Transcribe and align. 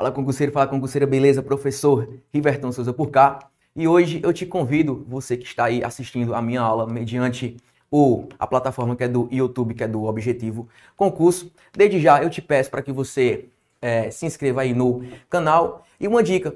Fala 0.00 0.10
concurseiro, 0.10 0.50
fala 0.50 0.66
concurseira, 0.66 1.06
beleza? 1.06 1.42
Professor 1.42 2.08
Riverton 2.32 2.72
Souza 2.72 2.90
por 2.90 3.10
cá. 3.10 3.38
E 3.76 3.86
hoje 3.86 4.18
eu 4.22 4.32
te 4.32 4.46
convido, 4.46 5.04
você 5.06 5.36
que 5.36 5.44
está 5.44 5.64
aí 5.66 5.84
assistindo 5.84 6.34
a 6.34 6.40
minha 6.40 6.62
aula 6.62 6.86
mediante 6.86 7.58
o, 7.90 8.26
a 8.38 8.46
plataforma 8.46 8.96
que 8.96 9.04
é 9.04 9.08
do 9.08 9.28
YouTube, 9.30 9.74
que 9.74 9.84
é 9.84 9.86
do 9.86 10.04
Objetivo 10.04 10.66
Concurso. 10.96 11.52
Desde 11.76 12.00
já 12.00 12.22
eu 12.22 12.30
te 12.30 12.40
peço 12.40 12.70
para 12.70 12.80
que 12.80 12.90
você 12.90 13.50
é, 13.82 14.10
se 14.10 14.24
inscreva 14.24 14.62
aí 14.62 14.72
no 14.72 15.04
canal. 15.28 15.84
E 16.00 16.08
uma 16.08 16.22
dica, 16.22 16.54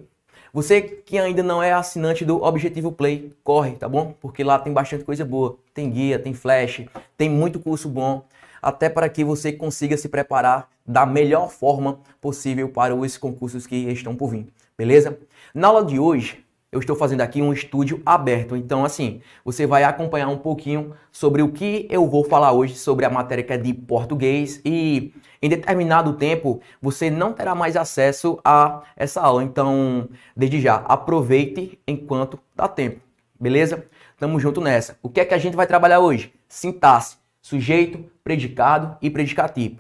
você 0.51 0.81
que 0.81 1.19
ainda 1.19 1.43
não 1.43 1.63
é 1.63 1.71
assinante 1.71 2.25
do 2.25 2.43
Objetivo 2.43 2.93
Play, 2.93 3.31
corre, 3.45 3.73
tá 3.73 3.87
bom? 3.87 4.15
Porque 4.23 4.43
lá 4.43 4.59
tem 4.59 4.73
bastante 4.73 5.05
coisa 5.05 5.23
boa. 5.23 5.59
Tem 5.75 5.91
guia, 5.91 6.19
tem 6.19 6.33
flash, 6.33 6.87
tem 7.15 7.29
muito 7.29 7.61
curso 7.61 7.91
bom 7.91 8.25
até 8.65 8.89
para 8.89 9.11
que 9.11 9.23
você 9.23 9.53
consiga 9.53 9.95
se 9.95 10.09
preparar 10.09 10.71
da 10.87 11.05
melhor 11.05 11.51
forma 11.51 12.01
possível 12.19 12.71
para 12.71 12.95
os 12.95 13.19
concursos 13.19 13.67
que 13.67 13.77
estão 13.77 14.17
por 14.17 14.31
vir, 14.31 14.47
beleza? 14.77 15.19
Na 15.55 15.69
aula 15.69 15.85
de 15.85 15.99
hoje, 15.99 16.43
eu 16.73 16.81
estou 16.81 16.97
fazendo 16.97 17.21
aqui 17.21 17.43
um 17.43 17.53
estúdio 17.53 18.01
aberto, 18.07 18.57
então 18.57 18.83
assim, 18.83 19.21
você 19.45 19.67
vai 19.67 19.85
acompanhar 19.85 20.29
um 20.29 20.39
pouquinho 20.39 20.95
sobre 21.13 21.43
o 21.43 21.53
que 21.53 21.87
eu 21.91 22.09
vou 22.09 22.25
falar 22.25 22.53
hoje 22.53 22.75
sobre 22.75 23.05
a 23.05 23.11
matéria 23.11 23.45
que 23.45 23.53
é 23.53 23.59
de 23.59 23.75
português 23.75 24.63
e 24.65 25.13
em 25.43 25.49
determinado 25.49 26.15
tempo 26.15 26.63
você 26.81 27.11
não 27.11 27.35
terá 27.35 27.55
mais 27.55 27.77
acesso 27.77 28.41
a 28.43 28.83
essa 28.97 29.21
aula, 29.21 29.45
então 29.45 30.09
desde 30.35 30.59
já 30.59 30.77
aproveite 30.77 31.79
enquanto 31.87 32.41
dá 32.57 32.67
tempo, 32.67 32.99
beleza? 33.39 33.87
Tamo 34.19 34.41
junto 34.41 34.61
nessa. 34.63 34.97
O 35.03 35.11
que 35.11 35.21
é 35.21 35.25
que 35.27 35.35
a 35.35 35.39
gente 35.39 35.55
vai 35.55 35.67
trabalhar 35.67 36.01
hoje? 36.01 36.33
Sintaxe 36.49 37.19
sujeito, 37.45 38.03
predicado 38.25 38.97
e 39.03 39.11
predicativo. 39.11 39.77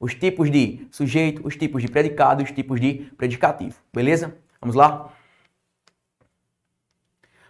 Os 0.00 0.14
tipos 0.14 0.50
de 0.50 0.86
sujeito, 0.90 1.46
os 1.46 1.56
tipos 1.56 1.80
de 1.80 1.88
predicado 1.88 2.42
os 2.42 2.50
tipos 2.50 2.80
de 2.80 3.10
predicativo. 3.16 3.76
Beleza? 3.92 4.36
Vamos 4.60 4.74
lá? 4.74 5.10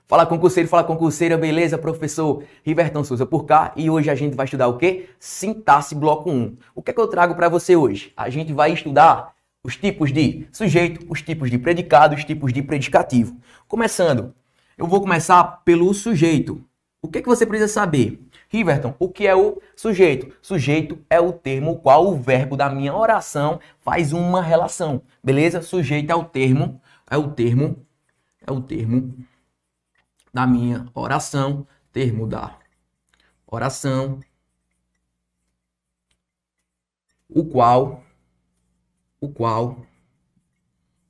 Fala 0.07 0.27
concurseiro, 0.27 0.69
fala 0.69 0.85
concurseira, 0.85 1.39
beleza? 1.39 1.79
Professor 1.79 2.45
Riverton 2.63 3.03
Souza 3.03 3.25
por 3.25 3.47
cá 3.47 3.73
e 3.75 3.89
hoje 3.89 4.11
a 4.11 4.15
gente 4.15 4.37
vai 4.37 4.45
estudar 4.45 4.69
o 4.69 4.77
quê? 4.77 5.09
Sintaxe 5.19 5.95
bloco 5.95 6.31
1. 6.31 6.59
O 6.75 6.83
que 6.83 6.91
é 6.91 6.95
que 6.95 7.01
eu 7.01 7.09
trago 7.09 7.35
para 7.35 7.49
você 7.49 7.75
hoje? 7.75 8.13
A 8.15 8.29
gente 8.29 8.53
vai 8.53 8.71
estudar 8.71 9.35
os 9.65 9.77
tipos 9.77 10.13
de 10.13 10.47
sujeito, 10.53 11.07
os 11.09 11.23
tipos 11.23 11.51
de 11.51 11.59
predicado, 11.59 12.15
os 12.15 12.23
tipos 12.23 12.53
de 12.53 12.63
predicativo. 12.63 13.35
Começando, 13.67 14.35
eu 14.77 14.87
vou 14.87 15.01
começar 15.01 15.63
pelo 15.65 15.93
sujeito. 15.95 16.63
O 17.01 17.09
que 17.09 17.19
é 17.19 17.23
que 17.23 17.29
você 17.29 17.47
precisa 17.47 17.73
saber? 17.73 18.21
Riverton, 18.55 18.95
o 19.01 19.09
que 19.09 19.27
é 19.27 19.35
o 19.35 19.61
sujeito? 19.75 20.33
Sujeito 20.41 21.05
é 21.11 21.19
o 21.19 21.33
termo 21.33 21.81
qual 21.81 22.07
o 22.07 22.15
verbo 22.15 22.57
da 22.57 22.71
minha 22.71 22.95
oração 22.95 23.59
faz 23.81 24.13
uma 24.13 24.41
relação. 24.41 25.03
Beleza? 25.25 25.61
Sujeito 25.61 26.13
é 26.13 26.15
o 26.15 26.25
termo, 26.25 26.81
é 27.11 27.17
o 27.17 27.33
termo, 27.33 27.85
é 28.47 28.53
o 28.53 28.61
termo 28.61 29.13
da 30.33 30.47
minha 30.47 30.87
oração, 30.95 31.67
termo 31.93 32.29
da 32.29 32.57
oração, 33.45 34.21
o 37.29 37.45
qual, 37.45 38.05
o 39.21 39.29
qual, 39.31 39.85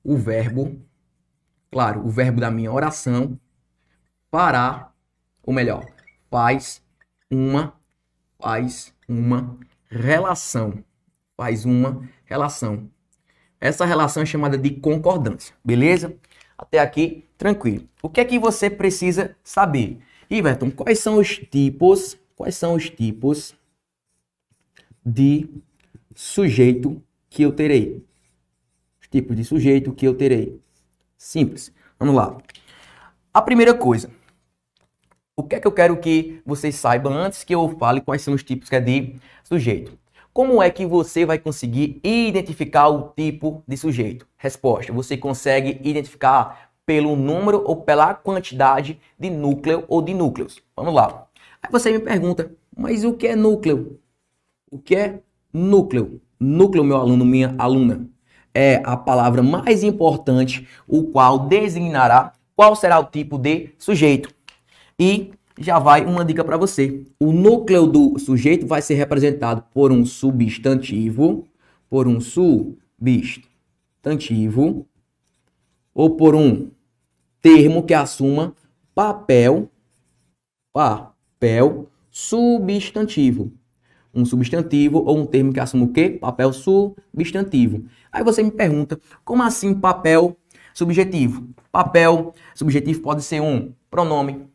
o 0.02 0.16
verbo, 0.16 0.80
claro, 1.70 2.06
o 2.06 2.08
verbo 2.08 2.40
da 2.40 2.50
minha 2.50 2.72
oração, 2.72 3.38
fará, 4.30 4.90
ou 5.42 5.52
melhor, 5.52 5.84
faz 6.30 6.83
uma 7.34 7.74
faz 8.38 8.94
uma 9.08 9.58
relação. 9.88 10.84
Faz 11.36 11.64
uma 11.64 12.08
relação. 12.24 12.88
Essa 13.60 13.84
relação 13.84 14.22
é 14.22 14.26
chamada 14.26 14.58
de 14.58 14.70
concordância, 14.70 15.54
beleza? 15.64 16.14
Até 16.56 16.78
aqui, 16.78 17.24
tranquilo. 17.38 17.88
O 18.02 18.08
que 18.08 18.20
é 18.20 18.24
que 18.24 18.38
você 18.38 18.68
precisa 18.68 19.34
saber? 19.42 19.98
Iverton, 20.28 20.70
quais 20.70 20.98
são 20.98 21.18
os 21.18 21.38
tipos, 21.38 22.16
quais 22.36 22.56
são 22.56 22.74
os 22.74 22.90
tipos 22.90 23.54
de 25.04 25.48
sujeito 26.14 27.02
que 27.28 27.42
eu 27.42 27.52
terei? 27.52 28.04
Os 29.00 29.08
tipos 29.08 29.36
de 29.36 29.44
sujeito 29.44 29.92
que 29.92 30.06
eu 30.06 30.14
terei. 30.14 30.60
Simples. 31.16 31.72
Vamos 31.98 32.14
lá. 32.14 32.36
A 33.32 33.42
primeira 33.42 33.74
coisa, 33.74 34.10
o 35.36 35.42
que 35.42 35.56
é 35.56 35.60
que 35.60 35.66
eu 35.66 35.72
quero 35.72 35.96
que 35.96 36.40
vocês 36.46 36.76
saibam 36.76 37.12
antes 37.12 37.42
que 37.42 37.54
eu 37.54 37.68
fale 37.78 38.00
quais 38.00 38.22
são 38.22 38.34
os 38.34 38.42
tipos 38.42 38.70
é 38.72 38.80
de 38.80 39.16
sujeito? 39.42 39.98
Como 40.32 40.62
é 40.62 40.70
que 40.70 40.86
você 40.86 41.24
vai 41.24 41.38
conseguir 41.38 42.00
identificar 42.02 42.88
o 42.88 43.10
tipo 43.16 43.62
de 43.66 43.76
sujeito? 43.76 44.26
Resposta: 44.36 44.92
você 44.92 45.16
consegue 45.16 45.80
identificar 45.82 46.70
pelo 46.86 47.16
número 47.16 47.62
ou 47.64 47.76
pela 47.76 48.14
quantidade 48.14 49.00
de 49.18 49.30
núcleo 49.30 49.84
ou 49.88 50.02
de 50.02 50.12
núcleos. 50.12 50.60
Vamos 50.76 50.94
lá. 50.94 51.26
Aí 51.62 51.70
você 51.70 51.90
me 51.92 51.98
pergunta, 51.98 52.52
mas 52.76 53.04
o 53.04 53.14
que 53.14 53.28
é 53.28 53.36
núcleo? 53.36 53.98
O 54.70 54.78
que 54.78 54.96
é 54.96 55.20
núcleo? 55.52 56.20
Núcleo, 56.38 56.84
meu 56.84 56.96
aluno, 56.96 57.24
minha 57.24 57.54
aluna, 57.58 58.06
é 58.52 58.82
a 58.84 58.96
palavra 58.96 59.42
mais 59.42 59.82
importante, 59.82 60.68
o 60.86 61.04
qual 61.04 61.38
designará 61.46 62.32
qual 62.56 62.76
será 62.76 62.98
o 63.00 63.04
tipo 63.04 63.38
de 63.38 63.70
sujeito. 63.78 64.28
E 64.98 65.32
já 65.58 65.78
vai 65.78 66.04
uma 66.04 66.24
dica 66.24 66.42
para 66.44 66.56
você. 66.56 67.04
O 67.18 67.32
núcleo 67.32 67.86
do 67.86 68.18
sujeito 68.18 68.66
vai 68.66 68.82
ser 68.82 68.94
representado 68.94 69.62
por 69.72 69.92
um 69.92 70.04
substantivo, 70.04 71.46
por 71.88 72.08
um 72.08 72.20
substantivo, 72.20 74.86
ou 75.94 76.16
por 76.16 76.34
um 76.34 76.70
termo 77.40 77.84
que 77.84 77.94
assuma 77.94 78.54
papel, 78.94 79.70
papel 80.72 81.88
substantivo. 82.10 83.52
Um 84.12 84.24
substantivo 84.24 84.98
ou 84.98 85.18
um 85.18 85.26
termo 85.26 85.52
que 85.52 85.60
assuma 85.60 85.84
o 85.84 85.92
quê? 85.92 86.10
Papel 86.10 86.52
substantivo. 86.52 87.84
Aí 88.12 88.22
você 88.22 88.42
me 88.42 88.50
pergunta, 88.50 89.00
como 89.24 89.42
assim 89.42 89.74
papel 89.74 90.36
subjetivo? 90.72 91.48
Papel 91.70 92.32
subjetivo 92.54 93.00
pode 93.00 93.22
ser 93.22 93.40
um 93.40 93.72
pronome, 93.90 94.48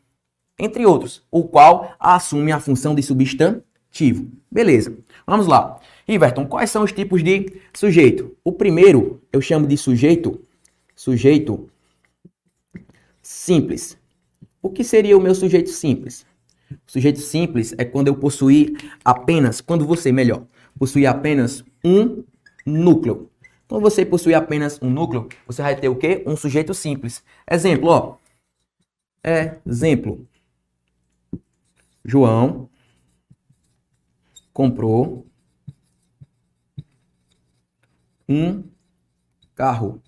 entre 0.59 0.85
outros, 0.85 1.23
o 1.31 1.43
qual 1.45 1.95
assume 1.99 2.51
a 2.51 2.59
função 2.59 2.93
de 2.93 3.01
substantivo. 3.01 4.29
Beleza, 4.51 4.95
vamos 5.25 5.47
lá. 5.47 5.79
Iverton, 6.07 6.45
quais 6.45 6.69
são 6.69 6.83
os 6.83 6.91
tipos 6.91 7.23
de 7.23 7.61
sujeito? 7.73 8.35
O 8.43 8.51
primeiro 8.51 9.21
eu 9.31 9.41
chamo 9.41 9.65
de 9.65 9.77
sujeito, 9.77 10.41
sujeito 10.95 11.69
simples. 13.21 13.97
O 14.61 14.69
que 14.69 14.83
seria 14.83 15.17
o 15.17 15.21
meu 15.21 15.33
sujeito 15.33 15.69
simples? 15.69 16.25
Sujeito 16.85 17.19
simples 17.19 17.73
é 17.77 17.85
quando 17.85 18.07
eu 18.07 18.15
possuir 18.15 18.75
apenas, 19.03 19.61
quando 19.61 19.85
você, 19.85 20.11
melhor, 20.11 20.43
possuir 20.77 21.07
apenas 21.07 21.63
um 21.83 22.23
núcleo. 22.65 23.29
Quando 23.67 23.81
você 23.81 24.05
possuir 24.05 24.35
apenas 24.35 24.79
um 24.81 24.89
núcleo, 24.89 25.29
você 25.45 25.61
vai 25.61 25.75
ter 25.75 25.89
o 25.89 25.95
quê? 25.95 26.23
Um 26.25 26.35
sujeito 26.35 26.73
simples. 26.73 27.23
Exemplo, 27.49 27.89
ó. 27.89 28.15
Exemplo. 29.65 30.27
João 32.09 32.67
comprou 34.51 35.27
um 38.27 38.63
carro. 39.53 40.01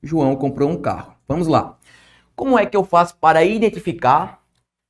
João 0.00 0.36
comprou 0.36 0.70
um 0.70 0.80
carro. 0.80 1.14
Vamos 1.26 1.48
lá. 1.48 1.76
Como 2.36 2.56
é 2.56 2.64
que 2.64 2.76
eu 2.76 2.84
faço 2.84 3.16
para 3.16 3.44
identificar 3.44 4.40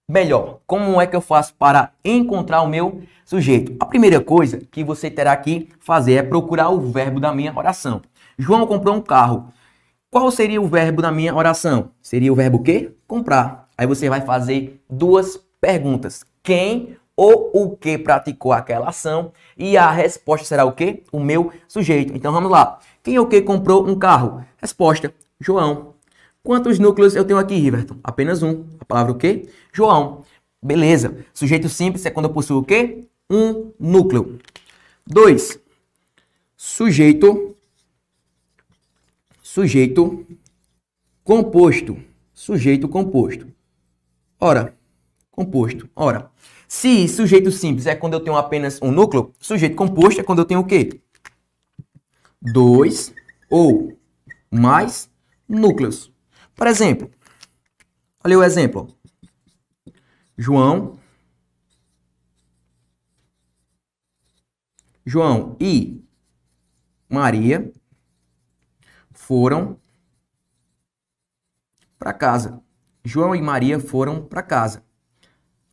melhor? 0.06 0.60
Como 0.66 1.00
é 1.00 1.06
que 1.06 1.16
eu 1.16 1.22
faço 1.22 1.54
para 1.54 1.94
encontrar 2.04 2.60
o 2.60 2.68
meu 2.68 3.02
sujeito? 3.24 3.74
A 3.80 3.86
primeira 3.86 4.20
coisa 4.20 4.58
que 4.58 4.84
você 4.84 5.10
terá 5.10 5.34
que 5.38 5.70
fazer 5.80 6.14
é 6.14 6.22
procurar 6.22 6.68
o 6.68 6.80
verbo 6.80 7.18
da 7.18 7.34
minha 7.34 7.56
oração. 7.56 8.02
João 8.38 8.66
comprou 8.66 8.94
um 8.94 9.00
carro. 9.00 9.50
Qual 10.10 10.30
seria 10.30 10.60
o 10.60 10.68
verbo 10.68 11.00
da 11.00 11.10
minha 11.10 11.34
oração? 11.34 11.92
Seria 12.02 12.30
o 12.30 12.36
verbo 12.36 12.62
quê? 12.62 12.94
Comprar. 13.06 13.70
Aí 13.76 13.86
você 13.86 14.10
vai 14.10 14.20
fazer 14.20 14.84
duas 14.90 15.38
perguntas 15.60 16.24
quem 16.48 16.96
ou 17.14 17.50
o 17.52 17.76
que 17.76 17.98
praticou 17.98 18.54
aquela 18.54 18.88
ação 18.88 19.32
e 19.54 19.76
a 19.76 19.90
resposta 19.90 20.46
será 20.46 20.64
o 20.64 20.72
que? 20.72 21.02
O 21.12 21.20
meu 21.20 21.52
sujeito. 21.68 22.16
Então 22.16 22.32
vamos 22.32 22.50
lá. 22.50 22.78
Quem 23.02 23.18
ou 23.18 23.26
que 23.26 23.42
comprou 23.42 23.86
um 23.86 23.98
carro? 23.98 24.42
Resposta: 24.56 25.12
João. 25.38 25.94
Quantos 26.42 26.78
núcleos 26.78 27.14
eu 27.14 27.22
tenho 27.26 27.38
aqui, 27.38 27.54
Riverton? 27.54 27.96
Apenas 28.02 28.42
um. 28.42 28.64
A 28.80 28.84
palavra 28.86 29.12
o 29.12 29.16
quê? 29.16 29.46
João. 29.70 30.24
Beleza. 30.62 31.22
Sujeito 31.34 31.68
simples 31.68 32.06
é 32.06 32.10
quando 32.10 32.26
eu 32.26 32.32
possuo 32.32 32.60
o 32.60 32.64
quê? 32.64 33.04
Um 33.28 33.72
núcleo. 33.78 34.38
Dois. 35.06 35.60
Sujeito. 36.56 37.54
Sujeito 39.42 40.26
composto. 41.22 41.98
Sujeito 42.32 42.88
composto. 42.88 43.46
Ora, 44.40 44.74
composto. 45.30 45.88
Ora, 45.94 46.30
se 46.68 47.08
sujeito 47.08 47.50
simples 47.50 47.86
é 47.86 47.96
quando 47.96 48.12
eu 48.12 48.20
tenho 48.20 48.36
apenas 48.36 48.80
um 48.82 48.92
núcleo, 48.92 49.34
sujeito 49.40 49.74
composto 49.74 50.20
é 50.20 50.24
quando 50.24 50.40
eu 50.40 50.44
tenho 50.44 50.60
o 50.60 50.66
quê? 50.66 51.00
Dois 52.40 53.12
ou 53.48 53.98
mais 54.50 55.10
núcleos. 55.48 56.12
Por 56.54 56.66
exemplo, 56.66 57.10
olha 58.22 58.38
o 58.38 58.42
exemplo. 58.42 58.94
João 60.36 60.98
João 65.06 65.56
e 65.58 66.04
Maria 67.08 67.72
foram 69.10 69.80
para 71.98 72.12
casa. 72.12 72.62
João 73.02 73.34
e 73.34 73.40
Maria 73.40 73.80
foram 73.80 74.22
para 74.22 74.42
casa. 74.42 74.84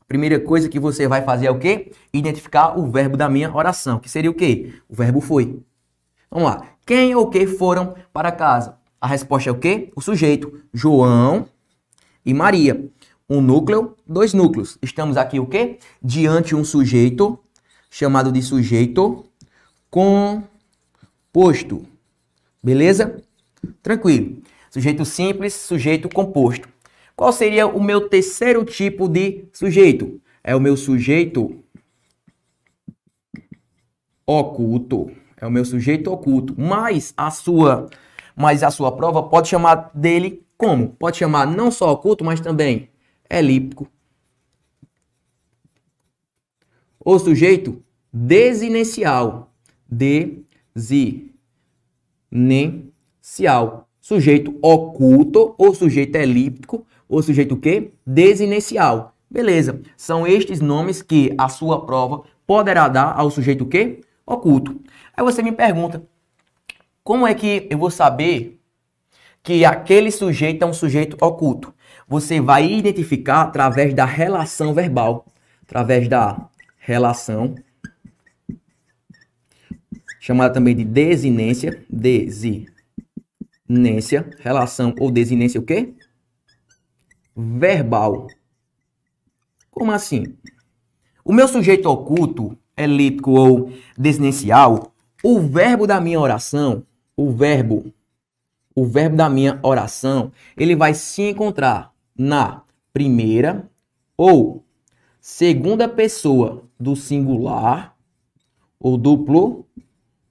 Primeira 0.07 0.39
coisa 0.39 0.69
que 0.69 0.79
você 0.79 1.07
vai 1.07 1.23
fazer 1.23 1.47
é 1.47 1.51
o 1.51 1.57
quê? 1.57 1.91
Identificar 2.13 2.77
o 2.77 2.91
verbo 2.91 3.17
da 3.17 3.27
minha 3.27 3.53
oração, 3.53 3.99
que 3.99 4.09
seria 4.09 4.29
o 4.29 4.35
quê? 4.35 4.73
O 4.87 4.95
verbo 4.95 5.19
foi. 5.19 5.59
Vamos 6.29 6.49
lá. 6.49 6.67
Quem 6.85 7.15
ou 7.15 7.29
que 7.29 7.47
foram 7.47 7.95
para 8.13 8.31
casa? 8.31 8.77
A 9.01 9.07
resposta 9.07 9.49
é 9.49 9.51
o 9.51 9.57
quê? 9.57 9.91
O 9.95 10.01
sujeito. 10.01 10.61
João 10.73 11.47
e 12.25 12.33
Maria. 12.33 12.87
Um 13.27 13.41
núcleo, 13.41 13.95
dois 14.05 14.33
núcleos. 14.33 14.77
Estamos 14.81 15.17
aqui 15.17 15.39
o 15.39 15.47
quê? 15.47 15.79
Diante 16.01 16.55
um 16.55 16.63
sujeito 16.63 17.39
chamado 17.89 18.31
de 18.31 18.41
sujeito 18.43 19.25
composto. 19.89 21.83
Beleza? 22.63 23.19
Tranquilo. 23.81 24.37
Sujeito 24.69 25.03
simples, 25.05 25.53
sujeito 25.53 26.09
composto. 26.09 26.74
Qual 27.15 27.31
seria 27.31 27.65
o 27.65 27.81
meu 27.81 28.09
terceiro 28.09 28.65
tipo 28.65 29.07
de 29.07 29.45
sujeito? 29.53 30.21
É 30.43 30.55
o 30.55 30.59
meu 30.59 30.75
sujeito 30.75 31.63
oculto. 34.25 35.09
É 35.37 35.47
o 35.47 35.51
meu 35.51 35.63
sujeito 35.63 36.11
oculto. 36.11 36.53
Mas 36.57 37.13
a 37.15 37.31
sua, 37.31 37.89
mas 38.35 38.63
a 38.63 38.71
sua 38.71 38.91
prova 38.91 39.23
pode 39.23 39.47
chamar 39.47 39.91
dele 39.93 40.45
como? 40.57 40.89
Pode 40.89 41.17
chamar 41.17 41.47
não 41.47 41.71
só 41.71 41.91
oculto, 41.91 42.23
mas 42.23 42.41
também 42.41 42.89
elíptico. 43.29 43.87
O 46.99 47.17
sujeito 47.17 47.81
desinicial. 48.11 49.53
Desinicial. 49.87 51.31
Sujeito 54.01 54.59
oculto 54.61 55.55
ou 55.57 55.73
sujeito 55.73 56.15
elíptico 56.15 56.85
ou 57.07 57.21
sujeito 57.21 57.55
o 57.55 57.59
quê? 57.59 57.91
Desinicial. 58.05 59.15
Beleza. 59.29 59.81
São 59.97 60.25
estes 60.25 60.61
nomes 60.61 61.01
que 61.01 61.33
a 61.37 61.49
sua 61.49 61.85
prova 61.85 62.23
poderá 62.45 62.87
dar 62.87 63.17
ao 63.17 63.29
sujeito 63.29 63.63
o 63.63 63.67
quê? 63.67 64.01
Oculto. 64.25 64.79
Aí 65.15 65.23
você 65.23 65.41
me 65.41 65.51
pergunta, 65.51 66.03
como 67.03 67.27
é 67.27 67.33
que 67.33 67.67
eu 67.69 67.77
vou 67.77 67.91
saber 67.91 68.59
que 69.43 69.63
aquele 69.63 70.09
sujeito 70.11 70.63
é 70.63 70.65
um 70.65 70.73
sujeito 70.73 71.17
oculto? 71.21 71.73
Você 72.07 72.39
vai 72.39 72.71
identificar 72.71 73.41
através 73.41 73.93
da 73.93 74.05
relação 74.05 74.73
verbal, 74.73 75.25
através 75.63 76.07
da 76.07 76.49
relação 76.77 77.55
chamada 80.25 80.53
também 80.55 80.75
de 80.75 80.83
desinência, 80.83 81.85
desinência, 81.87 82.65
relação 84.39 84.95
ou 84.99 85.11
desinência 85.11 85.59
o 85.59 85.63
quê? 85.63 85.93
Verbal. 87.35 88.27
Como 89.69 89.91
assim? 89.91 90.35
O 91.23 91.33
meu 91.33 91.47
sujeito 91.47 91.89
oculto, 91.89 92.57
elíptico 92.77 93.31
ou 93.31 93.71
desinencial, 93.97 94.93
o 95.23 95.39
verbo 95.39 95.85
da 95.85 95.99
minha 95.99 96.19
oração, 96.19 96.83
o 97.17 97.31
verbo, 97.31 97.91
o 98.75 98.85
verbo 98.85 99.17
da 99.17 99.29
minha 99.29 99.59
oração, 99.63 100.31
ele 100.55 100.75
vai 100.75 100.93
se 100.93 101.23
encontrar 101.23 101.93
na 102.17 102.61
primeira 102.93 103.69
ou 104.15 104.63
segunda 105.19 105.89
pessoa 105.89 106.63
do 106.79 106.95
singular 106.95 107.95
ou 108.79 108.97
duplo 108.97 109.65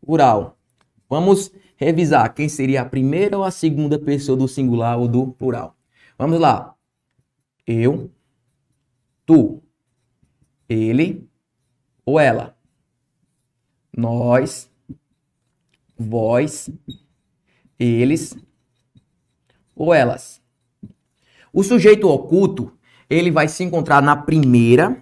plural. 0.01 0.57
Vamos 1.09 1.51
revisar 1.77 2.33
quem 2.33 2.49
seria 2.49 2.83
a 2.83 2.87
primeira 2.87 3.37
ou 3.37 3.45
a 3.45 3.51
segunda 3.51 3.99
pessoa 3.99 4.37
do 4.37 4.49
singular 4.49 4.99
ou 4.99 5.09
do 5.09 5.27
plural. 5.27 5.77
Vamos 6.17 6.39
lá. 6.39 6.74
Eu, 7.67 8.11
tu, 9.25 9.63
ele 10.69 11.29
ou 12.05 12.21
ela. 12.21 12.57
Nós, 13.97 14.71
vós, 15.97 16.69
eles 17.79 18.37
ou 19.75 19.95
elas. 19.95 20.43
O 21.53 21.63
sujeito 21.63 22.09
oculto, 22.09 22.77
ele 23.09 23.31
vai 23.31 23.49
se 23.49 23.63
encontrar 23.63 24.03
na 24.03 24.17
primeira 24.17 25.01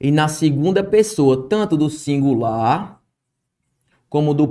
e 0.00 0.10
na 0.10 0.28
segunda 0.28 0.82
pessoa, 0.82 1.48
tanto 1.48 1.76
do 1.76 1.88
singular 1.88 3.00
como 4.08 4.34
do 4.34 4.48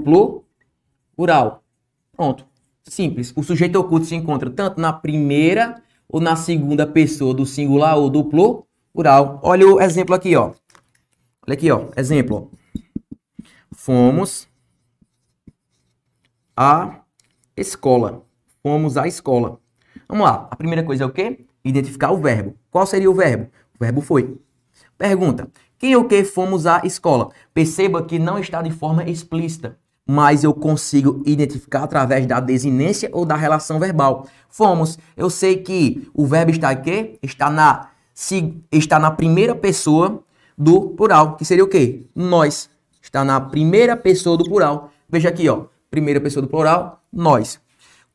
plural. 1.15 1.63
Pronto. 2.13 2.47
Simples. 2.83 3.33
O 3.35 3.43
sujeito 3.43 3.75
oculto 3.77 4.05
se 4.05 4.15
encontra 4.15 4.49
tanto 4.49 4.79
na 4.79 4.93
primeira 4.93 5.83
ou 6.09 6.19
na 6.19 6.35
segunda 6.35 6.87
pessoa 6.87 7.33
do 7.33 7.45
singular 7.45 7.95
ou 7.95 8.09
do 8.09 8.25
plural. 8.25 9.39
Olha 9.43 9.67
o 9.67 9.79
exemplo 9.79 10.15
aqui, 10.15 10.35
ó. 10.35 10.53
Olha 11.45 11.53
aqui, 11.53 11.71
ó. 11.71 11.87
Exemplo. 11.95 12.51
Fomos 13.71 14.49
à 16.57 17.01
escola. 17.55 18.25
Fomos 18.63 18.97
à 18.97 19.07
escola. 19.07 19.59
Vamos 20.07 20.25
lá. 20.25 20.47
A 20.49 20.55
primeira 20.55 20.83
coisa 20.83 21.03
é 21.03 21.07
o 21.07 21.11
quê? 21.11 21.45
Identificar 21.63 22.11
o 22.11 22.17
verbo. 22.17 22.55
Qual 22.71 22.85
seria 22.85 23.09
o 23.09 23.13
verbo? 23.13 23.49
O 23.75 23.79
verbo 23.79 24.01
foi. 24.01 24.37
Pergunta: 24.97 25.49
quem 25.77 25.95
ou 25.95 26.05
que 26.05 26.23
fomos 26.23 26.65
à 26.65 26.81
escola? 26.83 27.29
Perceba 27.53 28.03
que 28.03 28.19
não 28.19 28.39
está 28.39 28.61
de 28.61 28.71
forma 28.71 29.03
explícita, 29.09 29.77
mas 30.11 30.43
eu 30.43 30.55
consigo 30.55 31.21
identificar 31.23 31.83
através 31.83 32.25
da 32.25 32.39
desinência 32.39 33.11
ou 33.13 33.23
da 33.23 33.35
relação 33.35 33.79
verbal. 33.79 34.25
Fomos. 34.49 34.97
Eu 35.15 35.29
sei 35.29 35.57
que 35.57 36.09
o 36.15 36.25
verbo 36.25 36.49
está 36.49 36.71
aqui, 36.71 37.19
está 37.21 37.47
na 37.47 37.89
se, 38.11 38.59
está 38.71 38.97
na 38.97 39.11
primeira 39.11 39.53
pessoa 39.53 40.23
do 40.57 40.89
plural, 40.89 41.35
que 41.35 41.45
seria 41.45 41.63
o 41.63 41.67
quê? 41.67 42.07
Nós. 42.15 42.71
Está 42.99 43.23
na 43.23 43.39
primeira 43.39 43.95
pessoa 43.95 44.35
do 44.35 44.45
plural. 44.45 44.89
Veja 45.07 45.29
aqui, 45.29 45.47
ó. 45.47 45.65
Primeira 45.91 46.19
pessoa 46.19 46.41
do 46.41 46.49
plural, 46.49 47.03
nós. 47.13 47.59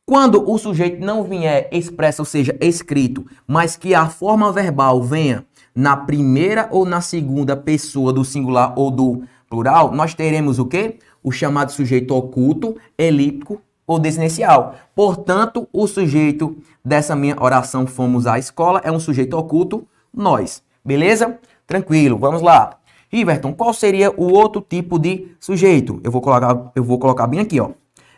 Quando 0.05 0.51
o 0.51 0.57
sujeito 0.57 0.99
não 0.99 1.23
vier 1.23 1.69
expresso, 1.71 2.23
ou 2.23 2.25
seja, 2.25 2.57
escrito, 2.59 3.25
mas 3.47 3.77
que 3.77 3.95
a 3.95 4.09
forma 4.09 4.51
verbal 4.51 5.01
venha 5.01 5.45
na 5.73 5.95
primeira 5.95 6.67
ou 6.71 6.85
na 6.85 6.99
segunda 6.99 7.55
pessoa 7.55 8.11
do 8.11 8.25
singular 8.25 8.77
ou 8.77 8.91
do 8.91 9.23
plural, 9.49 9.93
nós 9.93 10.13
teremos 10.13 10.59
o 10.59 10.65
quê? 10.65 10.99
O 11.25 11.31
chamado 11.31 11.71
sujeito 11.71 12.15
oculto, 12.15 12.77
elíptico 12.95 13.59
ou 13.87 13.97
desinencial. 13.97 14.75
Portanto, 14.93 15.67
o 15.73 15.87
sujeito 15.87 16.55
dessa 16.83 17.15
minha 17.15 17.35
oração 17.41 17.87
fomos 17.87 18.27
à 18.27 18.37
escola 18.37 18.79
é 18.83 18.91
um 18.91 18.99
sujeito 18.99 19.35
oculto, 19.35 19.87
nós. 20.13 20.61
Beleza? 20.85 21.39
Tranquilo, 21.65 22.19
vamos 22.19 22.43
lá. 22.43 22.77
Riverton, 23.09 23.55
qual 23.55 23.73
seria 23.73 24.11
o 24.11 24.31
outro 24.31 24.61
tipo 24.61 24.99
de 24.99 25.35
sujeito? 25.39 25.99
Eu 26.03 26.11
vou 26.11 26.21
colocar, 26.21 26.71
eu 26.75 26.83
vou 26.83 26.99
colocar 26.99 27.25
bem 27.25 27.39
aqui, 27.39 27.59
ó. 27.59 27.71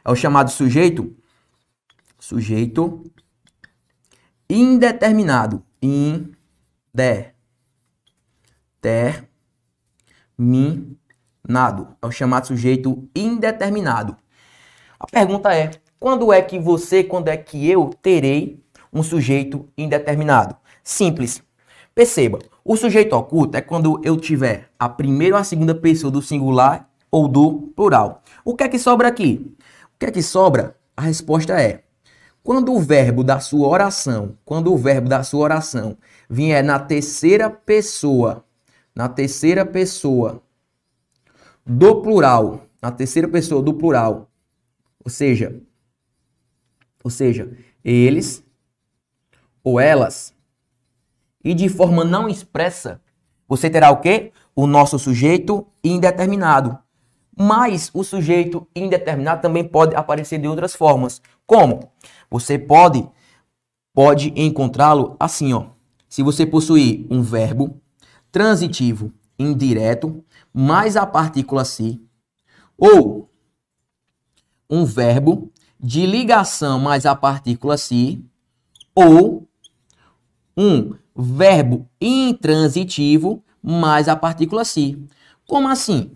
É 0.03 0.11
o 0.11 0.15
chamado 0.15 0.51
sujeito 0.51 1.15
sujeito 2.19 3.09
indeterminado. 4.49 5.63
Indeterminado 5.81 7.37
terminado. 11.47 11.87
É 12.01 12.05
o 12.05 12.11
chamado 12.11 12.47
sujeito 12.47 13.07
indeterminado. 13.15 14.15
A 14.99 15.07
pergunta 15.07 15.53
é: 15.55 15.71
quando 15.99 16.31
é 16.31 16.41
que 16.41 16.59
você, 16.59 17.03
quando 17.03 17.29
é 17.29 17.37
que 17.37 17.69
eu 17.69 17.91
terei 18.01 18.61
um 18.91 19.01
sujeito 19.01 19.67
indeterminado? 19.77 20.55
Simples. 20.83 21.41
Perceba, 21.95 22.37
o 22.63 22.75
sujeito 22.75 23.15
oculto 23.15 23.57
é 23.57 23.61
quando 23.61 23.99
eu 24.03 24.17
tiver 24.17 24.69
a 24.77 24.87
primeira 24.87 25.35
ou 25.35 25.41
a 25.41 25.43
segunda 25.43 25.73
pessoa 25.73 26.11
do 26.11 26.21
singular 26.21 26.87
ou 27.09 27.27
do 27.27 27.71
plural. 27.75 28.21
O 28.45 28.55
que 28.55 28.63
é 28.63 28.67
que 28.67 28.77
sobra 28.77 29.07
aqui? 29.07 29.55
O 29.95 29.99
que 29.99 30.05
é 30.05 30.11
que 30.11 30.21
sobra? 30.21 30.75
A 30.95 31.01
resposta 31.01 31.59
é: 31.59 31.81
quando 32.43 32.71
o 32.71 32.79
verbo 32.79 33.23
da 33.23 33.39
sua 33.39 33.67
oração, 33.67 34.37
quando 34.45 34.71
o 34.71 34.77
verbo 34.77 35.09
da 35.09 35.23
sua 35.23 35.39
oração 35.39 35.97
vier 36.29 36.63
na 36.63 36.77
terceira 36.77 37.49
pessoa 37.49 38.43
na 38.97 39.07
terceira 39.07 39.63
pessoa 39.63 40.41
do 41.67 42.01
plural, 42.01 42.65
na 42.81 42.91
terceira 42.91 43.27
pessoa 43.27 43.61
do 43.61 43.73
plural, 43.73 44.31
ou 45.03 45.11
seja, 45.11 45.61
ou 47.03 47.11
seja, 47.11 47.51
eles 47.83 48.43
ou 49.63 49.79
elas, 49.79 50.33
e 51.43 51.53
de 51.53 51.67
forma 51.67 52.05
não 52.05 52.29
expressa, 52.29 53.01
você 53.47 53.69
terá 53.69 53.91
o 53.91 53.99
quê? 53.99 54.31
O 54.55 54.65
nosso 54.65 54.97
sujeito 54.97 55.67
indeterminado. 55.83 56.77
Mas 57.37 57.91
o 57.93 58.03
sujeito 58.03 58.67
indeterminado 58.75 59.41
também 59.41 59.63
pode 59.63 59.95
aparecer 59.95 60.39
de 60.39 60.47
outras 60.47 60.73
formas. 60.73 61.21
Como? 61.45 61.91
Você 62.29 62.57
pode 62.57 63.07
pode 63.93 64.31
encontrá-lo 64.35 65.15
assim, 65.19 65.53
ó. 65.53 65.67
Se 66.07 66.21
você 66.21 66.45
possuir 66.45 67.07
um 67.09 67.21
verbo 67.21 67.81
transitivo 68.31 69.11
indireto 69.39 70.23
mais 70.59 70.97
a 70.97 71.05
partícula 71.05 71.63
se 71.63 72.01
ou 72.75 73.29
um 74.67 74.85
verbo 74.85 75.51
de 75.79 76.03
ligação 76.07 76.79
mais 76.79 77.05
a 77.05 77.15
partícula 77.15 77.77
se 77.77 78.25
ou 78.95 79.47
um 80.57 80.95
verbo 81.15 81.87
intransitivo 82.01 83.43
mais 83.61 84.07
a 84.07 84.15
partícula 84.15 84.65
se. 84.65 84.97
Como 85.47 85.67
assim? 85.67 86.09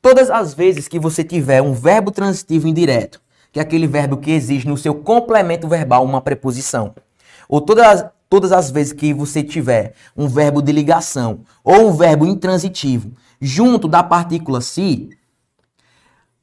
Todas 0.00 0.30
as 0.30 0.54
vezes 0.54 0.86
que 0.86 1.00
você 1.00 1.24
tiver 1.24 1.60
um 1.60 1.72
verbo 1.72 2.12
transitivo 2.12 2.68
indireto, 2.68 3.20
que 3.50 3.58
é 3.58 3.62
aquele 3.62 3.88
verbo 3.88 4.18
que 4.18 4.30
exige 4.30 4.68
no 4.68 4.76
seu 4.76 4.94
complemento 4.94 5.66
verbal 5.66 6.04
uma 6.04 6.20
preposição, 6.20 6.94
ou 7.48 7.60
todas, 7.60 8.04
todas 8.28 8.52
as 8.52 8.70
vezes 8.70 8.92
que 8.92 9.12
você 9.12 9.42
tiver 9.42 9.94
um 10.16 10.28
verbo 10.28 10.62
de 10.62 10.70
ligação 10.70 11.40
ou 11.64 11.88
um 11.88 11.92
verbo 11.92 12.24
intransitivo 12.24 13.10
junto 13.40 13.88
da 13.88 14.02
partícula 14.02 14.60
se, 14.60 15.08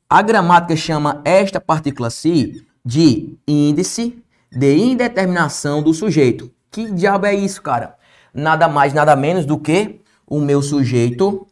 a 0.09 0.21
gramática 0.21 0.75
chama 0.75 1.21
esta 1.25 1.59
partícula 1.59 2.09
se 2.09 2.65
de 2.83 3.37
índice 3.47 4.23
de 4.51 4.77
indeterminação 4.77 5.83
do 5.83 5.93
sujeito. 5.93 6.51
Que 6.71 6.91
diabo 6.91 7.25
é 7.25 7.35
isso, 7.35 7.61
cara? 7.61 7.95
Nada 8.33 8.67
mais, 8.67 8.93
nada 8.93 9.15
menos 9.15 9.45
do 9.45 9.59
que 9.59 10.01
o 10.25 10.39
meu 10.39 10.61
sujeito 10.61 11.47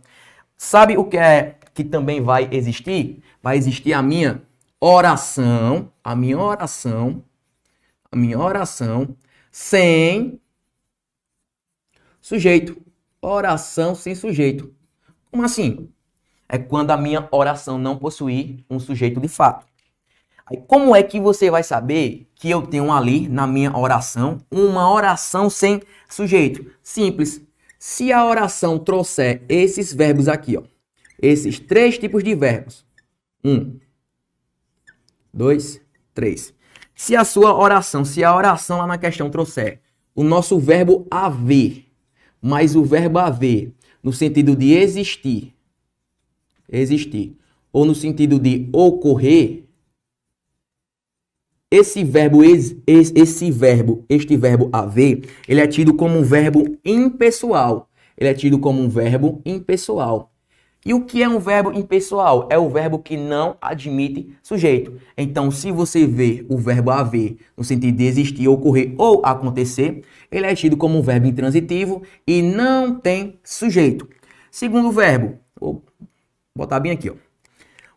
Sabe 0.62 0.98
o 0.98 1.04
que 1.06 1.16
é 1.16 1.56
que 1.72 1.82
também 1.82 2.20
vai 2.20 2.46
existir? 2.52 3.22
Vai 3.42 3.56
existir 3.56 3.94
a 3.94 4.02
minha 4.02 4.42
oração, 4.78 5.90
a 6.04 6.14
minha 6.14 6.38
oração, 6.38 7.24
a 8.12 8.14
minha 8.14 8.38
oração 8.38 9.16
sem 9.50 10.38
sujeito. 12.20 12.76
Oração 13.22 13.94
sem 13.94 14.14
sujeito. 14.14 14.70
Como 15.30 15.42
assim? 15.42 15.88
É 16.46 16.58
quando 16.58 16.90
a 16.90 16.96
minha 16.98 17.26
oração 17.30 17.78
não 17.78 17.96
possuir 17.96 18.62
um 18.68 18.78
sujeito 18.78 19.18
de 19.18 19.28
fato. 19.28 19.64
Aí, 20.44 20.58
como 20.58 20.94
é 20.94 21.02
que 21.02 21.18
você 21.18 21.50
vai 21.50 21.62
saber 21.62 22.30
que 22.34 22.50
eu 22.50 22.66
tenho 22.66 22.92
ali 22.92 23.30
na 23.30 23.46
minha 23.46 23.74
oração 23.74 24.36
uma 24.50 24.92
oração 24.92 25.48
sem 25.48 25.80
sujeito? 26.06 26.70
Simples. 26.82 27.50
Se 27.82 28.12
a 28.12 28.26
oração 28.26 28.78
trouxer 28.78 29.42
esses 29.49 29.90
verbos 29.90 30.28
aqui, 30.28 30.54
ó, 30.54 30.62
esses 31.20 31.58
três 31.58 31.96
tipos 31.96 32.22
de 32.22 32.34
verbos. 32.34 32.84
Um, 33.42 33.78
dois, 35.32 35.80
três. 36.12 36.52
Se 36.94 37.16
a 37.16 37.25
sua 37.25 37.56
oração, 37.56 38.04
se 38.04 38.22
a 38.22 38.37
oração 38.37 38.76
lá 38.76 38.87
na 38.87 38.99
questão 38.99 39.30
trouxer 39.30 39.80
o 40.14 40.22
nosso 40.22 40.58
verbo 40.58 41.06
haver, 41.10 41.87
mais 42.42 42.76
o 42.76 42.84
verbo 42.84 43.18
haver, 43.18 43.72
no 44.02 44.12
sentido 44.12 44.54
de 44.54 44.75
existir, 44.75 45.54
existir, 46.70 47.34
ou 47.72 47.87
no 47.87 47.94
sentido 47.94 48.38
de 48.38 48.68
ocorrer, 48.75 49.64
esse 51.70 52.02
verbo, 52.02 52.42
esse, 52.42 52.82
esse 52.86 53.50
verbo, 53.50 54.04
este 54.08 54.36
verbo 54.36 54.68
haver, 54.72 55.22
ele 55.46 55.60
é 55.60 55.66
tido 55.66 55.94
como 55.94 56.18
um 56.18 56.22
verbo 56.22 56.76
impessoal. 56.84 57.88
Ele 58.18 58.28
é 58.28 58.34
tido 58.34 58.58
como 58.58 58.82
um 58.82 58.88
verbo 58.88 59.40
impessoal. 59.46 60.30
E 60.84 60.94
o 60.94 61.04
que 61.04 61.22
é 61.22 61.28
um 61.28 61.38
verbo 61.38 61.72
impessoal? 61.72 62.48
É 62.50 62.58
o 62.58 62.68
verbo 62.68 62.98
que 62.98 63.16
não 63.16 63.56
admite 63.60 64.34
sujeito. 64.42 64.94
Então, 65.16 65.50
se 65.50 65.70
você 65.70 66.06
vê 66.06 66.44
o 66.48 66.56
verbo 66.56 66.90
haver 66.90 67.36
no 67.56 67.62
sentido 67.62 67.96
de 67.96 68.04
existir, 68.04 68.48
ocorrer 68.48 68.94
ou 68.96 69.20
acontecer, 69.24 70.02
ele 70.30 70.46
é 70.46 70.54
tido 70.54 70.76
como 70.76 70.98
um 70.98 71.02
verbo 71.02 71.26
intransitivo 71.26 72.02
e 72.26 72.42
não 72.42 72.98
tem 72.98 73.38
sujeito. 73.44 74.08
Segundo 74.50 74.90
verbo, 74.90 75.38
vou 75.58 75.84
botar 76.56 76.80
bem 76.80 76.92
aqui, 76.92 77.10
ó. 77.10 77.14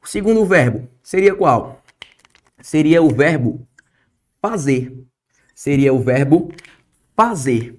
O 0.04 0.08
segundo 0.08 0.46
verbo 0.46 0.88
seria 1.02 1.34
qual? 1.34 1.83
Seria 2.64 3.04
o 3.04 3.10
verbo 3.10 3.68
fazer. 4.42 4.98
Seria 5.54 5.94
o 5.94 6.00
verbo 6.00 6.50
fazer. 7.14 7.78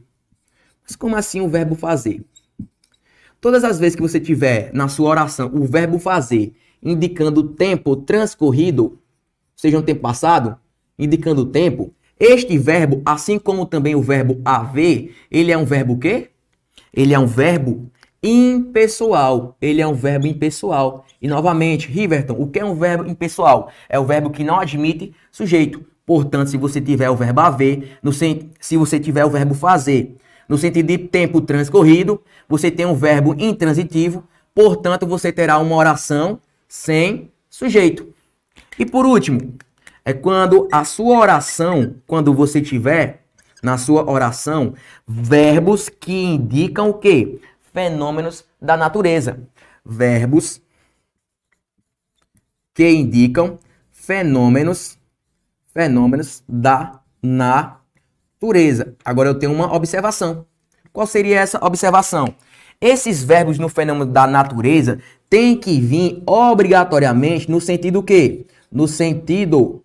Mas 0.82 0.94
como 0.94 1.16
assim 1.16 1.40
o 1.40 1.48
verbo 1.48 1.74
fazer? 1.74 2.22
Todas 3.40 3.64
as 3.64 3.78
vezes 3.78 3.96
que 3.96 4.02
você 4.02 4.20
tiver 4.20 4.70
na 4.74 4.86
sua 4.86 5.08
oração 5.08 5.50
o 5.54 5.64
verbo 5.64 5.98
fazer 5.98 6.54
indicando 6.82 7.42
tempo 7.42 7.96
transcorrido, 7.96 9.00
seja 9.56 9.78
um 9.78 9.82
tempo 9.82 10.02
passado, 10.02 10.58
indicando 10.98 11.46
tempo, 11.46 11.94
este 12.20 12.58
verbo, 12.58 13.00
assim 13.06 13.38
como 13.38 13.64
também 13.64 13.94
o 13.94 14.02
verbo 14.02 14.38
haver, 14.44 15.14
ele 15.30 15.50
é 15.50 15.56
um 15.56 15.64
verbo 15.64 15.98
quê? 15.98 16.28
Ele 16.92 17.14
é 17.14 17.18
um 17.18 17.26
verbo 17.26 17.90
impessoal. 18.24 19.56
Ele 19.60 19.80
é 19.82 19.86
um 19.86 19.94
verbo 19.94 20.26
impessoal. 20.26 21.04
E 21.20 21.28
novamente, 21.28 21.88
Riverton, 21.88 22.34
o 22.38 22.48
que 22.48 22.58
é 22.58 22.64
um 22.64 22.74
verbo 22.74 23.08
impessoal? 23.08 23.70
É 23.88 23.98
o 23.98 24.04
verbo 24.04 24.30
que 24.30 24.42
não 24.42 24.58
admite 24.58 25.14
sujeito. 25.30 25.84
Portanto, 26.06 26.48
se 26.48 26.56
você 26.56 26.80
tiver 26.80 27.10
o 27.10 27.16
verbo 27.16 27.40
haver, 27.40 27.98
no, 28.02 28.12
se 28.12 28.76
você 28.76 28.98
tiver 28.98 29.24
o 29.24 29.30
verbo 29.30 29.54
fazer 29.54 30.16
no 30.48 30.58
sentido 30.58 30.86
de 30.86 30.98
tempo 30.98 31.40
transcorrido, 31.40 32.20
você 32.48 32.70
tem 32.70 32.86
um 32.86 32.94
verbo 32.94 33.34
intransitivo, 33.38 34.24
portanto, 34.54 35.06
você 35.06 35.32
terá 35.32 35.58
uma 35.58 35.74
oração 35.74 36.38
sem 36.68 37.30
sujeito. 37.48 38.06
E 38.78 38.84
por 38.84 39.06
último, 39.06 39.54
é 40.04 40.12
quando 40.12 40.68
a 40.70 40.84
sua 40.84 41.18
oração, 41.18 41.94
quando 42.06 42.34
você 42.34 42.60
tiver 42.60 43.24
na 43.62 43.78
sua 43.78 44.10
oração 44.10 44.74
verbos 45.06 45.88
que 45.88 46.12
indicam 46.12 46.90
o 46.90 46.94
quê? 46.94 47.38
Fenômenos 47.74 48.44
da 48.62 48.76
natureza. 48.76 49.40
Verbos 49.84 50.62
que 52.72 52.88
indicam 52.88 53.58
fenômenos 53.90 54.96
fenômenos 55.74 56.42
da 56.48 57.00
natureza. 57.20 58.94
Agora 59.04 59.28
eu 59.28 59.38
tenho 59.38 59.52
uma 59.52 59.74
observação. 59.74 60.46
Qual 60.92 61.06
seria 61.06 61.40
essa 61.40 61.58
observação? 61.64 62.32
Esses 62.80 63.24
verbos 63.24 63.58
no 63.58 63.68
fenômeno 63.68 64.06
da 64.06 64.26
natureza 64.26 65.00
têm 65.28 65.56
que 65.56 65.80
vir 65.80 66.22
obrigatoriamente 66.24 67.50
no 67.50 67.60
sentido 67.60 68.04
quê? 68.04 68.46
No 68.70 68.86
sentido 68.86 69.82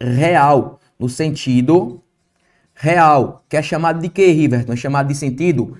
real. 0.00 0.78
No 0.96 1.08
sentido 1.08 2.00
real. 2.74 3.44
Que 3.48 3.56
é 3.56 3.62
chamado 3.62 4.00
de 4.00 4.08
quê, 4.08 4.30
Riverton? 4.30 4.72
É 4.72 4.76
chamado 4.76 5.08
de 5.08 5.16
sentido 5.16 5.76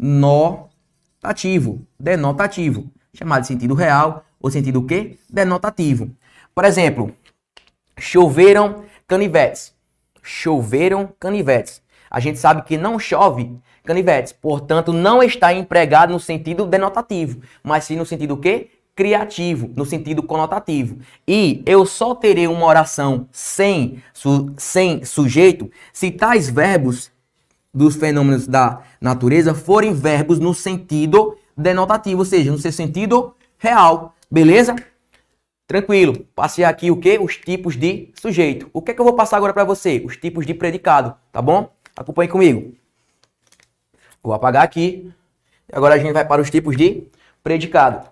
denotativo. 0.00 1.86
Denotativo. 1.98 2.90
Chamado 3.12 3.42
de 3.42 3.48
sentido 3.48 3.74
real 3.74 4.24
ou 4.40 4.50
sentido 4.50 4.82
quê? 4.82 5.18
Denotativo. 5.28 6.10
Por 6.54 6.64
exemplo, 6.64 7.14
choveram 7.98 8.84
canivetes 9.06 9.74
choveram 10.22 11.08
canivetes. 11.18 11.82
A 12.10 12.20
gente 12.20 12.38
sabe 12.38 12.62
que 12.62 12.76
não 12.76 12.98
chove 12.98 13.56
canivetes, 13.84 14.32
portanto, 14.32 14.92
não 14.92 15.22
está 15.22 15.52
empregado 15.52 16.12
no 16.12 16.20
sentido 16.20 16.66
denotativo, 16.66 17.40
mas 17.62 17.84
sim 17.84 17.96
no 17.96 18.06
sentido 18.06 18.36
quê? 18.36 18.70
Criativo, 18.94 19.70
no 19.74 19.86
sentido 19.86 20.22
conotativo. 20.22 20.98
E 21.26 21.62
eu 21.64 21.86
só 21.86 22.14
terei 22.14 22.46
uma 22.46 22.66
oração 22.66 23.26
sem, 23.32 24.02
su, 24.12 24.52
sem 24.58 25.04
sujeito 25.04 25.70
se 25.92 26.10
tais 26.10 26.50
verbos 26.50 27.10
dos 27.72 27.96
fenômenos 27.96 28.46
da 28.46 28.82
natureza 29.00 29.54
forem 29.54 29.94
verbos 29.94 30.38
no 30.38 30.52
sentido 30.52 31.36
denotativo, 31.56 32.20
ou 32.20 32.24
seja, 32.24 32.50
no 32.50 32.58
seu 32.58 32.72
sentido 32.72 33.34
real. 33.58 34.14
Beleza? 34.30 34.76
Tranquilo. 35.66 36.26
Passei 36.34 36.64
aqui 36.64 36.90
o 36.90 36.96
que? 36.96 37.18
Os 37.18 37.36
tipos 37.36 37.76
de 37.76 38.10
sujeito. 38.20 38.68
O 38.72 38.82
que, 38.82 38.90
é 38.90 38.94
que 38.94 39.00
eu 39.00 39.04
vou 39.04 39.14
passar 39.14 39.36
agora 39.36 39.52
para 39.52 39.64
você? 39.64 40.02
Os 40.04 40.16
tipos 40.16 40.44
de 40.44 40.54
predicado, 40.54 41.14
tá 41.30 41.40
bom? 41.40 41.72
Acompanhe 41.96 42.28
comigo. 42.28 42.74
Vou 44.22 44.34
apagar 44.34 44.64
aqui. 44.64 45.12
Agora 45.72 45.94
a 45.94 45.98
gente 45.98 46.12
vai 46.12 46.26
para 46.26 46.42
os 46.42 46.50
tipos 46.50 46.76
de 46.76 47.04
predicado. 47.42 48.10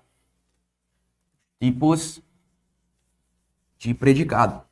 Tipos 1.60 2.22
de 3.78 3.92
predicado. 3.94 4.67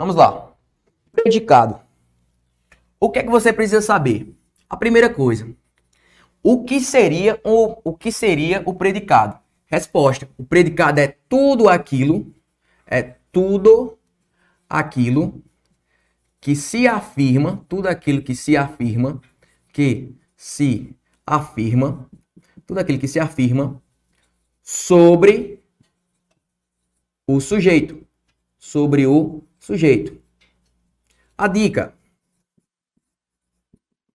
Vamos 0.00 0.16
lá. 0.16 0.54
Predicado. 1.12 1.78
O 2.98 3.10
que 3.10 3.18
é 3.18 3.22
que 3.22 3.28
você 3.28 3.52
precisa 3.52 3.82
saber? 3.82 4.34
A 4.66 4.74
primeira 4.74 5.12
coisa, 5.12 5.54
O 6.42 6.64
que 6.64 6.80
seria 6.80 7.38
o, 7.44 7.76
o 7.84 7.94
que 7.94 8.10
seria 8.10 8.62
o 8.64 8.72
predicado? 8.72 9.38
Resposta: 9.66 10.26
o 10.38 10.42
predicado 10.42 11.00
é 11.00 11.08
tudo 11.28 11.68
aquilo, 11.68 12.34
é 12.86 13.02
tudo 13.30 13.98
aquilo 14.66 15.44
que 16.40 16.56
se 16.56 16.88
afirma, 16.88 17.62
tudo 17.68 17.86
aquilo 17.86 18.22
que 18.22 18.34
se 18.34 18.56
afirma, 18.56 19.20
que 19.70 20.16
se 20.34 20.96
afirma, 21.26 22.08
tudo 22.66 22.80
aquilo 22.80 22.98
que 22.98 23.06
se 23.06 23.20
afirma 23.20 23.82
sobre 24.62 25.62
o 27.26 27.38
sujeito, 27.38 28.02
sobre 28.58 29.06
o 29.06 29.44
sujeito. 29.70 30.20
A 31.38 31.46
dica. 31.46 31.94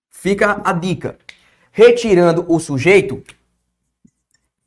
Fica 0.09 0.61
a 0.65 0.73
dica. 0.73 1.17
Retirando 1.71 2.45
o 2.49 2.59
sujeito, 2.59 3.23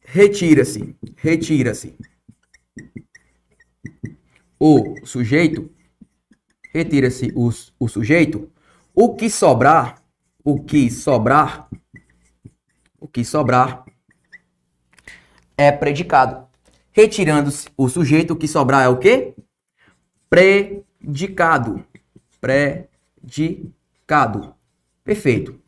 retira-se, 0.00 0.96
retira-se. 1.16 1.94
O 4.58 4.94
sujeito, 5.04 5.70
retira-se 6.72 7.32
o, 7.36 7.50
o 7.78 7.88
sujeito. 7.88 8.50
O 8.94 9.14
que 9.14 9.28
sobrar, 9.28 10.02
o 10.42 10.58
que 10.58 10.90
sobrar, 10.90 11.68
o 12.98 13.06
que 13.06 13.24
sobrar 13.24 13.84
é 15.56 15.70
predicado. 15.70 16.48
Retirando-se 16.92 17.68
o 17.76 17.88
sujeito, 17.88 18.32
o 18.32 18.36
que 18.36 18.48
sobrar 18.48 18.84
é 18.84 18.88
o 18.88 18.98
quê? 18.98 19.34
Predicado. 20.30 21.84
Predicado. 22.40 24.54
Perfeito. 25.04 25.58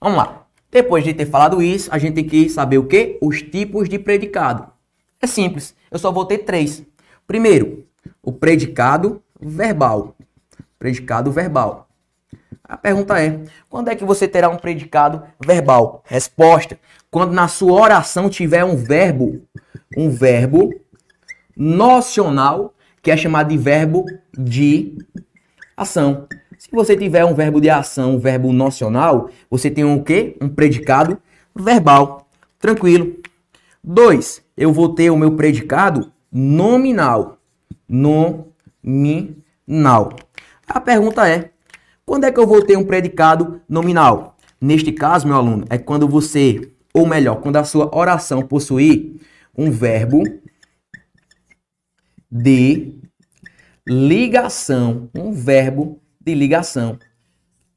Vamos 0.00 0.18
lá. 0.18 0.46
Depois 0.70 1.04
de 1.04 1.12
ter 1.12 1.26
falado 1.26 1.62
isso, 1.62 1.90
a 1.92 1.98
gente 1.98 2.14
tem 2.14 2.26
que 2.26 2.48
saber 2.48 2.78
o 2.78 2.86
quê? 2.86 3.18
Os 3.20 3.42
tipos 3.42 3.88
de 3.88 3.98
predicado. 3.98 4.72
É 5.20 5.26
simples. 5.26 5.74
Eu 5.90 5.98
só 5.98 6.10
vou 6.10 6.24
ter 6.24 6.38
três. 6.38 6.82
Primeiro, 7.26 7.86
o 8.22 8.32
predicado 8.32 9.22
verbal. 9.40 10.16
Predicado 10.78 11.30
verbal. 11.30 11.88
A 12.64 12.76
pergunta 12.76 13.22
é: 13.22 13.40
quando 13.68 13.88
é 13.88 13.94
que 13.94 14.04
você 14.04 14.26
terá 14.26 14.48
um 14.48 14.56
predicado 14.56 15.22
verbal? 15.44 16.02
Resposta: 16.06 16.78
quando 17.10 17.32
na 17.32 17.48
sua 17.48 17.78
oração 17.78 18.30
tiver 18.30 18.64
um 18.64 18.74
verbo, 18.74 19.42
um 19.96 20.08
verbo 20.08 20.72
nocional, 21.54 22.74
que 23.02 23.10
é 23.10 23.16
chamado 23.16 23.48
de 23.48 23.58
verbo 23.58 24.06
de 24.38 24.96
ação. 25.76 26.26
Se 26.56 26.68
você 26.70 26.96
tiver 26.96 27.24
um 27.24 27.34
verbo 27.34 27.60
de 27.60 27.68
ação, 27.68 28.14
um 28.14 28.18
verbo 28.18 28.52
nocional, 28.52 29.28
você 29.50 29.68
tem 29.68 29.84
um 29.84 30.00
quê? 30.02 30.36
Um 30.40 30.48
predicado 30.48 31.18
verbal. 31.54 32.28
Tranquilo. 32.60 33.16
Dois, 33.82 34.40
eu 34.56 34.72
vou 34.72 34.94
ter 34.94 35.10
o 35.10 35.16
meu 35.16 35.32
predicado 35.32 36.12
nominal. 36.30 37.38
Nominal. 37.88 38.70
A 40.68 40.80
pergunta 40.80 41.28
é: 41.28 41.50
quando 42.06 42.24
é 42.24 42.30
que 42.30 42.38
eu 42.38 42.46
vou 42.46 42.62
ter 42.62 42.78
um 42.78 42.84
predicado 42.84 43.60
nominal? 43.68 44.36
Neste 44.60 44.92
caso, 44.92 45.26
meu 45.26 45.36
aluno, 45.36 45.64
é 45.68 45.76
quando 45.76 46.06
você, 46.06 46.70
ou 46.94 47.04
melhor, 47.04 47.40
quando 47.40 47.56
a 47.56 47.64
sua 47.64 47.90
oração 47.92 48.42
possuir 48.42 49.16
um 49.58 49.72
verbo 49.72 50.22
de 52.32 52.94
ligação, 53.86 55.10
um 55.14 55.32
verbo 55.32 56.00
de 56.18 56.34
ligação. 56.34 56.98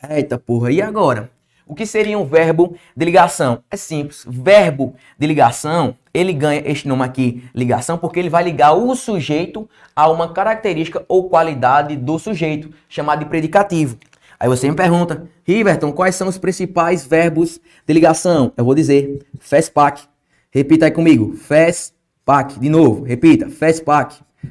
Eita 0.10 0.40
porra, 0.40 0.72
e 0.72 0.82
agora? 0.82 1.30
O 1.68 1.76
que 1.76 1.86
seria 1.86 2.18
um 2.18 2.26
verbo 2.26 2.78
de 2.96 3.04
ligação? 3.04 3.64
É 3.70 3.76
simples. 3.76 4.24
Verbo 4.26 4.96
de 5.20 5.28
ligação, 5.28 5.98
ele 6.14 6.32
ganha 6.32 6.62
este 6.64 6.88
nome 6.88 7.04
aqui, 7.04 7.44
ligação, 7.54 7.98
porque 7.98 8.18
ele 8.18 8.30
vai 8.30 8.44
ligar 8.44 8.74
o 8.74 8.96
sujeito 8.96 9.68
a 9.94 10.10
uma 10.10 10.32
característica 10.32 11.04
ou 11.10 11.28
qualidade 11.28 11.98
do 11.98 12.18
sujeito, 12.18 12.72
chamado 12.88 13.20
de 13.20 13.26
predicativo. 13.26 13.98
Aí 14.40 14.48
você 14.48 14.70
me 14.70 14.76
pergunta, 14.76 15.28
Riverton, 15.44 15.92
quais 15.92 16.16
são 16.16 16.30
os 16.30 16.38
principais 16.38 17.06
verbos 17.06 17.60
de 17.86 17.94
ligação? 17.94 18.54
Eu 18.56 18.64
vou 18.64 18.76
dizer, 18.76 19.26
FESPAC. 19.40 20.04
Repita 20.52 20.86
aí 20.86 20.92
comigo, 20.92 21.36
FESPAC. 21.36 22.60
De 22.60 22.70
novo, 22.70 23.04
repita, 23.04 23.50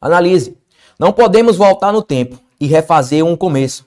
Analise. 0.00 0.56
Não 0.96 1.12
podemos 1.12 1.56
voltar 1.56 1.90
no 1.90 2.02
tempo 2.02 2.38
e 2.60 2.68
refazer 2.68 3.24
um 3.24 3.34
começo. 3.34 3.84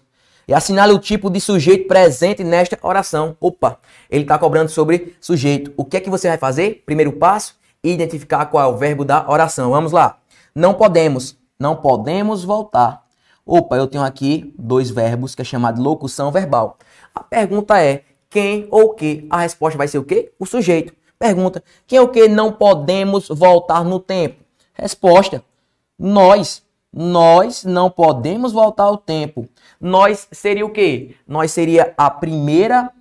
E 0.48 0.54
assinale 0.54 0.94
o 0.94 1.00
tipo 1.00 1.30
de 1.30 1.42
sujeito 1.42 1.88
presente 1.88 2.44
nesta 2.44 2.80
oração. 2.82 3.36
Opa, 3.40 3.78
ele 4.10 4.22
está 4.22 4.38
cobrando 4.38 4.70
sobre 4.70 5.16
sujeito. 5.20 5.74
O 5.76 5.84
que 5.84 5.98
é 5.98 6.00
que 6.00 6.10
você 6.10 6.30
vai 6.30 6.38
fazer? 6.38 6.84
Primeiro 6.86 7.12
passo, 7.12 7.56
identificar 7.84 8.46
qual 8.46 8.64
é 8.64 8.74
o 8.74 8.78
verbo 8.78 9.04
da 9.04 9.30
oração. 9.30 9.72
Vamos 9.72 9.92
lá. 9.92 10.20
Não 10.56 10.74
podemos. 10.74 11.38
Não 11.60 11.76
podemos 11.76 12.46
voltar. 12.46 13.04
Opa, 13.46 13.76
eu 13.76 13.88
tenho 13.88 14.04
aqui 14.04 14.54
dois 14.58 14.90
verbos 14.90 15.36
que 15.36 15.42
é 15.42 15.46
chamado 15.46 15.82
locução 15.82 16.32
verbal. 16.32 16.78
A 17.14 17.24
pergunta 17.24 17.82
é 17.82 18.04
quem 18.30 18.68
ou 18.72 18.94
que? 18.94 19.26
A 19.30 19.40
resposta 19.40 19.78
vai 19.78 19.88
ser 19.88 19.98
o 19.98 20.04
quê? 20.04 20.32
O 20.40 20.46
sujeito. 20.46 20.94
Pergunta: 21.20 21.64
quem 21.86 22.00
ou 22.00 22.08
que 22.08 22.28
não 22.28 22.54
podemos 22.54 23.28
voltar 23.30 23.84
no 23.84 24.00
tempo? 24.00 24.44
Resposta: 24.74 25.44
nós. 25.98 26.66
Nós 26.92 27.64
não 27.64 27.90
podemos 27.90 28.54
voltar 28.54 28.86
ao 28.86 28.98
tempo. 28.98 29.48
Nós 29.80 30.28
seria 30.32 30.66
o 30.66 30.70
quê? 30.70 31.16
Nós 31.28 31.52
seria 31.52 31.94
a 31.98 32.10
primeira 32.10 32.92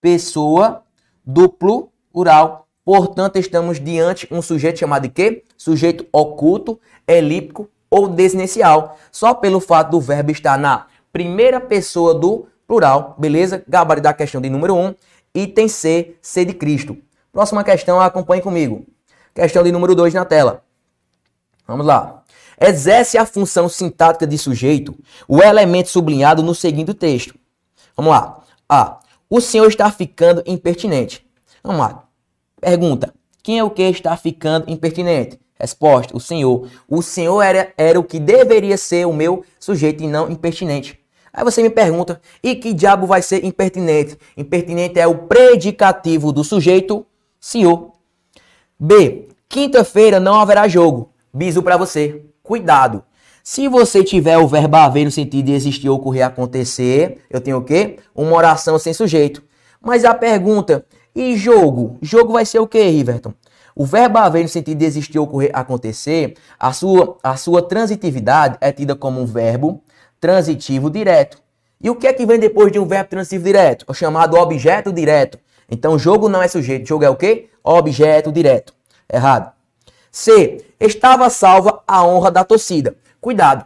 pessoa 0.00 0.82
do 1.24 1.48
plural. 1.48 2.66
Portanto, 2.84 3.36
estamos 3.36 3.78
diante 3.78 4.26
um 4.30 4.40
sujeito 4.40 4.78
chamado 4.78 5.02
de 5.02 5.10
quê? 5.10 5.44
Sujeito 5.56 6.06
oculto, 6.12 6.80
elíptico 7.06 7.68
ou 7.90 8.08
desinicial. 8.08 8.98
Só 9.12 9.34
pelo 9.34 9.60
fato 9.60 9.90
do 9.90 10.00
verbo 10.00 10.30
estar 10.30 10.58
na 10.58 10.86
primeira 11.12 11.60
pessoa 11.60 12.14
do 12.14 12.46
plural, 12.66 13.14
beleza? 13.18 13.62
Gabarito 13.68 14.04
da 14.04 14.12
questão 14.12 14.40
de 14.40 14.48
número 14.48 14.74
1. 14.74 14.86
Um, 14.86 14.94
item 15.34 15.68
C, 15.68 16.16
C 16.22 16.44
de 16.44 16.54
Cristo. 16.54 16.96
Próxima 17.32 17.62
questão, 17.62 18.00
acompanhe 18.00 18.42
comigo. 18.42 18.86
Questão 19.34 19.62
de 19.62 19.70
número 19.70 19.94
2 19.94 20.14
na 20.14 20.24
tela. 20.24 20.64
Vamos 21.66 21.86
lá. 21.86 22.19
Exerce 22.60 23.16
a 23.16 23.24
função 23.24 23.68
sintática 23.68 24.26
de 24.26 24.36
sujeito 24.36 24.94
o 25.26 25.42
elemento 25.42 25.88
sublinhado 25.88 26.42
no 26.42 26.54
seguinte 26.54 26.92
texto. 26.92 27.34
Vamos 27.96 28.12
lá. 28.12 28.42
A. 28.68 29.00
O 29.30 29.40
senhor 29.40 29.66
está 29.68 29.90
ficando 29.90 30.42
impertinente. 30.46 31.26
Vamos 31.64 31.80
lá. 31.80 32.04
Pergunta. 32.60 33.14
Quem 33.42 33.58
é 33.58 33.64
o 33.64 33.70
que 33.70 33.82
está 33.82 34.16
ficando 34.16 34.70
impertinente? 34.70 35.40
Resposta: 35.58 36.16
o 36.16 36.20
senhor. 36.20 36.68
O 36.88 37.00
senhor 37.00 37.40
era, 37.40 37.72
era 37.76 37.98
o 37.98 38.04
que 38.04 38.18
deveria 38.18 38.76
ser 38.76 39.06
o 39.06 39.12
meu 39.12 39.44
sujeito 39.58 40.02
e 40.02 40.06
não 40.06 40.30
impertinente. 40.30 41.00
Aí 41.32 41.44
você 41.44 41.62
me 41.62 41.70
pergunta, 41.70 42.20
e 42.42 42.56
que 42.56 42.72
diabo 42.72 43.06
vai 43.06 43.22
ser 43.22 43.44
impertinente? 43.44 44.18
Impertinente 44.36 44.98
é 44.98 45.06
o 45.06 45.16
predicativo 45.16 46.32
do 46.32 46.42
sujeito, 46.42 47.06
senhor. 47.38 47.92
B. 48.78 49.28
Quinta-feira 49.48 50.18
não 50.18 50.40
haverá 50.40 50.66
jogo. 50.66 51.12
Bisu 51.32 51.62
para 51.62 51.76
você. 51.76 52.24
Cuidado. 52.50 53.04
Se 53.44 53.68
você 53.68 54.02
tiver 54.02 54.36
o 54.36 54.48
verbo 54.48 54.76
haver 54.76 55.04
no 55.04 55.10
sentido 55.12 55.46
de 55.46 55.52
existir, 55.52 55.88
ocorrer, 55.88 56.26
acontecer, 56.26 57.18
eu 57.30 57.40
tenho 57.40 57.58
o 57.58 57.62
quê? 57.62 58.00
Uma 58.12 58.34
oração 58.34 58.76
sem 58.76 58.92
sujeito. 58.92 59.40
Mas 59.80 60.04
a 60.04 60.12
pergunta, 60.14 60.84
e 61.14 61.36
jogo? 61.36 61.96
Jogo 62.02 62.32
vai 62.32 62.44
ser 62.44 62.58
o 62.58 62.66
quê, 62.66 62.82
Riverton? 62.88 63.32
O 63.72 63.86
verbo 63.86 64.18
haver 64.18 64.42
no 64.42 64.48
sentido 64.48 64.78
de 64.78 64.84
existir, 64.84 65.16
ocorrer, 65.20 65.52
acontecer, 65.54 66.34
a 66.58 66.72
sua, 66.72 67.16
a 67.22 67.36
sua 67.36 67.62
transitividade 67.62 68.58
é 68.60 68.72
tida 68.72 68.96
como 68.96 69.20
um 69.20 69.26
verbo 69.26 69.80
transitivo 70.20 70.90
direto. 70.90 71.38
E 71.80 71.88
o 71.88 71.94
que 71.94 72.08
é 72.08 72.12
que 72.12 72.26
vem 72.26 72.40
depois 72.40 72.72
de 72.72 72.80
um 72.80 72.84
verbo 72.84 73.10
transitivo 73.10 73.44
direto? 73.44 73.84
O 73.86 73.94
chamado 73.94 74.36
objeto 74.36 74.92
direto. 74.92 75.38
Então, 75.70 75.96
jogo 75.96 76.28
não 76.28 76.42
é 76.42 76.48
sujeito. 76.48 76.88
Jogo 76.88 77.04
é 77.04 77.10
o 77.10 77.14
quê? 77.14 77.48
Objeto 77.62 78.32
direto. 78.32 78.74
Errado. 79.08 79.59
C. 80.10 80.64
Estava 80.78 81.30
salva 81.30 81.82
a 81.86 82.04
honra 82.04 82.30
da 82.30 82.44
torcida. 82.44 82.96
Cuidado. 83.20 83.64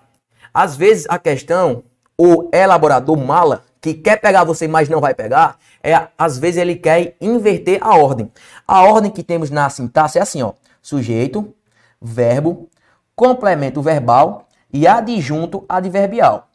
Às 0.53 0.77
vezes 0.77 1.07
a 1.09 1.19
questão, 1.19 1.85
o 2.19 2.49
elaborador 2.53 3.17
mala, 3.17 3.65
que 3.81 3.95
quer 3.95 4.21
pegar 4.21 4.45
você, 4.45 4.67
mas 4.67 4.89
não 4.89 5.01
vai 5.01 5.15
pegar, 5.15 5.59
é 5.83 6.09
às 6.17 6.39
vezes 6.39 6.61
ele 6.61 6.77
quer 6.77 7.17
inverter 7.21 7.79
a 7.83 7.97
ordem. 7.97 8.31
A 8.67 8.83
ordem 8.83 9.11
que 9.11 9.23
temos 9.23 9.51
na 9.51 9.69
sintaxe 9.69 10.19
é 10.19 10.23
assim, 10.23 10.43
ó: 10.43 10.53
sujeito, 10.81 11.55
verbo, 12.01 12.69
complemento 13.15 13.83
verbal 13.83 14.49
e 14.73 14.87
adjunto 14.87 15.65
adverbial. 15.69 16.49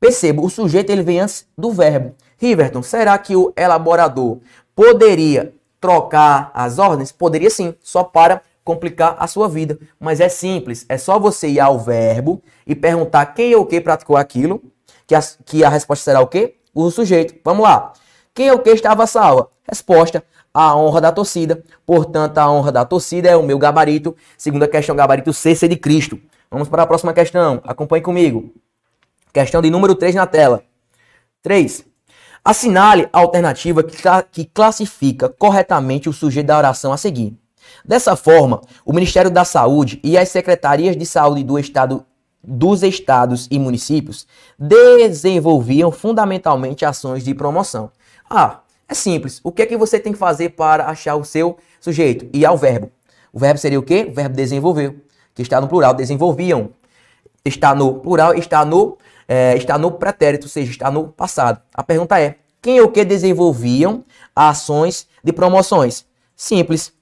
Perceba, 0.00 0.42
o 0.42 0.50
sujeito 0.50 0.90
ele 0.90 1.02
vem 1.02 1.20
antes 1.20 1.46
do 1.56 1.72
verbo. 1.72 2.14
Riverton, 2.36 2.82
será 2.82 3.18
que 3.18 3.34
o 3.34 3.52
elaborador 3.56 4.38
poderia 4.74 5.52
trocar 5.80 6.50
as 6.54 6.78
ordens? 6.78 7.10
Poderia 7.10 7.50
sim, 7.50 7.74
só 7.82 8.04
para 8.04 8.42
complicar 8.68 9.16
a 9.18 9.26
sua 9.26 9.48
vida. 9.48 9.78
Mas 9.98 10.20
é 10.20 10.28
simples, 10.28 10.84
é 10.90 10.98
só 10.98 11.18
você 11.18 11.48
ir 11.48 11.58
ao 11.58 11.78
verbo 11.78 12.42
e 12.66 12.74
perguntar 12.74 13.24
quem 13.24 13.54
ou 13.54 13.64
que 13.64 13.80
praticou 13.80 14.14
aquilo, 14.14 14.62
que 15.06 15.14
a, 15.14 15.20
que 15.46 15.64
a 15.64 15.70
resposta 15.70 16.04
será 16.04 16.20
o 16.20 16.26
quê? 16.26 16.56
O 16.74 16.90
sujeito. 16.90 17.34
Vamos 17.42 17.64
lá. 17.64 17.94
Quem 18.34 18.50
ou 18.50 18.58
que 18.58 18.68
estava 18.68 19.06
salva? 19.06 19.48
Resposta, 19.66 20.22
a 20.52 20.76
honra 20.76 21.00
da 21.00 21.10
torcida. 21.10 21.64
Portanto, 21.86 22.36
a 22.36 22.52
honra 22.52 22.70
da 22.70 22.84
torcida 22.84 23.30
é 23.30 23.34
o 23.34 23.42
meu 23.42 23.58
gabarito. 23.58 24.14
Segunda 24.36 24.68
questão, 24.68 24.94
gabarito 24.94 25.32
C, 25.32 25.54
C 25.54 25.66
de 25.66 25.76
Cristo. 25.76 26.20
Vamos 26.50 26.68
para 26.68 26.82
a 26.82 26.86
próxima 26.86 27.14
questão. 27.14 27.62
Acompanhe 27.64 28.02
comigo. 28.02 28.52
Questão 29.32 29.62
de 29.62 29.70
número 29.70 29.94
3 29.94 30.14
na 30.14 30.26
tela. 30.26 30.62
3. 31.42 31.86
Assinale 32.44 33.08
a 33.14 33.18
alternativa 33.18 33.82
que, 33.82 33.96
que 34.30 34.44
classifica 34.44 35.30
corretamente 35.30 36.08
o 36.08 36.12
sujeito 36.12 36.48
da 36.48 36.58
oração 36.58 36.92
a 36.92 36.98
seguir. 36.98 37.34
Dessa 37.88 38.14
forma, 38.16 38.60
o 38.84 38.92
Ministério 38.92 39.30
da 39.30 39.46
Saúde 39.46 39.98
e 40.04 40.18
as 40.18 40.28
secretarias 40.28 40.94
de 40.94 41.06
saúde 41.06 41.42
do 41.42 41.58
estado, 41.58 42.04
dos 42.44 42.82
estados 42.82 43.48
e 43.50 43.58
municípios 43.58 44.26
desenvolviam 44.58 45.90
fundamentalmente 45.90 46.84
ações 46.84 47.24
de 47.24 47.34
promoção. 47.34 47.90
Ah, 48.28 48.60
é 48.86 48.92
simples. 48.92 49.40
O 49.42 49.50
que 49.50 49.62
é 49.62 49.66
que 49.66 49.74
você 49.74 49.98
tem 49.98 50.12
que 50.12 50.18
fazer 50.18 50.50
para 50.50 50.84
achar 50.84 51.16
o 51.16 51.24
seu 51.24 51.56
sujeito? 51.80 52.28
E 52.30 52.44
ao 52.44 52.58
verbo. 52.58 52.90
O 53.32 53.38
verbo 53.38 53.58
seria 53.58 53.78
o 53.78 53.82
quê? 53.82 54.06
O 54.06 54.12
verbo 54.12 54.36
desenvolveu 54.36 54.96
que 55.34 55.40
está 55.40 55.58
no 55.58 55.66
plural, 55.66 55.94
desenvolviam. 55.94 56.68
Está 57.42 57.74
no 57.74 57.94
plural, 58.00 58.34
está 58.34 58.66
no, 58.66 58.98
é, 59.26 59.56
está 59.56 59.78
no 59.78 59.92
pretérito, 59.92 60.44
ou 60.44 60.50
seja, 60.50 60.70
está 60.70 60.90
no 60.90 61.08
passado. 61.08 61.62
A 61.72 61.82
pergunta 61.82 62.20
é: 62.20 62.36
quem 62.60 62.82
ou 62.82 62.90
que 62.90 63.02
desenvolviam 63.02 64.04
ações 64.36 65.06
de 65.24 65.32
promoções? 65.32 66.04
Simples. 66.36 66.97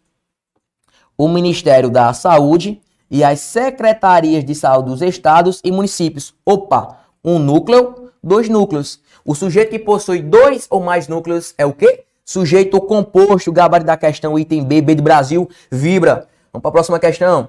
O 1.16 1.28
Ministério 1.28 1.90
da 1.90 2.12
Saúde 2.12 2.80
e 3.10 3.24
as 3.24 3.40
secretarias 3.40 4.44
de 4.44 4.54
saúde 4.54 4.90
dos 4.90 5.02
estados 5.02 5.60
e 5.64 5.70
municípios. 5.70 6.34
Opa, 6.44 6.98
um 7.24 7.38
núcleo, 7.38 8.10
dois 8.22 8.48
núcleos. 8.48 9.00
O 9.24 9.34
sujeito 9.34 9.70
que 9.70 9.78
possui 9.78 10.22
dois 10.22 10.66
ou 10.70 10.80
mais 10.80 11.08
núcleos 11.08 11.54
é 11.56 11.64
o 11.64 11.72
quê? 11.72 12.04
Sujeito 12.24 12.80
composto, 12.80 13.52
gabarito 13.52 13.86
da 13.86 13.96
questão, 13.96 14.38
item 14.38 14.64
B, 14.64 14.80
B 14.80 14.94
do 14.94 15.02
Brasil, 15.02 15.48
vibra. 15.70 16.28
Vamos 16.52 16.62
para 16.62 16.68
a 16.68 16.72
próxima 16.72 16.98
questão. 16.98 17.48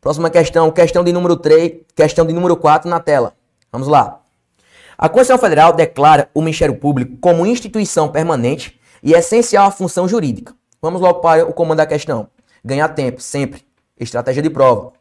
Próxima 0.00 0.30
questão, 0.30 0.70
questão 0.70 1.02
de 1.02 1.12
número 1.12 1.36
3, 1.36 1.82
questão 1.94 2.26
de 2.26 2.32
número 2.32 2.56
4 2.56 2.88
na 2.88 3.00
tela. 3.00 3.32
Vamos 3.70 3.88
lá. 3.88 4.20
A 4.96 5.08
Constituição 5.08 5.38
Federal 5.38 5.72
declara 5.72 6.28
o 6.34 6.40
Ministério 6.40 6.76
Público 6.76 7.16
como 7.20 7.46
instituição 7.46 8.08
permanente 8.08 8.80
e 9.02 9.12
essencial 9.12 9.66
à 9.66 9.70
função 9.70 10.08
jurídica. 10.08 10.54
Vamos 10.82 11.00
logo 11.00 11.20
para 11.20 11.46
o 11.46 11.52
comando 11.52 11.78
da 11.78 11.86
questão. 11.86 12.28
Ganhar 12.64 12.88
tempo, 12.88 13.20
sempre. 13.20 13.62
Estratégia 13.98 14.42
de 14.42 14.50
prova. 14.50 14.92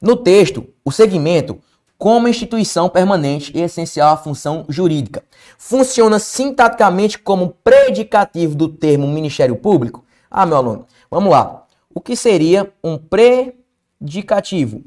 No 0.00 0.16
texto, 0.16 0.66
o 0.84 0.90
segmento 0.90 1.60
como 1.96 2.26
instituição 2.26 2.88
permanente 2.88 3.56
e 3.56 3.60
essencial 3.60 4.14
à 4.14 4.16
função 4.16 4.66
jurídica. 4.68 5.22
Funciona 5.56 6.18
sintaticamente 6.18 7.16
como 7.16 7.56
predicativo 7.62 8.56
do 8.56 8.68
termo 8.68 9.06
Ministério 9.06 9.54
Público? 9.54 10.04
Ah, 10.28 10.44
meu 10.44 10.56
aluno, 10.56 10.86
vamos 11.08 11.30
lá. 11.30 11.64
O 11.94 12.00
que 12.00 12.16
seria 12.16 12.72
um 12.82 12.98
predicativo? 12.98 14.82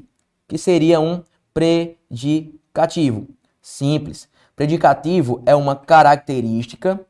que 0.48 0.58
seria 0.58 1.00
um 1.00 1.22
predicativo. 1.52 3.28
Simples. 3.60 4.28
Predicativo 4.54 5.42
é 5.44 5.54
uma 5.54 5.76
característica, 5.76 7.00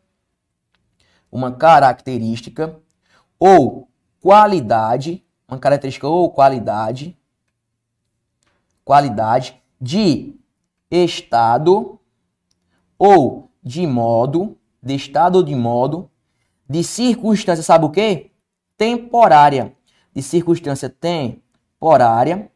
uma 1.31 1.52
característica 1.52 2.76
ou 3.38 3.88
qualidade, 4.26 5.24
uma 5.46 5.56
característica 5.56 6.08
ou 6.08 6.28
qualidade, 6.28 7.16
qualidade 8.84 9.62
de 9.80 10.34
estado 10.90 12.00
ou 12.98 13.48
de 13.62 13.86
modo, 13.86 14.58
de 14.82 14.96
estado 14.96 15.36
ou 15.36 15.44
de 15.44 15.54
modo, 15.54 16.10
de 16.68 16.82
circunstância, 16.82 17.62
sabe 17.62 17.84
o 17.84 17.90
que? 17.90 18.32
Temporária. 18.76 19.72
De 20.12 20.20
circunstância 20.22 20.90
tem 20.90 21.40
horária 21.80 22.50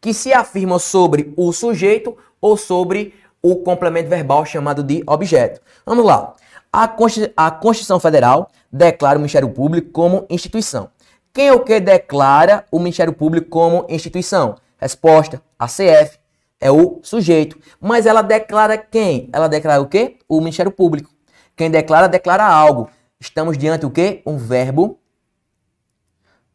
que 0.00 0.14
se 0.14 0.32
afirma 0.32 0.78
sobre 0.78 1.34
o 1.36 1.52
sujeito 1.52 2.16
ou 2.40 2.56
sobre 2.56 3.12
o 3.42 3.56
complemento 3.56 4.08
verbal 4.08 4.46
chamado 4.46 4.84
de 4.84 5.02
objeto. 5.04 5.60
Vamos 5.84 6.04
lá. 6.04 6.36
A, 6.72 6.86
Constituição 6.86 7.98
Federal 7.98 8.48
declara 8.70 9.18
o 9.18 9.20
Ministério 9.20 9.50
Público 9.50 9.90
como 9.90 10.24
instituição. 10.30 10.90
Quem 11.32 11.48
é 11.48 11.52
o 11.52 11.60
que 11.60 11.78
declara 11.80 12.64
o 12.70 12.78
Ministério 12.78 13.12
Público 13.12 13.48
como 13.48 13.86
instituição? 13.88 14.56
Resposta: 14.76 15.42
a 15.58 15.66
CF 15.66 16.18
é 16.60 16.70
o 16.70 17.00
sujeito. 17.02 17.58
Mas 17.80 18.06
ela 18.06 18.22
declara 18.22 18.76
quem? 18.76 19.28
Ela 19.32 19.48
declara 19.48 19.80
o 19.80 19.86
quê? 19.86 20.18
O 20.28 20.38
Ministério 20.40 20.72
Público. 20.72 21.10
Quem 21.56 21.70
declara, 21.70 22.08
declara 22.08 22.44
algo. 22.44 22.88
Estamos 23.20 23.58
diante 23.58 23.84
o 23.84 23.90
quê? 23.90 24.22
Um 24.24 24.36
verbo 24.36 24.98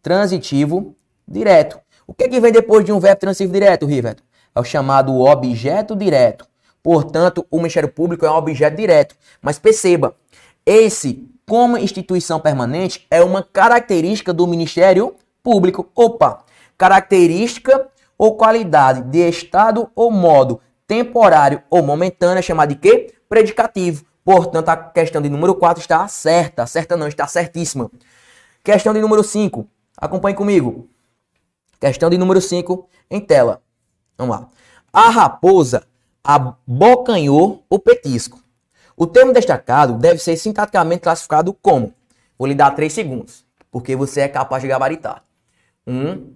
transitivo 0.02 0.96
direto. 1.28 1.80
O 2.06 2.14
que, 2.14 2.26
é 2.26 2.30
que 2.30 2.40
vem 2.40 2.52
depois 2.52 2.86
de 2.86 2.92
um 2.92 3.00
verbo 3.00 3.20
transitivo 3.20 3.54
direto, 3.54 3.86
River? 3.86 4.18
É 4.56 4.60
o 4.60 4.64
chamado 4.64 5.20
objeto 5.20 5.96
direto. 5.96 6.48
Portanto, 6.82 7.46
o 7.50 7.58
Ministério 7.58 7.90
Público 7.90 8.26
é 8.26 8.32
um 8.32 8.36
objeto 8.36 8.76
direto. 8.76 9.16
Mas 9.42 9.58
perceba, 9.58 10.16
esse, 10.66 11.28
como 11.48 11.78
instituição 11.78 12.40
permanente, 12.40 13.06
é 13.10 13.22
uma 13.22 13.44
característica 13.44 14.34
do 14.34 14.48
Ministério 14.48 15.16
Público. 15.42 15.90
Opa! 15.96 16.44
Característica 16.78 17.88
ou 18.18 18.36
qualidade 18.36 19.02
de 19.04 19.28
estado 19.28 19.90
ou 19.96 20.12
modo 20.12 20.62
temporário 20.88 21.62
ou 21.70 21.82
momentâneo 21.84 22.40
é 22.40 22.42
chamada 22.42 22.74
de 22.74 22.80
quê? 22.80 23.14
Predicativo. 23.28 24.06
Portanto, 24.24 24.70
a 24.70 24.78
questão 24.78 25.22
de 25.22 25.30
número 25.30 25.56
4 25.56 25.82
está 25.82 26.08
certa. 26.08 26.66
Certa 26.66 26.96
não, 26.96 27.08
está 27.08 27.28
certíssima. 27.28 27.92
Questão 28.64 28.94
de 28.94 29.02
número 29.02 29.24
5. 29.24 29.68
Acompanhe 29.98 30.36
comigo. 30.36 30.88
Questão 31.80 32.10
de 32.10 32.18
número 32.18 32.40
5 32.40 32.88
em 33.12 33.20
tela. 33.20 33.62
Vamos 34.18 34.38
lá. 34.38 34.48
A 34.92 35.10
raposa 35.10 35.84
abocanhou 36.24 37.66
o 37.70 37.80
petisco. 37.80 38.43
O 38.96 39.08
termo 39.08 39.34
destacado 39.34 39.94
deve 39.94 40.20
ser 40.20 40.38
sintaticamente 40.38 41.02
classificado 41.02 41.54
como. 41.54 41.94
Vou 42.38 42.48
lhe 42.48 42.56
dar 42.56 42.72
3 42.72 42.92
segundos. 42.92 43.46
porque 43.72 43.96
você 43.96 44.22
é 44.22 44.28
capaz 44.28 44.62
de 44.62 44.70
gabaritar. 44.70 45.24
Um, 45.86 46.36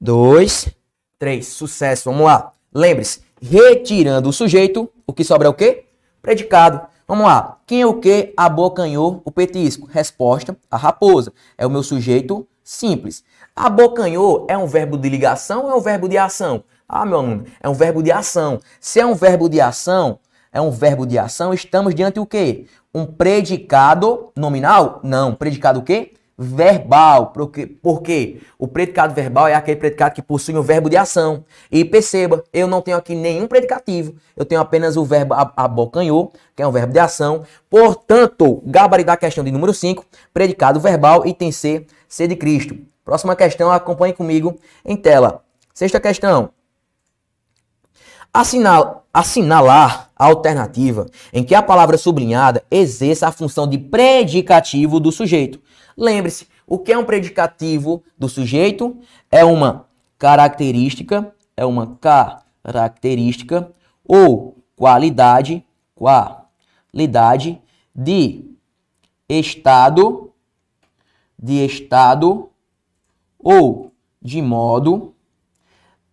dois, 0.00 0.68
três. 1.16 1.46
Sucesso. 1.46 2.10
Vamos 2.10 2.26
lá. 2.26 2.52
Lembre-se, 2.74 3.20
retirando 3.40 4.28
o 4.28 4.32
sujeito, 4.32 4.90
o 5.06 5.12
que 5.12 5.22
sobra 5.22 5.46
é 5.46 5.50
o 5.50 5.54
quê? 5.54 5.86
Predicado. 6.20 6.80
Vamos 7.06 7.26
lá. 7.26 7.58
Quem 7.66 7.82
é 7.82 7.86
o 7.86 8.00
que 8.00 8.34
abocanhou 8.36 9.22
o 9.24 9.30
petisco? 9.30 9.86
Resposta: 9.86 10.56
a 10.68 10.76
raposa. 10.76 11.32
É 11.56 11.64
o 11.64 11.70
meu 11.70 11.84
sujeito 11.84 12.46
simples. 12.64 13.22
Abocanhou 13.54 14.44
é 14.48 14.58
um 14.58 14.66
verbo 14.66 14.98
de 14.98 15.08
ligação 15.08 15.66
ou 15.66 15.70
é 15.70 15.74
um 15.76 15.80
verbo 15.80 16.08
de 16.08 16.18
ação? 16.18 16.64
Ah, 16.88 17.06
meu 17.06 17.18
aluno, 17.18 17.44
é 17.60 17.68
um 17.68 17.74
verbo 17.74 18.02
de 18.02 18.10
ação. 18.10 18.60
Se 18.80 18.98
é 18.98 19.06
um 19.06 19.14
verbo 19.14 19.48
de 19.48 19.60
ação, 19.60 20.18
é 20.54 20.60
um 20.60 20.70
verbo 20.70 21.04
de 21.04 21.18
ação, 21.18 21.52
estamos 21.52 21.94
diante 21.94 22.18
o 22.18 22.24
quê? 22.24 22.64
Um 22.94 23.04
predicado 23.04 24.32
nominal? 24.34 25.00
Não. 25.02 25.34
Predicado 25.34 25.80
o 25.80 25.82
quê? 25.82 26.14
verbal. 26.36 27.28
Porque, 27.28 27.66
porque 27.66 28.40
o 28.58 28.66
predicado 28.66 29.14
verbal 29.14 29.48
é 29.48 29.54
aquele 29.54 29.76
predicado 29.76 30.14
que 30.14 30.22
possui 30.22 30.56
um 30.56 30.62
verbo 30.62 30.90
de 30.90 30.96
ação. 30.96 31.44
E 31.70 31.84
perceba, 31.84 32.44
eu 32.52 32.66
não 32.66 32.82
tenho 32.82 32.96
aqui 32.96 33.14
nenhum 33.14 33.46
predicativo. 33.46 34.14
Eu 34.36 34.44
tenho 34.44 34.60
apenas 34.60 34.96
o 34.96 35.04
verbo 35.04 35.34
abocanhou, 35.56 36.32
que 36.54 36.62
é 36.62 36.66
um 36.66 36.72
verbo 36.72 36.92
de 36.92 36.98
ação. 36.98 37.44
Portanto, 37.70 38.62
gabarito 38.64 39.06
da 39.06 39.16
questão 39.16 39.44
de 39.44 39.50
número 39.50 39.72
5, 39.72 40.04
predicado 40.32 40.80
verbal, 40.80 41.26
item 41.26 41.52
C, 41.52 41.86
C 42.08 42.26
de 42.26 42.36
Cristo. 42.36 42.76
Próxima 43.04 43.36
questão, 43.36 43.70
acompanhe 43.70 44.14
comigo 44.14 44.58
em 44.84 44.96
tela. 44.96 45.42
Sexta 45.72 46.00
questão. 46.00 46.50
Assinal, 48.32 49.06
assinalar 49.12 50.10
alternativa 50.16 51.06
em 51.32 51.42
que 51.42 51.54
a 51.54 51.62
palavra 51.62 51.98
sublinhada 51.98 52.64
exerça 52.70 53.28
a 53.28 53.32
função 53.32 53.66
de 53.66 53.78
predicativo 53.78 55.00
do 55.00 55.10
sujeito. 55.10 55.60
Lembre-se, 55.96 56.46
o 56.66 56.78
que 56.78 56.92
é 56.92 56.98
um 56.98 57.04
predicativo 57.04 58.02
do 58.18 58.28
sujeito? 58.28 58.96
É 59.30 59.44
uma 59.44 59.86
característica, 60.18 61.32
é 61.56 61.64
uma 61.64 61.98
característica 62.62 63.70
ou 64.06 64.56
qualidade, 64.76 65.64
qualidade 65.94 67.60
de 67.94 68.44
estado, 69.28 70.32
de 71.38 71.64
estado 71.64 72.48
ou 73.38 73.92
de 74.22 74.40
modo 74.40 75.14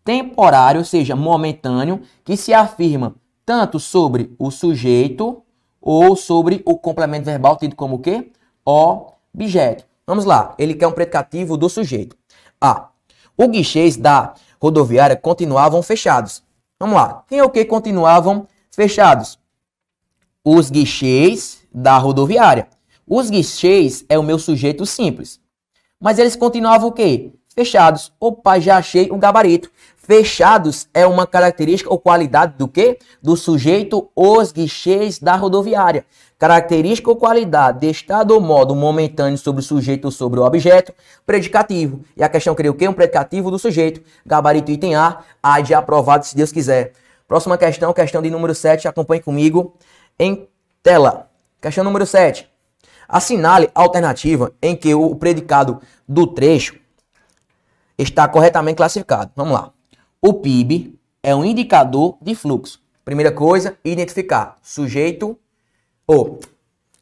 temporário, 0.04 0.80
ou 0.80 0.86
seja, 0.86 1.16
momentâneo, 1.16 2.02
que 2.26 2.36
se 2.36 2.54
afirma 2.54 3.16
tanto 3.52 3.82
sobre 3.82 4.34
o 4.40 4.50
sujeito 4.50 5.44
ou 5.82 6.16
sobre 6.16 6.62
o 6.66 6.78
complemento 6.78 7.26
verbal 7.26 7.58
tido 7.58 7.76
como 7.76 7.96
o 7.96 8.00
quê? 8.00 8.32
Objeto. 8.64 9.84
Vamos 10.08 10.24
lá, 10.24 10.56
ele 10.58 10.74
quer 10.74 10.88
um 10.88 10.94
predicativo 10.94 11.58
do 11.58 11.68
sujeito. 11.68 12.16
A. 12.62 12.88
Os 13.38 13.48
guichês 13.48 13.98
da 13.98 14.36
rodoviária 14.58 15.18
continuavam 15.18 15.84
fechados. 15.84 16.42
Vamos 16.80 16.96
lá, 16.96 17.26
quem 17.28 17.40
é 17.40 17.44
o 17.44 17.50
que 17.50 17.66
continuavam 17.66 18.48
fechados? 18.74 19.38
Os 20.46 20.70
guichês 20.70 21.62
da 21.74 21.98
rodoviária. 21.98 22.70
Os 23.06 23.30
guichês 23.30 24.06
é 24.08 24.18
o 24.18 24.24
meu 24.24 24.40
sujeito 24.40 24.86
simples. 24.86 25.42
Mas 26.00 26.20
eles 26.20 26.38
continuavam 26.38 26.88
o 26.88 26.94
quê? 26.94 27.34
Fechados. 27.54 28.14
Opa, 28.18 28.60
já 28.60 28.78
achei 28.78 29.12
o 29.12 29.18
gabarito. 29.18 29.70
Fechados 30.04 30.90
é 30.96 31.06
uma 31.06 31.28
característica 31.28 31.92
ou 31.92 32.00
qualidade 32.00 32.56
do 32.58 32.68
quê? 32.68 32.98
Do 33.22 33.38
sujeito 33.38 34.10
os 34.16 34.52
guichês 34.52 35.20
da 35.20 35.36
rodoviária. 35.36 36.06
Característica 36.40 37.08
ou 37.08 37.16
qualidade 37.16 37.82
de 37.82 37.90
estado 37.90 38.32
ou 38.32 38.42
modo 38.42 38.76
momentâneo 38.76 39.38
sobre 39.38 39.62
o 39.62 39.64
sujeito 39.64 40.06
ou 40.06 40.12
sobre 40.12 40.40
o 40.40 40.44
objeto, 40.44 40.92
predicativo. 41.24 42.04
E 42.18 42.24
a 42.24 42.30
questão 42.30 42.56
queria 42.56 42.72
o 42.72 42.74
quê? 42.74 42.88
Um 42.88 42.94
predicativo 42.94 43.52
do 43.52 43.60
sujeito. 43.60 44.02
Gabarito 44.26 44.72
item 44.72 44.96
A, 44.96 45.20
A 45.42 45.62
de 45.62 45.76
aprovado 45.76 46.26
se 46.26 46.36
Deus 46.36 46.52
quiser. 46.52 46.94
Próxima 47.28 47.56
questão, 47.56 47.94
questão 47.94 48.24
de 48.24 48.32
número 48.32 48.56
7, 48.56 48.88
acompanhe 48.88 49.22
comigo 49.22 49.76
em 50.18 50.48
tela. 50.82 51.30
Questão 51.62 51.84
número 51.84 52.08
7. 52.08 52.50
Assinale 53.08 53.70
alternativa 53.76 54.52
em 54.62 54.76
que 54.76 54.96
o 54.96 55.16
predicado 55.16 55.80
do 56.08 56.26
trecho 56.26 56.76
está 57.98 58.28
corretamente 58.28 58.78
classificado. 58.78 59.32
Vamos 59.36 59.54
lá. 59.54 59.72
O 60.24 60.36
PIB 60.36 61.00
é 61.24 61.36
um 61.36 61.44
indicador 61.44 62.16
de 62.22 62.36
fluxo. 62.36 62.80
Primeira 63.04 63.32
coisa, 63.32 63.76
identificar 63.84 64.56
sujeito 64.62 65.36
ou 66.06 66.40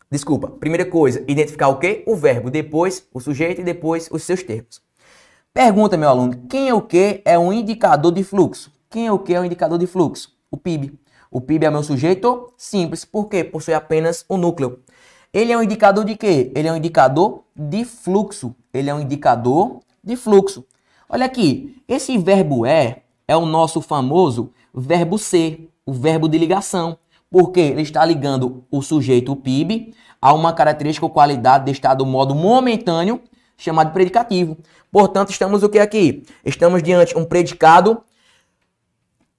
desculpa, 0.10 0.47
primeira 0.47 0.86
coisa, 0.86 1.21
identificar 1.27 1.67
o 1.67 1.77
que? 1.77 2.01
O 2.08 2.15
verbo, 2.15 2.49
depois 2.49 3.05
o 3.13 3.19
sujeito 3.19 3.60
e 3.60 3.63
depois 3.65 4.08
os 4.10 4.23
seus 4.23 4.41
termos. 4.41 4.82
Pergunta, 5.53 5.97
meu 5.97 6.08
aluno, 6.08 6.45
quem 6.49 6.69
é 6.69 6.73
o 6.73 6.82
que 6.82 7.21
é 7.25 7.38
um 7.38 7.51
indicador 7.51 8.13
de 8.13 8.23
fluxo? 8.23 8.71
Quem 8.89 9.08
é 9.08 9.12
o 9.12 9.19
que 9.19 9.34
é 9.34 9.41
um 9.41 9.43
indicador 9.43 9.77
de 9.77 9.86
fluxo? 9.86 10.34
O 10.49 10.55
PIB. 10.55 10.97
O 11.29 11.41
PIB 11.41 11.65
é 11.65 11.69
meu 11.69 11.84
sujeito 11.84 12.53
simples, 12.55 13.03
por 13.03 13.27
quê? 13.27 13.43
Possui 13.43 13.73
apenas 13.73 14.23
o 14.29 14.36
um 14.36 14.38
núcleo. 14.38 14.79
Ele 15.34 15.51
é 15.51 15.58
um 15.58 15.62
indicador 15.62 16.05
de 16.05 16.15
quê? 16.15 16.53
Ele 16.55 16.69
é 16.69 16.71
um 16.71 16.77
indicador 16.77 17.43
de 17.53 17.84
fluxo. 17.84 18.55
Ele 18.73 18.89
é 18.89 18.95
um 18.95 19.01
indicador 19.01 19.82
de 20.01 20.15
fluxo. 20.15 20.65
Olha 21.10 21.25
aqui, 21.25 21.84
esse 21.86 22.17
verbo 22.17 22.65
é 22.65 23.01
é 23.29 23.37
o 23.37 23.45
nosso 23.45 23.79
famoso 23.79 24.51
verbo 24.73 25.19
ser, 25.19 25.69
o 25.85 25.93
verbo 25.93 26.27
de 26.27 26.35
ligação, 26.35 26.97
porque 27.29 27.59
ele 27.59 27.83
está 27.83 28.03
ligando 28.03 28.65
o 28.71 28.81
sujeito, 28.81 29.31
o 29.31 29.35
PIB, 29.35 29.93
a 30.19 30.33
uma 30.33 30.51
característica 30.51 31.05
ou 31.05 31.11
qualidade 31.11 31.65
de 31.65 31.71
estado 31.71 32.03
modo 32.07 32.33
momentâneo, 32.33 33.21
chamado 33.55 33.93
predicativo. 33.93 34.57
Portanto, 34.91 35.29
estamos 35.29 35.61
o 35.61 35.69
que 35.69 35.77
aqui? 35.77 36.23
Estamos 36.43 36.81
diante 36.81 37.15
um 37.15 37.23
predicado, 37.23 38.01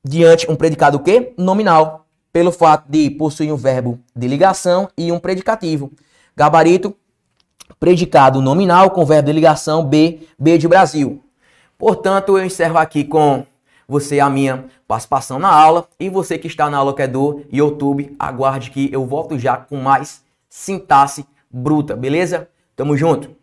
diante 0.04 0.48
um 0.48 0.54
predicado 0.54 0.98
o 0.98 1.00
quê? 1.00 1.34
Nominal, 1.36 2.06
pelo 2.32 2.52
fato 2.52 2.88
de 2.88 3.10
possuir 3.10 3.52
um 3.52 3.56
verbo 3.56 3.98
de 4.14 4.28
ligação 4.28 4.88
e 4.96 5.10
um 5.10 5.18
predicativo. 5.18 5.90
Gabarito, 6.36 6.94
predicado 7.80 8.40
nominal 8.40 8.92
com 8.92 9.04
verbo 9.04 9.26
de 9.26 9.32
ligação 9.32 9.84
B, 9.84 10.28
B 10.38 10.58
de 10.58 10.68
Brasil. 10.68 11.24
Portanto, 11.76 12.38
eu 12.38 12.44
encerro 12.44 12.78
aqui 12.78 13.02
com 13.02 13.44
você 13.90 14.20
a 14.20 14.30
minha 14.30 14.66
participação 14.86 15.40
na 15.40 15.48
aula 15.48 15.88
e 15.98 16.08
você 16.08 16.38
que 16.38 16.46
está 16.46 16.70
na 16.70 16.78
aula 16.78 16.94
que 16.94 17.02
é 17.02 17.08
do 17.08 17.42
YouTube, 17.52 18.14
aguarde 18.16 18.70
que 18.70 18.88
eu 18.92 19.04
volto 19.04 19.36
já 19.36 19.56
com 19.56 19.78
mais 19.78 20.22
sintaxe 20.48 21.26
bruta, 21.50 21.96
beleza? 21.96 22.48
Tamo 22.76 22.96
junto! 22.96 23.34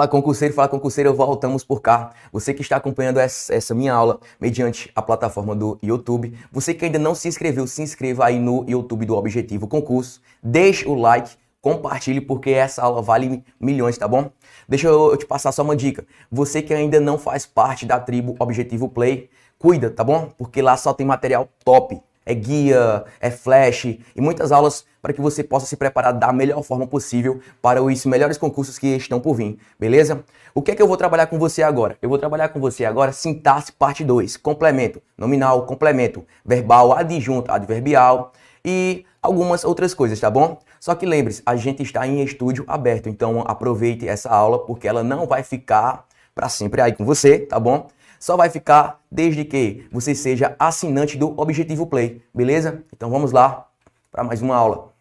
Fala 0.00 0.08
concurseiro, 0.08 0.54
fala 0.54 0.66
concurseiro, 0.66 1.12
voltamos 1.12 1.62
por 1.62 1.82
cá. 1.82 2.12
Você 2.32 2.54
que 2.54 2.62
está 2.62 2.76
acompanhando 2.76 3.20
essa, 3.20 3.54
essa 3.54 3.74
minha 3.74 3.92
aula 3.92 4.18
mediante 4.40 4.90
a 4.96 5.02
plataforma 5.02 5.54
do 5.54 5.78
YouTube, 5.82 6.34
você 6.50 6.72
que 6.72 6.86
ainda 6.86 6.98
não 6.98 7.14
se 7.14 7.28
inscreveu, 7.28 7.66
se 7.66 7.82
inscreva 7.82 8.24
aí 8.24 8.38
no 8.38 8.64
YouTube 8.66 9.04
do 9.04 9.14
Objetivo 9.14 9.68
Concurso, 9.68 10.22
deixe 10.42 10.88
o 10.88 10.94
like, 10.94 11.32
compartilhe 11.60 12.18
porque 12.18 12.48
essa 12.48 12.82
aula 12.82 13.02
vale 13.02 13.44
milhões, 13.60 13.98
tá 13.98 14.08
bom? 14.08 14.30
Deixa 14.66 14.88
eu, 14.88 15.10
eu 15.10 15.18
te 15.18 15.26
passar 15.26 15.52
só 15.52 15.62
uma 15.62 15.76
dica. 15.76 16.06
Você 16.32 16.62
que 16.62 16.72
ainda 16.72 16.98
não 16.98 17.18
faz 17.18 17.44
parte 17.44 17.84
da 17.84 18.00
tribo 18.00 18.34
Objetivo 18.38 18.88
Play, 18.88 19.28
cuida, 19.58 19.90
tá 19.90 20.02
bom? 20.02 20.30
Porque 20.38 20.62
lá 20.62 20.78
só 20.78 20.94
tem 20.94 21.06
material 21.06 21.46
top. 21.62 22.00
É 22.30 22.34
guia, 22.34 23.04
é 23.20 23.28
flash 23.28 23.86
e 23.86 24.20
muitas 24.20 24.52
aulas 24.52 24.84
para 25.02 25.12
que 25.12 25.20
você 25.20 25.42
possa 25.42 25.66
se 25.66 25.76
preparar 25.76 26.12
da 26.12 26.32
melhor 26.32 26.62
forma 26.62 26.86
possível 26.86 27.40
para 27.60 27.82
os 27.82 28.06
melhores 28.06 28.38
concursos 28.38 28.78
que 28.78 28.86
estão 28.86 29.18
por 29.18 29.34
vir, 29.34 29.58
beleza? 29.80 30.22
O 30.54 30.62
que 30.62 30.70
é 30.70 30.76
que 30.76 30.80
eu 30.80 30.86
vou 30.86 30.96
trabalhar 30.96 31.26
com 31.26 31.40
você 31.40 31.60
agora? 31.60 31.98
Eu 32.00 32.08
vou 32.08 32.18
trabalhar 32.18 32.50
com 32.50 32.60
você 32.60 32.84
agora 32.84 33.10
sintaxe 33.10 33.72
parte 33.72 34.04
2, 34.04 34.36
complemento, 34.36 35.02
nominal, 35.18 35.66
complemento, 35.66 36.24
verbal, 36.44 36.92
adjunto, 36.92 37.50
adverbial 37.50 38.32
e 38.64 39.04
algumas 39.20 39.64
outras 39.64 39.92
coisas, 39.92 40.20
tá 40.20 40.30
bom? 40.30 40.60
Só 40.78 40.94
que 40.94 41.04
lembre-se, 41.04 41.42
a 41.44 41.56
gente 41.56 41.82
está 41.82 42.06
em 42.06 42.22
estúdio 42.22 42.64
aberto, 42.68 43.08
então 43.08 43.42
aproveite 43.44 44.06
essa 44.06 44.30
aula 44.30 44.64
porque 44.64 44.86
ela 44.86 45.02
não 45.02 45.26
vai 45.26 45.42
ficar 45.42 46.06
para 46.32 46.48
sempre 46.48 46.80
aí 46.80 46.92
com 46.92 47.04
você, 47.04 47.40
tá 47.40 47.58
bom? 47.58 47.88
Só 48.20 48.36
vai 48.36 48.50
ficar 48.50 49.00
desde 49.10 49.46
que 49.46 49.88
você 49.90 50.14
seja 50.14 50.54
assinante 50.58 51.16
do 51.16 51.32
Objetivo 51.40 51.86
Play, 51.86 52.22
beleza? 52.34 52.84
Então 52.94 53.08
vamos 53.08 53.32
lá 53.32 53.66
para 54.12 54.22
mais 54.22 54.42
uma 54.42 54.54
aula. 54.54 54.92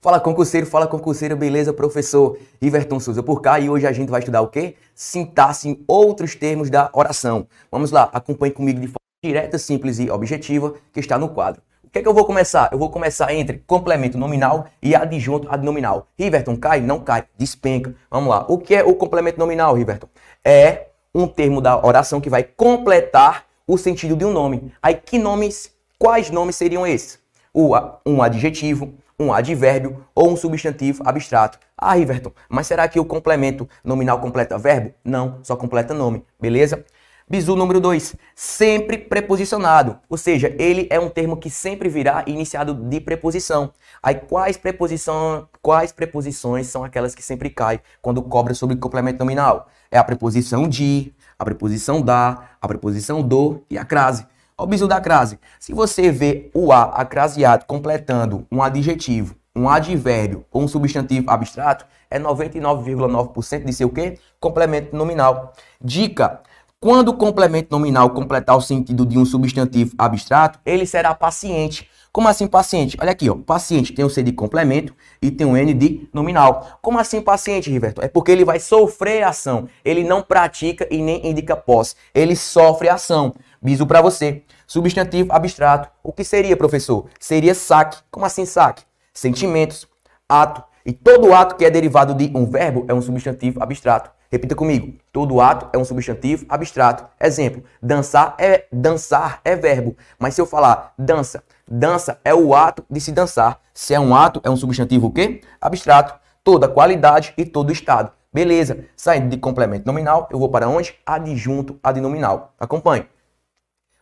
Fala 0.00 0.18
concurseiro, 0.18 0.66
fala 0.66 0.88
concurseiro, 0.88 1.36
beleza? 1.36 1.72
Professor 1.72 2.36
Iverton 2.60 2.98
Souza 2.98 3.22
por 3.22 3.40
cá 3.40 3.60
e 3.60 3.70
hoje 3.70 3.86
a 3.86 3.92
gente 3.92 4.10
vai 4.10 4.18
estudar 4.18 4.40
o 4.40 4.48
quê? 4.48 4.74
Sintaxe 4.96 5.68
em 5.68 5.84
outros 5.86 6.34
termos 6.34 6.68
da 6.68 6.90
oração. 6.92 7.46
Vamos 7.70 7.92
lá, 7.92 8.10
acompanhe 8.12 8.52
comigo 8.52 8.80
de 8.80 8.88
forma 8.88 8.98
direta, 9.22 9.58
simples 9.58 10.00
e 10.00 10.10
objetiva 10.10 10.74
que 10.92 10.98
está 10.98 11.16
no 11.16 11.28
quadro. 11.28 11.62
O 11.84 11.90
que 11.90 12.00
é 12.00 12.02
que 12.02 12.08
eu 12.08 12.12
vou 12.12 12.26
começar? 12.26 12.68
Eu 12.70 12.78
vou 12.78 12.90
começar 12.90 13.32
entre 13.32 13.62
complemento 13.66 14.18
nominal 14.18 14.66
e 14.82 14.94
adjunto 14.94 15.48
adnominal. 15.50 16.08
Riverton, 16.18 16.56
cai? 16.56 16.80
Não 16.80 17.00
cai, 17.00 17.24
despenca. 17.38 17.94
Vamos 18.10 18.28
lá. 18.28 18.44
O 18.46 18.58
que 18.58 18.74
é 18.74 18.84
o 18.84 18.94
complemento 18.94 19.38
nominal, 19.38 19.74
Riverton? 19.74 20.06
É 20.50 20.86
um 21.14 21.26
termo 21.26 21.60
da 21.60 21.76
oração 21.84 22.22
que 22.22 22.30
vai 22.30 22.42
completar 22.42 23.44
o 23.66 23.76
sentido 23.76 24.16
de 24.16 24.24
um 24.24 24.32
nome. 24.32 24.72
Aí 24.80 24.94
que 24.94 25.18
nomes, 25.18 25.70
quais 25.98 26.30
nomes 26.30 26.56
seriam 26.56 26.86
esses? 26.86 27.18
Um 27.54 28.22
adjetivo, 28.22 28.94
um 29.20 29.30
advérbio 29.30 30.06
ou 30.14 30.30
um 30.30 30.36
substantivo 30.38 31.02
abstrato. 31.04 31.58
Ah, 31.76 31.92
Riverton, 31.92 32.32
mas 32.48 32.66
será 32.66 32.88
que 32.88 32.98
o 32.98 33.04
complemento 33.04 33.68
nominal 33.84 34.20
completa 34.20 34.56
verbo? 34.56 34.94
Não, 35.04 35.38
só 35.42 35.54
completa 35.54 35.92
nome, 35.92 36.24
beleza? 36.40 36.82
Bizu 37.30 37.54
número 37.54 37.78
2, 37.78 38.16
sempre 38.34 38.96
preposicionado, 38.96 39.98
ou 40.08 40.16
seja, 40.16 40.54
ele 40.58 40.86
é 40.88 40.98
um 40.98 41.10
termo 41.10 41.36
que 41.36 41.50
sempre 41.50 41.86
virá 41.86 42.24
iniciado 42.26 42.72
de 42.72 43.00
preposição. 43.02 43.70
Aí 44.02 44.14
quais, 44.14 44.56
preposição, 44.56 45.46
quais 45.60 45.92
preposições 45.92 46.68
são 46.68 46.82
aquelas 46.82 47.14
que 47.14 47.22
sempre 47.22 47.50
caem 47.50 47.80
quando 48.00 48.22
cobra 48.22 48.54
sobre 48.54 48.76
complemento 48.76 49.18
nominal? 49.18 49.68
É 49.90 49.98
a 49.98 50.04
preposição 50.04 50.66
de, 50.66 51.12
a 51.38 51.44
preposição 51.44 52.00
da, 52.00 52.44
a 52.62 52.66
preposição 52.66 53.20
do 53.20 53.62
e 53.68 53.76
a 53.76 53.84
crase. 53.84 54.26
Olha 54.56 54.64
o 54.64 54.70
bizu 54.70 54.88
da 54.88 54.98
crase. 54.98 55.38
Se 55.60 55.74
você 55.74 56.10
vê 56.10 56.50
o 56.54 56.72
a 56.72 56.84
acraseado 56.84 57.66
completando 57.66 58.46
um 58.50 58.62
adjetivo, 58.62 59.36
um 59.54 59.68
advérbio 59.68 60.46
ou 60.50 60.62
um 60.62 60.68
substantivo 60.68 61.30
abstrato, 61.30 61.84
é 62.10 62.18
99,9% 62.18 63.64
de 63.64 63.72
ser 63.74 63.84
o 63.84 63.90
quê? 63.90 64.18
Complemento 64.40 64.96
nominal. 64.96 65.52
Dica: 65.78 66.40
quando 66.80 67.08
o 67.08 67.14
complemento 67.14 67.68
nominal 67.72 68.10
completar 68.10 68.56
o 68.56 68.60
sentido 68.60 69.04
de 69.04 69.18
um 69.18 69.24
substantivo 69.24 69.94
abstrato, 69.98 70.60
ele 70.64 70.86
será 70.86 71.12
paciente. 71.12 71.88
Como 72.12 72.28
assim 72.28 72.46
paciente? 72.46 72.96
Olha 73.00 73.10
aqui, 73.10 73.28
ó. 73.28 73.34
Paciente 73.34 73.92
tem 73.92 74.04
o 74.04 74.08
C 74.08 74.22
de 74.22 74.32
complemento 74.32 74.94
e 75.20 75.30
tem 75.30 75.46
o 75.46 75.56
N 75.56 75.74
de 75.74 76.08
nominal. 76.12 76.78
Como 76.80 76.98
assim 76.98 77.20
paciente, 77.20 77.68
Riverton? 77.68 78.02
É 78.02 78.08
porque 78.08 78.30
ele 78.30 78.44
vai 78.44 78.60
sofrer 78.60 79.24
ação. 79.24 79.68
Ele 79.84 80.04
não 80.04 80.22
pratica 80.22 80.86
e 80.90 81.02
nem 81.02 81.28
indica 81.28 81.56
posse. 81.56 81.96
Ele 82.14 82.36
sofre 82.36 82.88
ação. 82.88 83.34
Biso 83.60 83.84
para 83.84 84.00
você. 84.00 84.42
Substantivo 84.66 85.32
abstrato. 85.32 85.90
O 86.02 86.12
que 86.12 86.22
seria, 86.22 86.56
professor? 86.56 87.06
Seria 87.18 87.54
saque. 87.54 87.98
Como 88.10 88.24
assim 88.24 88.46
saque? 88.46 88.84
Sentimentos, 89.12 89.86
ato. 90.28 90.62
E 90.86 90.92
todo 90.92 91.34
ato 91.34 91.56
que 91.56 91.64
é 91.64 91.70
derivado 91.70 92.14
de 92.14 92.30
um 92.34 92.46
verbo 92.46 92.84
é 92.88 92.94
um 92.94 93.02
substantivo 93.02 93.62
abstrato. 93.62 94.10
Repita 94.30 94.54
comigo. 94.54 94.94
Todo 95.10 95.40
ato 95.40 95.68
é 95.72 95.78
um 95.78 95.84
substantivo 95.84 96.44
abstrato. 96.48 97.04
Exemplo: 97.18 97.64
dançar 97.82 98.34
é 98.38 98.66
dançar 98.70 99.40
é 99.44 99.56
verbo, 99.56 99.96
mas 100.18 100.34
se 100.34 100.40
eu 100.40 100.46
falar 100.46 100.92
dança, 100.98 101.42
dança 101.66 102.20
é 102.24 102.34
o 102.34 102.54
ato 102.54 102.84
de 102.90 103.00
se 103.00 103.10
dançar. 103.10 103.60
Se 103.72 103.94
é 103.94 104.00
um 104.00 104.14
ato, 104.14 104.40
é 104.44 104.50
um 104.50 104.56
substantivo 104.56 105.06
o 105.06 105.12
quê? 105.12 105.40
Abstrato. 105.60 106.14
Toda 106.44 106.68
qualidade 106.68 107.32
e 107.36 107.44
todo 107.44 107.72
estado. 107.72 108.12
Beleza. 108.32 108.84
Saindo 108.94 109.28
de 109.30 109.38
complemento 109.38 109.86
nominal, 109.86 110.28
eu 110.30 110.38
vou 110.38 110.50
para 110.50 110.68
onde? 110.68 110.94
Adjunto 111.06 111.78
adnominal. 111.82 112.54
Acompanhe. 112.60 113.06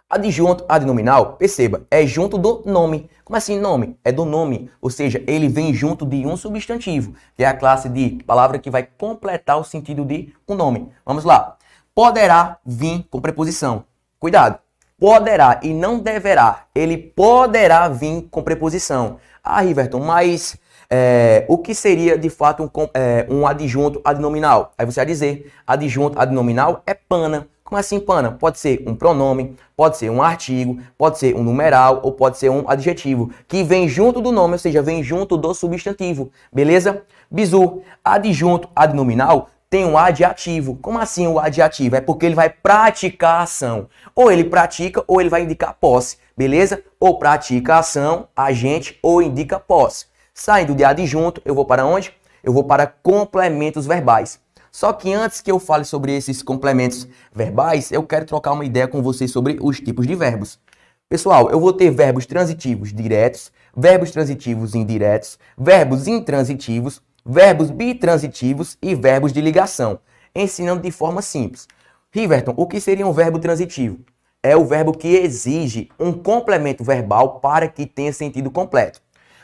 Adjunto 0.09 0.65
adnominal, 0.69 1.33
perceba, 1.33 1.85
é 1.91 2.07
junto 2.07 2.39
do 2.39 2.63
nome. 2.65 3.11
Como 3.25 3.37
assim 3.37 3.59
nome? 3.59 3.99
É 4.05 4.13
do 4.13 4.25
nome, 4.25 4.71
ou 4.81 4.89
seja, 4.89 5.21
ele 5.27 5.49
vem 5.49 5.75
junto 5.75 6.07
de 6.07 6.25
um 6.25 6.37
substantivo, 6.37 7.13
que 7.35 7.43
é 7.43 7.47
a 7.49 7.57
classe 7.57 7.89
de 7.89 8.23
palavra 8.25 8.57
que 8.57 8.71
vai 8.71 8.85
completar 8.85 9.59
o 9.59 9.65
sentido 9.65 10.05
de 10.05 10.33
um 10.47 10.55
nome. 10.55 10.93
Vamos 11.05 11.25
lá. 11.25 11.57
Poderá 11.93 12.59
vir 12.65 13.05
com 13.11 13.21
preposição. 13.21 13.85
Cuidado. 14.21 14.61
Poderá 14.97 15.59
e 15.61 15.75
não 15.75 15.99
deverá. 15.99 16.67
Ele 16.73 16.97
poderá 16.97 17.89
vir 17.89 18.29
com 18.31 18.45
preposição. 18.45 19.19
Ah, 19.43 19.61
Riverton, 19.61 19.99
mas 19.99 20.57
é, 20.89 21.45
o 21.49 21.59
que 21.59 21.75
seria 21.75 22.17
de 22.17 22.31
fato 22.31 22.63
um, 22.63 22.71
é, 22.95 23.27
um 23.29 23.45
adjunto 23.45 24.01
adnominal? 24.05 24.73
Aí 24.79 24.87
você 24.87 25.01
vai 25.01 25.07
dizer, 25.07 25.53
adjunto 25.67 26.17
adnominal 26.17 26.81
é 26.87 26.95
pana. 26.95 27.49
Como 27.67 27.81
assim, 27.81 27.99
pana? 27.99 28.31
Pode 28.31 28.61
ser 28.61 28.85
um 28.87 28.95
pronome, 28.95 29.57
pode 29.77 29.97
ser 29.97 30.09
um 30.09 30.23
artigo, 30.23 30.79
pode 30.97 31.19
ser 31.19 31.35
um 31.35 31.43
numeral 31.43 31.99
ou 32.05 32.13
pode 32.13 32.39
ser 32.39 32.49
um 32.49 32.63
adjetivo 32.71 33.33
que 33.49 33.65
vem 33.65 33.89
junto 33.89 34.21
do 34.21 34.31
nome, 34.31 34.53
ou 34.53 34.59
seja, 34.61 34.81
vem 34.81 35.03
junto 35.03 35.37
do 35.37 35.53
substantivo. 35.53 36.31
Beleza? 36.53 37.03
Bizu, 37.29 37.83
adjunto 38.05 38.69
adnominal 38.75 39.51
tem 39.69 39.85
um 39.85 39.99
adjetivo. 39.99 40.77
Como 40.77 40.97
assim 40.97 41.27
o 41.27 41.41
adjetivo? 41.41 41.97
É 41.97 42.01
porque 42.01 42.25
ele 42.25 42.37
vai 42.37 42.49
praticar 42.49 43.41
a 43.41 43.43
ação. 43.43 43.89
Ou 44.15 44.31
ele 44.31 44.45
pratica 44.45 45.03
ou 45.09 45.21
ele 45.21 45.29
vai 45.29 45.43
indicar 45.43 45.75
posse. 45.75 46.19
Beleza? 46.37 46.85
Ou 47.01 47.19
pratica 47.19 47.75
a 47.75 47.79
ação, 47.81 48.29
agente 48.37 48.97
ou 49.03 49.21
indica 49.21 49.59
posse. 49.59 50.07
Saindo 50.33 50.73
de 50.73 50.85
adjunto, 50.85 51.43
eu 51.45 51.53
vou 51.53 51.65
para 51.65 51.85
onde? 51.85 52.15
Eu 52.45 52.53
vou 52.53 52.63
para 52.63 52.87
complementos 52.87 53.89
verbais. 53.89 54.39
Só 54.77 54.93
que 54.93 55.11
antes 55.11 55.41
que 55.41 55.51
eu 55.51 55.59
fale 55.59 55.87
sobre 55.87 56.15
esses 56.15 56.43
complementos 56.43 57.09
verbais, 57.35 57.91
eu 57.91 58.03
quero 58.03 58.27
trocar 58.27 58.53
uma 58.53 58.63
ideia 58.63 58.87
com 58.87 59.01
vocês 59.01 59.31
sobre 59.31 59.57
os 59.63 59.81
tipos 59.81 60.07
de 60.07 60.15
verbos. 60.15 60.61
Pessoal, 61.09 61.49
eu 61.51 61.59
vou 61.59 61.73
ter 61.73 61.91
verbos 61.91 62.27
transitivos 62.27 62.93
diretos, 62.93 63.51
verbos 63.75 64.11
transitivos 64.11 64.75
indiretos, 64.75 65.39
verbos 65.57 66.07
intransitivos, 66.07 67.01
verbos 67.25 67.71
bitransitivos 67.71 68.77
e 68.83 68.95
verbos 68.95 69.33
de 69.33 69.41
ligação, 69.41 69.99
ensinando 70.35 70.83
de 70.83 70.91
forma 70.91 71.23
simples. 71.23 71.67
Riverton, 72.13 72.53
o 72.55 72.67
que 72.67 72.79
seria 72.79 73.07
um 73.07 73.15
verbo 73.15 73.39
transitivo? 73.39 74.01
É 74.43 74.55
o 74.55 74.67
verbo 74.67 74.93
que 74.93 75.09
exige 75.09 75.89
um 75.99 76.13
complemento 76.13 76.85
verbal 76.85 77.41
para 77.41 77.67
que 77.67 77.87
tenha 77.87 78.13
sentido 78.13 78.51
completo. 78.51 79.01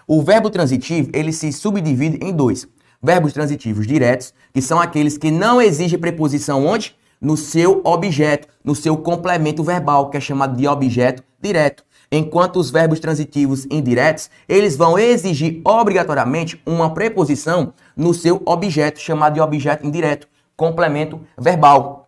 O 0.07 0.20
verbo 0.20 0.51
transitivo, 0.51 1.09
ele 1.14 1.33
se 1.33 1.51
subdivide 1.55 2.18
em 2.22 2.35
dois. 2.35 2.68
Verbos 3.05 3.32
transitivos 3.32 3.84
diretos, 3.84 4.32
que 4.55 4.62
são 4.62 4.80
aqueles 4.80 5.18
que 5.18 5.28
não 5.28 5.61
exigem 5.61 5.98
preposição 5.98 6.64
onde? 6.64 6.94
No 7.20 7.36
seu 7.36 7.80
objeto, 7.82 8.46
no 8.62 8.76
seu 8.76 8.96
complemento 8.96 9.64
verbal, 9.64 10.09
que 10.09 10.16
é 10.16 10.20
chamado 10.20 10.57
de 10.57 10.68
objeto 10.68 11.24
direto. 11.40 11.84
Enquanto 12.12 12.61
os 12.61 12.70
verbos 12.70 13.00
transitivos 13.00 13.66
indiretos, 13.68 14.30
eles 14.48 14.76
vão 14.76 14.96
exigir 14.96 15.61
obrigatoriamente 15.64 16.62
uma 16.64 16.94
preposição 16.94 17.74
no 17.96 18.14
seu 18.14 18.40
objeto, 18.46 19.00
chamado 19.00 19.34
de 19.34 19.40
objeto 19.40 19.84
indireto, 19.84 20.28
complemento 20.57 21.20
verbal. 21.36 22.01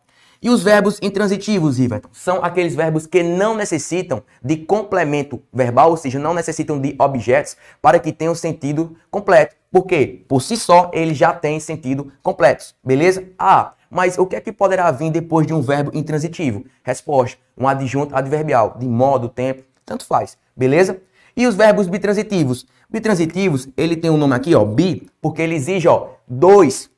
E 0.44 0.50
os 0.50 0.62
verbos 0.62 0.98
intransitivos, 1.00 1.78
Riverton, 1.78 2.10
são 2.12 2.44
aqueles 2.44 2.74
verbos 2.74 3.06
que 3.06 3.22
não 3.22 3.56
necessitam 3.56 4.22
de 4.42 4.58
complemento 4.58 5.42
verbal, 5.50 5.88
ou 5.88 5.96
seja, 5.96 6.18
não 6.18 6.34
necessitam 6.34 6.78
de 6.78 6.94
objetos 6.98 7.56
para 7.80 7.98
que 7.98 8.12
tenham 8.12 8.34
sentido 8.34 8.94
completo. 9.10 9.56
Por 9.72 9.86
quê? 9.86 10.22
Por 10.28 10.42
si 10.42 10.58
só, 10.58 10.90
eles 10.92 11.16
já 11.16 11.32
têm 11.32 11.58
sentido 11.58 12.12
completo, 12.22 12.74
beleza? 12.84 13.24
Ah, 13.38 13.72
mas 13.90 14.18
o 14.18 14.26
que 14.26 14.36
é 14.36 14.40
que 14.42 14.52
poderá 14.52 14.90
vir 14.90 15.10
depois 15.10 15.46
de 15.46 15.54
um 15.54 15.62
verbo 15.62 15.90
intransitivo? 15.94 16.66
Resposta: 16.82 17.38
um 17.56 17.66
adjunto 17.66 18.14
adverbial, 18.14 18.76
de 18.78 18.86
modo, 18.86 19.30
tempo, 19.30 19.62
tanto 19.82 20.04
faz, 20.04 20.36
beleza? 20.54 21.00
E 21.34 21.46
os 21.46 21.54
verbos 21.54 21.88
bitransitivos? 21.88 22.66
Bitransitivos, 22.90 23.66
ele 23.78 23.96
tem 23.96 24.10
um 24.10 24.18
nome 24.18 24.34
aqui, 24.34 24.54
ó, 24.54 24.62
bi, 24.62 25.08
porque 25.22 25.40
ele 25.40 25.54
exige, 25.54 25.88
ó, 25.88 26.08
dois 26.28 26.90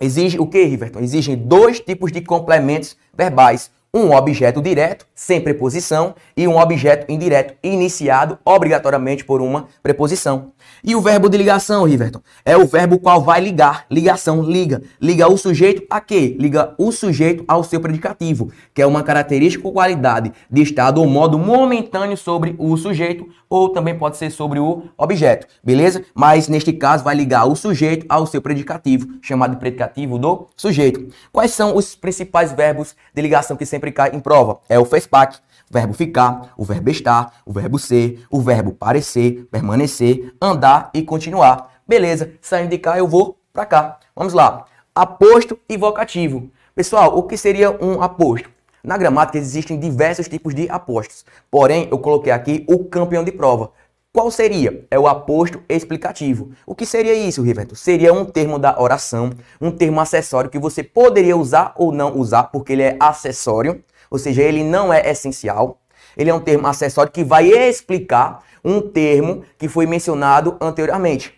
Exige 0.00 0.38
o 0.38 0.46
que, 0.46 0.64
Riverton? 0.64 1.00
Exigem 1.00 1.36
dois 1.36 1.80
tipos 1.80 2.10
de 2.10 2.20
complementos 2.20 2.96
verbais. 3.14 3.70
Um 3.94 4.12
objeto 4.12 4.62
direto, 4.62 5.06
sem 5.14 5.40
preposição, 5.40 6.14
e 6.34 6.48
um 6.48 6.56
objeto 6.56 7.12
indireto, 7.12 7.54
iniciado 7.62 8.38
obrigatoriamente 8.42 9.22
por 9.22 9.42
uma 9.42 9.68
preposição. 9.82 10.52
E 10.84 10.96
o 10.96 11.00
verbo 11.00 11.28
de 11.28 11.38
ligação, 11.38 11.84
Riverton, 11.84 12.20
é 12.44 12.56
o 12.56 12.66
verbo 12.66 12.98
qual 12.98 13.22
vai 13.22 13.40
ligar. 13.40 13.86
Ligação, 13.88 14.42
liga. 14.42 14.82
Liga 15.00 15.28
o 15.28 15.38
sujeito 15.38 15.84
a 15.88 16.00
quê? 16.00 16.36
Liga 16.36 16.74
o 16.76 16.90
sujeito 16.90 17.44
ao 17.46 17.62
seu 17.62 17.80
predicativo, 17.80 18.50
que 18.74 18.82
é 18.82 18.86
uma 18.86 19.04
característica 19.04 19.64
ou 19.64 19.72
qualidade 19.72 20.32
de 20.50 20.60
estado 20.60 21.00
ou 21.00 21.06
modo 21.06 21.38
momentâneo 21.38 22.16
sobre 22.16 22.56
o 22.58 22.76
sujeito, 22.76 23.28
ou 23.48 23.68
também 23.68 23.96
pode 23.96 24.16
ser 24.16 24.30
sobre 24.30 24.58
o 24.58 24.82
objeto, 24.98 25.46
beleza? 25.62 26.04
Mas 26.16 26.48
neste 26.48 26.72
caso 26.72 27.04
vai 27.04 27.14
ligar 27.14 27.44
o 27.46 27.54
sujeito 27.54 28.04
ao 28.08 28.26
seu 28.26 28.42
predicativo, 28.42 29.06
chamado 29.22 29.58
predicativo 29.58 30.18
do 30.18 30.48
sujeito. 30.56 31.06
Quais 31.30 31.52
são 31.52 31.76
os 31.76 31.94
principais 31.94 32.50
verbos 32.50 32.96
de 33.14 33.22
ligação 33.22 33.56
que 33.56 33.64
sempre 33.64 33.92
cai 33.92 34.10
em 34.16 34.18
prova? 34.18 34.58
É 34.68 34.80
o 34.80 34.84
FESPAC, 34.84 35.38
verbo 35.72 35.94
ficar, 35.94 36.52
o 36.56 36.64
verbo 36.64 36.90
estar, 36.90 37.40
o 37.46 37.52
verbo 37.52 37.78
ser, 37.78 38.22
o 38.30 38.40
verbo 38.40 38.72
parecer, 38.72 39.48
permanecer, 39.50 40.34
andar 40.40 40.90
e 40.92 41.02
continuar. 41.02 41.72
Beleza, 41.88 42.34
saindo 42.42 42.68
de 42.68 42.78
cá 42.78 42.98
eu 42.98 43.08
vou 43.08 43.38
para 43.52 43.64
cá. 43.64 43.98
Vamos 44.14 44.34
lá. 44.34 44.66
Aposto 44.94 45.58
e 45.66 45.78
vocativo. 45.78 46.50
Pessoal, 46.74 47.16
o 47.16 47.22
que 47.22 47.38
seria 47.38 47.70
um 47.82 48.02
aposto? 48.02 48.50
Na 48.84 48.98
gramática 48.98 49.38
existem 49.38 49.78
diversos 49.78 50.28
tipos 50.28 50.54
de 50.54 50.68
apostos. 50.68 51.24
Porém, 51.50 51.88
eu 51.90 51.98
coloquei 51.98 52.32
aqui 52.32 52.66
o 52.68 52.84
campeão 52.84 53.24
de 53.24 53.32
prova. 53.32 53.70
Qual 54.12 54.30
seria? 54.30 54.84
É 54.90 54.98
o 54.98 55.06
aposto 55.06 55.62
explicativo. 55.70 56.50
O 56.66 56.74
que 56.74 56.84
seria 56.84 57.14
isso, 57.14 57.42
Riverto? 57.42 57.74
Seria 57.74 58.12
um 58.12 58.26
termo 58.26 58.58
da 58.58 58.78
oração, 58.78 59.30
um 59.58 59.70
termo 59.70 60.00
acessório 60.02 60.50
que 60.50 60.58
você 60.58 60.82
poderia 60.82 61.34
usar 61.34 61.72
ou 61.76 61.90
não 61.90 62.18
usar, 62.18 62.44
porque 62.44 62.74
ele 62.74 62.82
é 62.82 62.96
acessório, 63.00 63.82
ou 64.12 64.18
seja, 64.18 64.42
ele 64.42 64.62
não 64.62 64.92
é 64.92 65.10
essencial. 65.10 65.80
Ele 66.14 66.28
é 66.28 66.34
um 66.34 66.38
termo 66.38 66.66
acessório 66.66 67.10
que 67.10 67.24
vai 67.24 67.48
explicar 67.48 68.44
um 68.62 68.78
termo 68.78 69.42
que 69.58 69.68
foi 69.68 69.86
mencionado 69.86 70.58
anteriormente. 70.60 71.32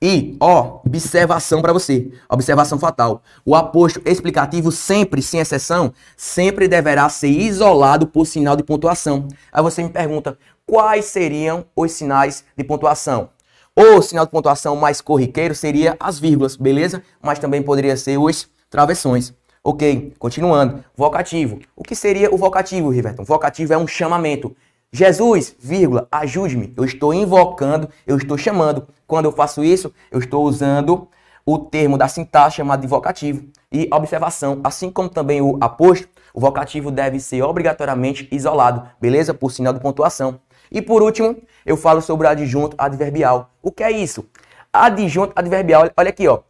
E, 0.00 0.36
ó, 0.38 0.80
observação 0.86 1.62
para 1.62 1.72
você, 1.72 2.12
observação 2.28 2.78
fatal. 2.78 3.22
O 3.46 3.56
aposto 3.56 4.02
explicativo 4.04 4.70
sempre, 4.70 5.22
sem 5.22 5.40
exceção, 5.40 5.92
sempre 6.18 6.68
deverá 6.68 7.08
ser 7.08 7.28
isolado 7.28 8.06
por 8.06 8.26
sinal 8.26 8.54
de 8.54 8.62
pontuação. 8.62 9.26
Aí 9.50 9.62
você 9.62 9.82
me 9.82 9.88
pergunta, 9.88 10.38
quais 10.66 11.06
seriam 11.06 11.64
os 11.74 11.92
sinais 11.92 12.44
de 12.54 12.62
pontuação? 12.62 13.30
O 13.74 14.02
sinal 14.02 14.26
de 14.26 14.30
pontuação 14.30 14.76
mais 14.76 15.00
corriqueiro 15.00 15.54
seria 15.54 15.96
as 15.98 16.18
vírgulas, 16.18 16.56
beleza? 16.56 17.02
Mas 17.22 17.38
também 17.38 17.62
poderia 17.62 17.96
ser 17.96 18.18
os 18.18 18.48
travessões. 18.68 19.32
Ok, 19.62 20.14
continuando. 20.18 20.84
Vocativo. 20.96 21.58
O 21.74 21.82
que 21.82 21.94
seria 21.94 22.32
o 22.32 22.38
vocativo, 22.38 22.90
Riverton? 22.90 23.24
Vocativo 23.24 23.72
é 23.72 23.78
um 23.78 23.86
chamamento. 23.86 24.56
Jesus, 24.92 25.54
vírgula, 25.58 26.08
ajude-me. 26.10 26.72
Eu 26.76 26.84
estou 26.84 27.12
invocando, 27.12 27.88
eu 28.06 28.16
estou 28.16 28.38
chamando. 28.38 28.88
Quando 29.06 29.26
eu 29.26 29.32
faço 29.32 29.62
isso, 29.62 29.92
eu 30.10 30.18
estou 30.18 30.44
usando 30.44 31.08
o 31.44 31.58
termo 31.58 31.98
da 31.98 32.08
sintaxe 32.08 32.56
chamado 32.56 32.80
de 32.80 32.86
vocativo. 32.86 33.46
E 33.70 33.88
observação, 33.92 34.60
assim 34.62 34.90
como 34.90 35.08
também 35.08 35.42
o 35.42 35.58
aposto, 35.60 36.08
o 36.32 36.40
vocativo 36.40 36.90
deve 36.90 37.18
ser 37.20 37.42
obrigatoriamente 37.42 38.28
isolado, 38.30 38.88
beleza? 39.00 39.34
Por 39.34 39.50
sinal 39.50 39.72
de 39.72 39.80
pontuação. 39.80 40.40
E 40.70 40.80
por 40.80 41.02
último, 41.02 41.36
eu 41.66 41.76
falo 41.76 42.00
sobre 42.00 42.26
o 42.26 42.30
adjunto 42.30 42.76
adverbial. 42.78 43.50
O 43.62 43.72
que 43.72 43.82
é 43.82 43.90
isso? 43.90 44.26
Adjunto 44.72 45.32
adverbial, 45.34 45.90
olha 45.96 46.10
aqui, 46.10 46.28
ó. 46.28 46.40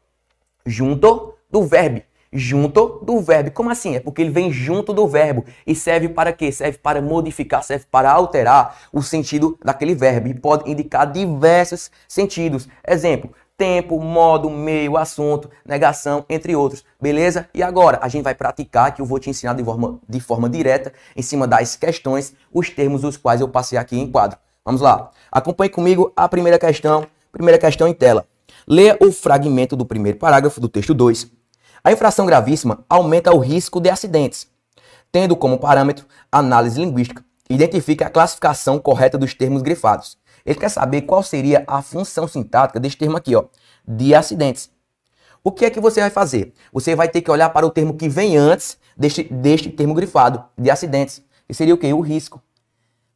Junto 0.67 1.35
do 1.51 1.65
verbo 1.65 2.03
junto 2.33 3.01
do 3.03 3.21
verbo. 3.21 3.51
Como 3.51 3.71
assim? 3.71 3.97
É 3.97 4.01
porque 4.01 4.23
ele 4.23 4.31
vem 4.31 4.53
junto 4.53 4.93
do 4.93 5.07
verbo 5.07 5.45
e 5.67 5.75
serve 5.75 6.09
para 6.09 6.33
quê? 6.33 6.53
Serve 6.53 6.79
para 6.79 7.01
modificar, 7.01 7.63
serve 7.63 7.87
para 7.91 8.11
alterar 8.11 8.79
o 8.93 9.03
sentido 9.03 9.59
daquele 9.65 9.95
verbo 9.95 10.29
e 10.29 10.35
pode 10.35 10.71
indicar 10.71 11.11
diversos 11.11 11.91
sentidos. 12.07 12.69
Exemplo: 12.87 13.33
tempo, 13.57 14.01
modo, 14.01 14.49
meio, 14.49 14.97
assunto, 14.97 15.51
negação, 15.67 16.25
entre 16.29 16.55
outros. 16.55 16.85
Beleza? 17.01 17.49
E 17.53 17.63
agora 17.63 17.99
a 18.01 18.09
gente 18.09 18.23
vai 18.23 18.35
praticar 18.35 18.95
que 18.95 19.03
eu 19.03 19.07
vou 19.07 19.19
te 19.19 19.29
ensinar 19.29 19.55
de 19.55 19.65
forma, 19.65 19.99
de 20.09 20.21
forma 20.21 20.49
direta 20.49 20.93
em 21.17 21.23
cima 21.23 21.47
das 21.47 21.77
questões, 21.77 22.35
os 22.53 22.71
termos 22.71 23.05
os 23.05 23.17
quais 23.17 23.41
eu 23.41 23.49
passei 23.49 23.79
aqui 23.79 23.99
em 23.99 24.11
quadro. 24.11 24.39
Vamos 24.65 24.81
lá. 24.81 25.11
Acompanhe 25.33 25.71
comigo 25.71 26.13
a 26.15 26.29
primeira 26.29 26.59
questão. 26.59 27.07
Primeira 27.33 27.59
questão 27.59 27.89
em 27.89 27.95
tela. 27.95 28.27
Leia 28.67 28.97
o 29.01 29.11
fragmento 29.11 29.75
do 29.75 29.85
primeiro 29.85 30.19
parágrafo 30.19 30.61
do 30.61 30.69
texto 30.69 30.95
2 30.95 31.38
a 31.83 31.93
infração 31.93 32.27
gravíssima 32.27 32.85
aumenta 32.89 33.35
o 33.35 33.39
risco 33.39 33.81
de 33.81 33.89
acidentes, 33.89 34.49
tendo 35.13 35.37
como 35.37 35.59
parâmetro 35.59 36.07
análise 36.31 36.81
linguística. 36.81 37.25
Identifica 37.49 38.07
a 38.07 38.11
classificação 38.11 38.79
correta 38.79 39.17
dos 39.17 39.33
termos 39.35 39.63
grifados. 39.63 40.19
Ele 40.45 40.59
quer 40.59 40.69
saber 40.69 41.03
qual 41.03 41.23
seria 41.23 41.65
a 41.67 41.81
função 41.83 42.29
sintática 42.29 42.79
deste 42.79 42.99
termo 42.99 43.17
aqui, 43.17 43.35
ó, 43.35 43.45
de 43.87 44.15
acidentes. 44.15 44.71
O 45.43 45.53
que 45.53 45.65
é 45.65 45.71
que 45.71 45.81
você 45.81 46.01
vai 46.01 46.11
fazer? 46.11 46.53
Você 46.73 46.95
vai 46.95 47.09
ter 47.09 47.23
que 47.23 47.31
olhar 47.31 47.51
para 47.51 47.67
o 47.67 47.71
termo 47.71 47.95
que 47.95 48.09
vem 48.09 48.37
antes 48.37 48.77
deste, 48.97 49.25
deste 49.25 49.71
termo 49.71 49.95
grifado, 49.95 50.45
de 50.59 50.71
acidentes, 50.71 51.23
que 51.47 51.55
seria 51.55 51.75
o 51.75 51.79
quê? 51.79 51.93
O 51.93 52.01
risco. 52.01 52.43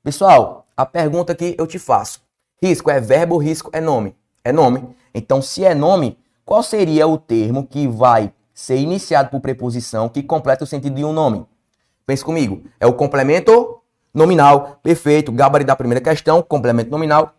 Pessoal, 0.02 0.66
a 0.76 0.86
pergunta 0.86 1.34
que 1.34 1.54
eu 1.58 1.66
te 1.66 1.78
faço. 1.78 2.20
Risco 2.62 2.90
é 2.90 3.00
verbo 3.00 3.36
risco 3.36 3.70
é 3.72 3.80
nome? 3.80 4.16
É 4.44 4.52
nome. 4.52 4.88
Então, 5.14 5.42
se 5.42 5.64
é 5.64 5.74
nome, 5.74 6.18
qual 6.44 6.62
seria 6.62 7.06
o 7.06 7.18
termo 7.18 7.66
que 7.66 7.86
vai 7.86 8.32
ser 8.54 8.76
iniciado 8.76 9.30
por 9.30 9.40
preposição 9.40 10.08
que 10.08 10.22
completa 10.22 10.64
o 10.64 10.66
sentido 10.66 10.96
de 10.96 11.04
um 11.04 11.12
nome. 11.12 11.46
Pense 12.06 12.24
comigo. 12.24 12.64
É 12.78 12.86
o 12.86 12.92
complemento 12.92 13.80
nominal. 14.12 14.78
Perfeito. 14.82 15.32
Gabarito 15.32 15.68
da 15.68 15.76
primeira 15.76 16.00
questão, 16.00 16.42
complemento 16.42 16.90
nominal. 16.90 17.34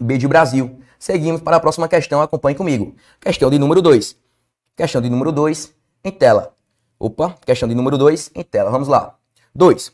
B 0.00 0.18
de 0.18 0.26
Brasil. 0.26 0.80
Seguimos 0.98 1.40
para 1.40 1.56
a 1.56 1.60
próxima 1.60 1.88
questão. 1.88 2.20
Acompanhe 2.20 2.56
comigo. 2.56 2.94
Questão 3.20 3.50
de 3.50 3.58
número 3.58 3.80
2. 3.80 4.16
Questão 4.76 5.00
de 5.00 5.08
número 5.08 5.30
2 5.30 5.72
em 6.04 6.10
tela. 6.10 6.54
Opa, 6.98 7.36
questão 7.44 7.68
de 7.68 7.74
número 7.74 7.96
2 7.96 8.30
em 8.34 8.42
tela. 8.42 8.70
Vamos 8.70 8.88
lá. 8.88 9.14
2. 9.54 9.92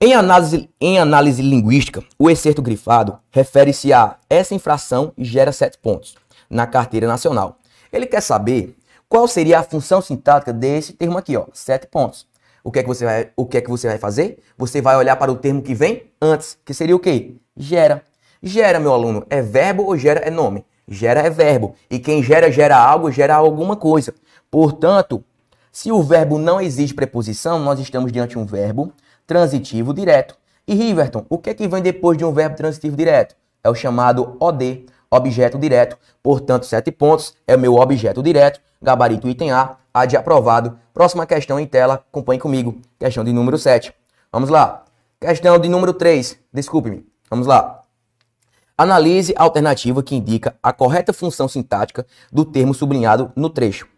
Em 0.00 0.12
análise, 0.12 0.68
em 0.80 0.98
análise 0.98 1.40
linguística, 1.40 2.02
o 2.18 2.28
excerto 2.28 2.60
grifado 2.60 3.18
refere-se 3.30 3.92
a 3.92 4.18
essa 4.28 4.54
infração 4.54 5.12
e 5.16 5.24
gera 5.24 5.50
7 5.50 5.78
pontos 5.78 6.14
na 6.50 6.66
carteira 6.66 7.06
nacional. 7.06 7.58
Ele 7.92 8.06
quer 8.06 8.20
saber 8.20 8.76
qual 9.08 9.28
seria 9.28 9.60
a 9.60 9.62
função 9.62 10.00
sintática 10.00 10.52
desse 10.52 10.92
termo 10.92 11.18
aqui, 11.18 11.36
ó? 11.36 11.46
Sete 11.52 11.86
pontos. 11.86 12.26
O 12.62 12.72
que 12.72 12.78
é 12.78 12.82
que 12.82 12.88
você 12.88 13.04
vai, 13.04 13.30
o 13.36 13.44
que 13.44 13.58
é 13.58 13.60
que 13.60 13.68
você 13.68 13.88
vai 13.88 13.98
fazer? 13.98 14.38
Você 14.56 14.80
vai 14.80 14.96
olhar 14.96 15.16
para 15.16 15.30
o 15.30 15.36
termo 15.36 15.60
que 15.60 15.74
vem 15.74 16.10
antes, 16.20 16.58
que 16.64 16.72
seria 16.72 16.96
o 16.96 16.98
quê? 16.98 17.36
Gera. 17.56 18.02
Gera, 18.42 18.80
meu 18.80 18.92
aluno, 18.92 19.24
é 19.28 19.42
verbo 19.42 19.84
ou 19.84 19.96
gera 19.96 20.20
é 20.20 20.30
nome? 20.30 20.64
Gera 20.88 21.20
é 21.20 21.30
verbo. 21.30 21.74
E 21.90 21.98
quem 21.98 22.22
gera, 22.22 22.50
gera 22.50 22.76
algo, 22.76 23.10
gera 23.10 23.34
alguma 23.34 23.76
coisa. 23.76 24.14
Portanto, 24.50 25.22
se 25.70 25.90
o 25.90 26.02
verbo 26.02 26.38
não 26.38 26.60
exige 26.60 26.94
preposição, 26.94 27.58
nós 27.58 27.80
estamos 27.80 28.12
diante 28.12 28.30
de 28.30 28.38
um 28.38 28.44
verbo 28.44 28.92
transitivo 29.26 29.92
direto. 29.92 30.36
E 30.66 30.74
Riverton, 30.74 31.26
o 31.28 31.36
que 31.36 31.50
é 31.50 31.54
que 31.54 31.68
vem 31.68 31.82
depois 31.82 32.16
de 32.16 32.24
um 32.24 32.32
verbo 32.32 32.56
transitivo 32.56 32.96
direto? 32.96 33.36
É 33.62 33.68
o 33.68 33.74
chamado 33.74 34.36
OD, 34.40 34.86
objeto 35.10 35.58
direto. 35.58 35.98
Portanto, 36.22 36.64
sete 36.66 36.90
pontos 36.90 37.34
é 37.46 37.56
o 37.56 37.58
meu 37.58 37.74
objeto 37.74 38.22
direto. 38.22 38.60
Gabarito 38.84 39.26
item 39.26 39.50
A, 39.50 39.78
A 39.92 40.04
de 40.04 40.14
aprovado. 40.14 40.78
Próxima 40.92 41.26
questão 41.26 41.58
em 41.58 41.66
tela, 41.66 41.94
acompanhe 41.94 42.38
comigo. 42.38 42.80
Questão 42.98 43.24
de 43.24 43.32
número 43.32 43.56
7. 43.56 43.94
Vamos 44.30 44.50
lá. 44.50 44.84
Questão 45.18 45.58
de 45.58 45.70
número 45.70 45.94
3. 45.94 46.38
Desculpe-me. 46.52 47.06
Vamos 47.30 47.46
lá. 47.46 47.82
Analise 48.76 49.32
a 49.38 49.42
alternativa 49.42 50.02
que 50.02 50.14
indica 50.14 50.54
a 50.62 50.70
correta 50.70 51.14
função 51.14 51.48
sintática 51.48 52.06
do 52.30 52.44
termo 52.44 52.74
sublinhado 52.74 53.32
no 53.34 53.48
trecho. 53.48 53.88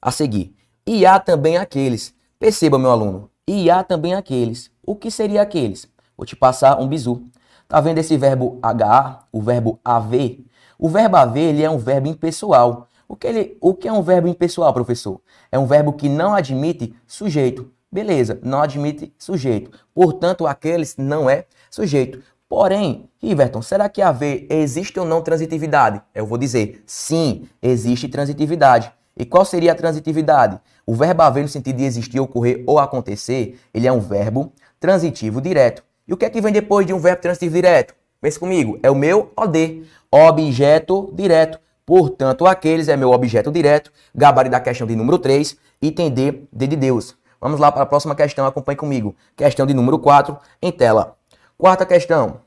A 0.00 0.10
seguir. 0.10 0.56
E 0.84 1.06
há 1.06 1.20
também 1.20 1.56
aqueles. 1.56 2.12
Perceba, 2.40 2.76
meu 2.78 2.90
aluno. 2.90 3.30
E 3.46 3.70
há 3.70 3.84
também 3.84 4.14
aqueles. 4.14 4.72
O 4.84 4.96
que 4.96 5.10
seria 5.10 5.42
aqueles? 5.42 5.86
Vou 6.16 6.26
te 6.26 6.34
passar 6.34 6.80
um 6.80 6.88
bizu. 6.88 7.22
Tá 7.68 7.80
vendo 7.80 7.98
esse 7.98 8.16
verbo 8.16 8.58
HA, 8.60 9.20
o 9.30 9.40
verbo 9.40 9.78
haver? 9.84 10.44
O 10.76 10.88
verbo 10.88 11.16
haver 11.16 11.50
ele 11.50 11.62
é 11.62 11.70
um 11.70 11.78
verbo 11.78 12.08
impessoal. 12.08 12.88
O 13.12 13.16
que, 13.16 13.26
ele, 13.26 13.58
o 13.60 13.74
que 13.74 13.86
é 13.86 13.92
um 13.92 14.00
verbo 14.00 14.26
impessoal, 14.26 14.72
professor? 14.72 15.20
É 15.50 15.58
um 15.58 15.66
verbo 15.66 15.92
que 15.92 16.08
não 16.08 16.34
admite 16.34 16.94
sujeito. 17.06 17.70
Beleza, 17.92 18.40
não 18.42 18.62
admite 18.62 19.12
sujeito. 19.18 19.70
Portanto, 19.94 20.46
aqueles 20.46 20.96
não 20.96 21.28
é 21.28 21.44
sujeito. 21.70 22.22
Porém, 22.48 23.10
Riverton, 23.22 23.60
será 23.60 23.86
que 23.90 24.00
haver 24.00 24.46
existe 24.48 24.98
ou 24.98 25.04
não 25.04 25.20
transitividade? 25.20 26.00
Eu 26.14 26.24
vou 26.24 26.38
dizer, 26.38 26.82
sim, 26.86 27.46
existe 27.60 28.08
transitividade. 28.08 28.90
E 29.14 29.26
qual 29.26 29.44
seria 29.44 29.72
a 29.72 29.74
transitividade? 29.74 30.58
O 30.86 30.94
verbo 30.94 31.20
haver 31.20 31.42
no 31.42 31.48
sentido 31.48 31.76
de 31.76 31.84
existir, 31.84 32.18
ocorrer 32.18 32.64
ou 32.66 32.78
acontecer, 32.78 33.60
ele 33.74 33.86
é 33.86 33.92
um 33.92 34.00
verbo 34.00 34.54
transitivo 34.80 35.38
direto. 35.38 35.84
E 36.08 36.14
o 36.14 36.16
que 36.16 36.24
é 36.24 36.30
que 36.30 36.40
vem 36.40 36.50
depois 36.50 36.86
de 36.86 36.94
um 36.94 36.98
verbo 36.98 37.20
transitivo 37.20 37.56
direto? 37.56 37.94
Pense 38.22 38.38
comigo, 38.38 38.78
é 38.82 38.90
o 38.90 38.94
meu 38.94 39.30
OD, 39.36 39.84
objeto 40.10 41.12
direto. 41.14 41.60
Portanto, 41.84 42.46
aqueles 42.46 42.88
é 42.88 42.96
meu 42.96 43.10
objeto 43.10 43.50
direto, 43.50 43.92
gabarito 44.14 44.52
da 44.52 44.60
questão 44.60 44.86
de 44.86 44.94
número 44.94 45.18
3, 45.18 45.56
item 45.80 46.10
D, 46.10 46.44
D 46.52 46.66
de 46.66 46.76
Deus. 46.76 47.16
Vamos 47.40 47.58
lá 47.58 47.72
para 47.72 47.82
a 47.82 47.86
próxima 47.86 48.14
questão, 48.14 48.46
acompanhe 48.46 48.76
comigo. 48.76 49.16
Questão 49.36 49.66
de 49.66 49.74
número 49.74 49.98
4, 49.98 50.38
em 50.62 50.70
tela. 50.70 51.16
Quarta 51.58 51.84
questão. 51.84 52.40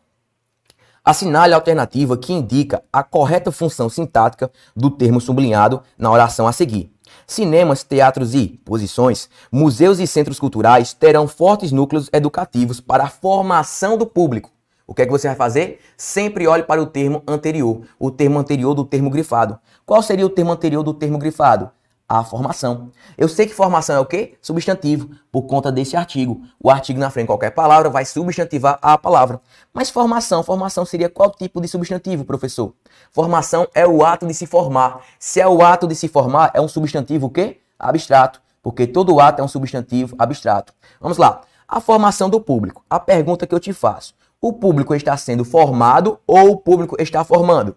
Assinale 1.03 1.53
a 1.53 1.57
alternativa 1.57 2.17
que 2.17 2.33
indica 2.33 2.81
a 2.91 3.03
correta 3.03 3.51
função 3.51 3.89
sintática 3.89 4.49
do 4.75 4.89
termo 4.89 5.19
sublinhado 5.19 5.83
na 5.97 6.09
oração 6.09 6.47
a 6.47 6.51
seguir. 6.51 6.91
Cinemas, 7.27 7.83
teatros 7.83 8.33
e 8.33 8.47
posições, 8.65 9.29
museus 9.51 9.99
e 9.99 10.07
centros 10.07 10.39
culturais 10.39 10.93
terão 10.93 11.27
fortes 11.27 11.71
núcleos 11.71 12.09
educativos 12.11 12.79
para 12.79 13.03
a 13.03 13.09
formação 13.09 13.97
do 13.97 14.07
público. 14.07 14.54
O 14.87 14.93
que 14.93 15.01
é 15.01 15.05
que 15.05 15.11
você 15.11 15.27
vai 15.27 15.35
fazer? 15.35 15.79
Sempre 15.97 16.47
olhe 16.47 16.63
para 16.63 16.81
o 16.81 16.85
termo 16.85 17.23
anterior, 17.27 17.81
o 17.99 18.11
termo 18.11 18.37
anterior 18.37 18.73
do 18.73 18.85
termo 18.85 19.09
grifado. 19.09 19.59
Qual 19.85 20.01
seria 20.01 20.25
o 20.25 20.29
termo 20.29 20.51
anterior 20.51 20.83
do 20.83 20.93
termo 20.93 21.17
grifado? 21.17 21.71
a 22.07 22.23
formação. 22.23 22.91
Eu 23.17 23.27
sei 23.27 23.47
que 23.47 23.53
formação 23.53 23.95
é 23.95 23.99
o 23.99 24.05
quê? 24.05 24.37
Substantivo, 24.41 25.09
por 25.31 25.43
conta 25.43 25.71
desse 25.71 25.97
artigo. 25.97 26.41
O 26.61 26.69
artigo 26.69 26.99
na 26.99 27.09
frente 27.09 27.27
qualquer 27.27 27.49
palavra 27.51 27.89
vai 27.89 28.05
substantivar 28.05 28.77
a 28.81 28.97
palavra. 28.97 29.41
Mas 29.73 29.89
formação, 29.89 30.43
formação 30.43 30.85
seria 30.85 31.09
qual 31.09 31.31
tipo 31.31 31.59
de 31.59 31.67
substantivo, 31.67 32.23
professor? 32.23 32.73
Formação 33.11 33.67
é 33.73 33.87
o 33.87 34.05
ato 34.05 34.27
de 34.27 34.33
se 34.33 34.45
formar. 34.45 35.01
Se 35.19 35.41
é 35.41 35.47
o 35.47 35.63
ato 35.63 35.87
de 35.87 35.95
se 35.95 36.07
formar, 36.07 36.51
é 36.53 36.61
um 36.61 36.67
substantivo 36.67 37.27
o 37.27 37.29
quê? 37.29 37.59
Abstrato, 37.77 38.39
porque 38.61 38.85
todo 38.85 39.19
ato 39.19 39.41
é 39.41 39.43
um 39.45 39.47
substantivo 39.47 40.15
abstrato. 40.19 40.73
Vamos 41.01 41.17
lá. 41.17 41.41
A 41.67 41.81
formação 41.81 42.29
do 42.29 42.39
público. 42.39 42.83
A 42.87 42.99
pergunta 42.99 43.47
que 43.47 43.55
eu 43.55 43.59
te 43.59 43.73
faço. 43.73 44.13
O 44.41 44.53
público 44.53 44.93
está 44.93 45.15
sendo 45.17 45.43
formado 45.43 46.19
ou 46.27 46.51
o 46.51 46.57
público 46.57 46.95
está 46.99 47.23
formando? 47.23 47.75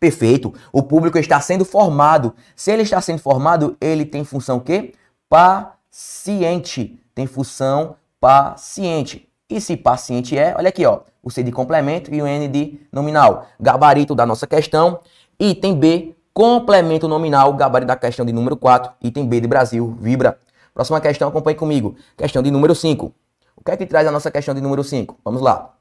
Perfeito. 0.00 0.54
O 0.72 0.82
público 0.82 1.18
está 1.18 1.40
sendo 1.40 1.64
formado. 1.64 2.34
Se 2.54 2.70
ele 2.70 2.82
está 2.82 3.00
sendo 3.00 3.18
formado, 3.18 3.76
ele 3.80 4.04
tem 4.04 4.24
função 4.24 4.60
que? 4.60 4.94
Paciente. 5.28 7.00
Tem 7.14 7.26
função 7.26 7.96
paciente. 8.20 9.28
E 9.50 9.60
se 9.60 9.76
paciente 9.76 10.36
é, 10.36 10.54
olha 10.56 10.68
aqui, 10.68 10.84
ó, 10.84 11.00
o 11.22 11.30
C 11.30 11.42
de 11.42 11.50
complemento 11.50 12.14
e 12.14 12.20
o 12.20 12.26
N 12.26 12.48
de 12.48 12.80
nominal. 12.92 13.46
Gabarito 13.58 14.14
da 14.14 14.26
nossa 14.26 14.46
questão. 14.46 15.00
Item 15.40 15.74
B, 15.74 16.16
complemento 16.34 17.08
nominal, 17.08 17.52
gabarito 17.54 17.88
da 17.88 17.96
questão 17.96 18.26
de 18.26 18.32
número 18.32 18.56
4. 18.56 18.92
Item 19.02 19.26
B 19.26 19.40
de 19.40 19.48
Brasil, 19.48 19.96
vibra. 20.00 20.38
Próxima 20.74 21.00
questão, 21.00 21.28
acompanhe 21.28 21.56
comigo. 21.56 21.96
Questão 22.16 22.42
de 22.42 22.50
número 22.50 22.74
5. 22.74 23.12
O 23.56 23.64
que 23.64 23.70
é 23.70 23.76
que 23.76 23.86
traz 23.86 24.06
a 24.06 24.12
nossa 24.12 24.30
questão 24.30 24.54
de 24.54 24.60
número 24.60 24.84
5? 24.84 25.18
Vamos 25.24 25.40
lá. 25.40 25.77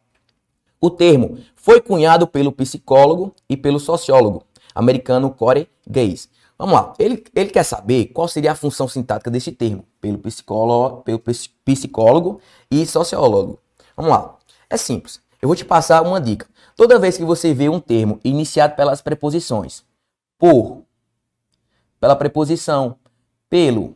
O 0.79 0.89
termo 0.89 1.39
foi 1.55 1.81
cunhado 1.81 2.27
pelo 2.27 2.51
psicólogo 2.51 3.33
e 3.49 3.57
pelo 3.57 3.79
sociólogo 3.79 4.43
americano 4.75 5.31
Corey 5.31 5.67
Gaze. 5.87 6.29
Vamos 6.57 6.73
lá, 6.73 6.93
ele, 6.97 7.23
ele 7.35 7.49
quer 7.49 7.63
saber 7.63 8.07
qual 8.07 8.27
seria 8.27 8.51
a 8.51 8.55
função 8.55 8.87
sintática 8.87 9.29
desse 9.29 9.51
termo, 9.51 9.85
pelo 10.01 10.17
psicólogo, 10.17 11.01
pelo 11.01 11.21
psicólogo 11.63 12.41
e 12.69 12.85
sociólogo. 12.85 13.59
Vamos 13.95 14.11
lá, 14.11 14.35
é 14.69 14.77
simples. 14.77 15.21
Eu 15.41 15.47
vou 15.47 15.55
te 15.55 15.63
passar 15.63 16.01
uma 16.01 16.19
dica. 16.19 16.47
Toda 16.75 16.99
vez 16.99 17.17
que 17.17 17.23
você 17.23 17.53
vê 17.53 17.69
um 17.69 17.79
termo 17.79 18.19
iniciado 18.23 18.75
pelas 18.75 19.01
preposições 19.01 19.83
por, 20.37 20.83
pela 21.99 22.15
preposição 22.15 22.95
pelo, 23.49 23.95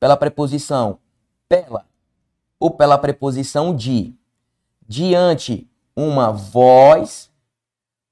pela 0.00 0.16
preposição 0.16 0.98
pela 1.48 1.86
ou 2.58 2.70
pela 2.70 2.96
preposição 2.96 3.74
de, 3.74 4.14
diante 4.92 5.66
uma 5.96 6.30
voz 6.30 7.30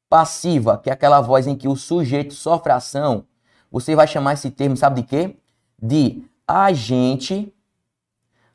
passiva, 0.09 0.79
que 0.79 0.89
é 0.89 0.93
aquela 0.95 1.21
voz 1.21 1.47
em 1.47 1.55
que 1.55 1.69
o 1.69 1.77
sujeito 1.77 2.33
sofre 2.33 2.73
ação, 2.73 3.27
você 3.71 3.95
vai 3.95 4.07
chamar 4.07 4.33
esse 4.33 4.51
termo, 4.51 4.79
sabe 4.79 5.03
de 5.03 5.07
quê? 5.07 5.37
De 5.81 6.25
agente, 6.49 7.53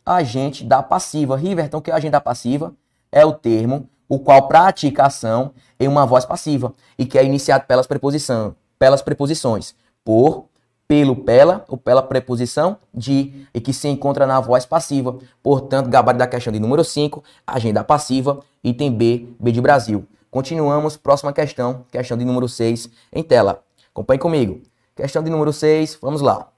agente 0.03 0.63
da 0.63 0.81
passiva. 0.81 1.37
Riverton, 1.37 1.79
que 1.79 1.91
é 1.91 1.93
agente 1.93 2.11
da 2.11 2.19
passiva? 2.19 2.73
É 3.11 3.23
o 3.23 3.31
termo 3.31 3.87
o 4.09 4.19
qual 4.19 4.47
pratica 4.47 5.05
ação 5.05 5.53
em 5.79 5.87
uma 5.87 6.05
voz 6.05 6.25
passiva 6.25 6.73
e 6.97 7.05
que 7.05 7.19
é 7.19 7.23
iniciado 7.23 7.65
pelas, 7.65 7.85
preposição, 7.85 8.55
pelas 8.77 9.03
preposições 9.03 9.75
por, 10.03 10.47
pelo, 10.87 11.15
pela 11.15 11.65
ou 11.67 11.77
pela 11.77 12.01
preposição 12.01 12.77
de 12.93 13.47
e 13.53 13.59
que 13.59 13.73
se 13.73 13.87
encontra 13.87 14.25
na 14.25 14.39
voz 14.39 14.65
passiva. 14.65 15.17
Portanto, 15.41 15.89
gabarito 15.89 16.19
da 16.19 16.27
questão 16.27 16.53
de 16.53 16.59
número 16.59 16.83
5, 16.83 17.23
agenda 17.45 17.83
passiva, 17.83 18.39
item 18.63 18.91
B, 18.91 19.27
B 19.39 19.51
de 19.51 19.61
Brasil. 19.61 20.05
Continuamos, 20.29 20.97
próxima 20.97 21.31
questão, 21.31 21.85
questão 21.91 22.17
de 22.17 22.25
número 22.25 22.47
6 22.47 22.89
em 23.13 23.23
tela. 23.23 23.63
Acompanhe 23.89 24.19
comigo. 24.19 24.61
Questão 24.95 25.23
de 25.23 25.29
número 25.29 25.51
6, 25.51 25.97
vamos 26.01 26.21
lá. 26.21 26.49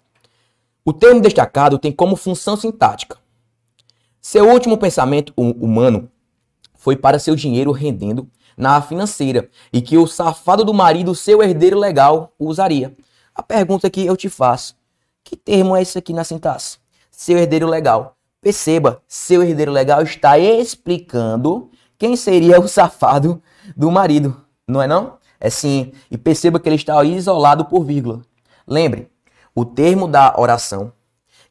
O 0.84 0.93
termo 0.93 1.21
destacado 1.21 1.78
tem 1.78 1.91
como 1.91 2.15
função 2.15 2.55
sintática. 2.55 3.17
Seu 4.21 4.49
último 4.49 4.78
pensamento 4.78 5.34
humano 5.36 6.09
foi 6.75 6.95
para 6.95 7.19
seu 7.19 7.36
dinheiro 7.36 7.71
rendendo 7.71 8.28
na 8.57 8.82
financeira 8.82 9.49
e 9.71 9.82
que 9.82 9.97
o 9.97 10.07
safado 10.07 10.65
do 10.65 10.73
marido, 10.73 11.13
seu 11.13 11.43
herdeiro 11.43 11.78
legal, 11.78 12.34
usaria. 12.39 12.95
A 13.38 13.43
pergunta 13.43 13.88
que 13.88 14.03
eu 14.03 14.17
te 14.17 14.29
faço: 14.29 14.75
que 15.23 15.38
termo 15.38 15.77
é 15.77 15.83
esse 15.83 15.95
aqui 15.95 16.11
na 16.11 16.23
sintaxe? 16.23 16.79
Seu 17.11 17.38
herdeiro 17.38 17.67
legal. 17.67 18.15
Perceba, 18.41 19.01
seu 19.07 19.43
herdeiro 19.43 19.71
legal 19.71 20.01
está 20.01 20.39
explicando 20.39 21.69
quem 21.99 22.15
seria 22.15 22.59
o 22.59 22.67
safado 22.67 23.41
do 23.75 23.91
marido, 23.91 24.41
não 24.67 24.81
é 24.81 24.88
não? 24.88 25.17
É 25.39 25.51
sim. 25.51 25.91
E 26.09 26.17
perceba 26.17 26.59
que 26.59 26.67
ele 26.67 26.75
está 26.77 27.03
isolado 27.03 27.65
por 27.65 27.83
vírgula. 27.83 28.21
Lembre, 28.65 29.07
o 29.53 29.63
termo 29.63 30.07
da 30.07 30.33
oração, 30.38 30.91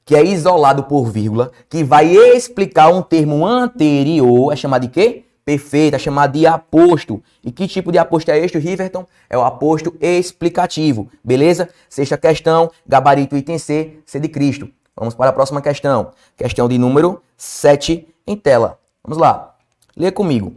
que 0.05 0.17
é 0.17 0.25
isolado 0.25 0.85
por 0.85 1.05
vírgula, 1.07 1.53
que 1.69 1.85
vai 1.85 2.17
explicar 2.17 2.89
um 2.89 3.03
termo 3.03 3.47
anterior, 3.47 4.53
é 4.53 4.57
chamado 4.57 4.83
de 4.83 4.89
quê? 4.89 5.26
Perfeita, 5.47 5.97
chamada 5.97 6.33
de 6.33 6.45
aposto. 6.45 7.23
E 7.43 7.53
que 7.53 7.69
tipo 7.69 7.93
de 7.93 7.99
aposto 7.99 8.29
é 8.31 8.39
este, 8.39 8.59
Riverton? 8.59 9.07
É 9.31 9.39
o 9.39 9.45
aposto 9.45 9.97
explicativo, 10.01 11.09
beleza? 11.23 11.71
Sexta 11.89 12.19
questão, 12.19 12.69
gabarito 12.85 13.37
item 13.37 13.57
C, 13.57 14.01
C 14.05 14.19
de 14.19 14.29
Cristo. 14.29 14.69
Vamos 14.97 15.15
para 15.15 15.31
a 15.31 15.33
próxima 15.33 15.63
questão. 15.63 16.11
Questão 16.37 16.69
de 16.69 16.77
número 16.77 17.23
7 17.37 18.09
em 18.27 18.37
tela. 18.37 18.81
Vamos 19.05 19.19
lá. 19.19 19.55
Lê 19.97 20.11
comigo. 20.11 20.53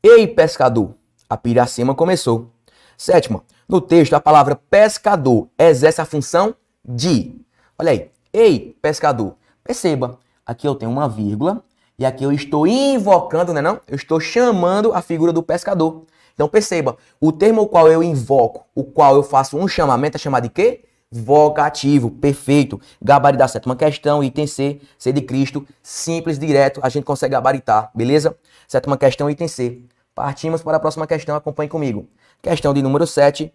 Ei, 0.00 0.28
pescador, 0.28 0.94
a 1.28 1.36
piracema 1.36 1.94
começou. 1.94 2.52
Sétima, 2.96 3.42
no 3.68 3.80
texto 3.80 4.14
a 4.14 4.20
palavra 4.20 4.54
pescador 4.54 5.48
exerce 5.58 6.00
a 6.00 6.04
função 6.04 6.54
de. 6.84 7.34
Olha 7.76 7.90
aí. 7.90 8.10
Ei, 8.32 8.76
pescador. 8.80 9.34
Perceba, 9.64 10.18
aqui 10.46 10.68
eu 10.68 10.74
tenho 10.74 10.90
uma 10.90 11.08
vírgula 11.08 11.64
e 11.98 12.04
aqui 12.04 12.24
eu 12.24 12.32
estou 12.32 12.66
invocando, 12.66 13.52
né 13.52 13.60
não? 13.60 13.80
Eu 13.86 13.96
estou 13.96 14.18
chamando 14.20 14.92
a 14.92 15.02
figura 15.02 15.32
do 15.32 15.42
pescador. 15.42 16.04
Então 16.34 16.48
perceba, 16.48 16.96
o 17.20 17.30
termo 17.30 17.62
o 17.62 17.68
qual 17.68 17.88
eu 17.88 18.02
invoco, 18.02 18.66
o 18.74 18.84
qual 18.84 19.14
eu 19.16 19.22
faço 19.22 19.56
um 19.56 19.68
chamamento 19.68 20.16
é 20.16 20.18
chamado 20.18 20.44
de 20.44 20.48
quê? 20.48 20.84
vocativo. 21.12 22.10
Perfeito. 22.10 22.80
Gabarito 23.00 23.38
da 23.38 23.46
sétima 23.46 23.76
questão, 23.76 24.24
item 24.24 24.46
C, 24.46 24.80
C 24.98 25.12
de 25.12 25.20
Cristo. 25.20 25.66
Simples, 25.82 26.38
direto, 26.38 26.80
a 26.82 26.88
gente 26.88 27.04
consegue 27.04 27.32
gabaritar, 27.32 27.90
beleza? 27.94 28.36
Sétima 28.66 28.96
questão, 28.96 29.28
item 29.28 29.46
C. 29.46 29.82
Partimos 30.14 30.62
para 30.62 30.78
a 30.78 30.80
próxima 30.80 31.06
questão, 31.06 31.36
acompanhe 31.36 31.68
comigo. 31.68 32.08
Questão 32.40 32.72
de 32.72 32.82
número 32.82 33.06
7, 33.06 33.52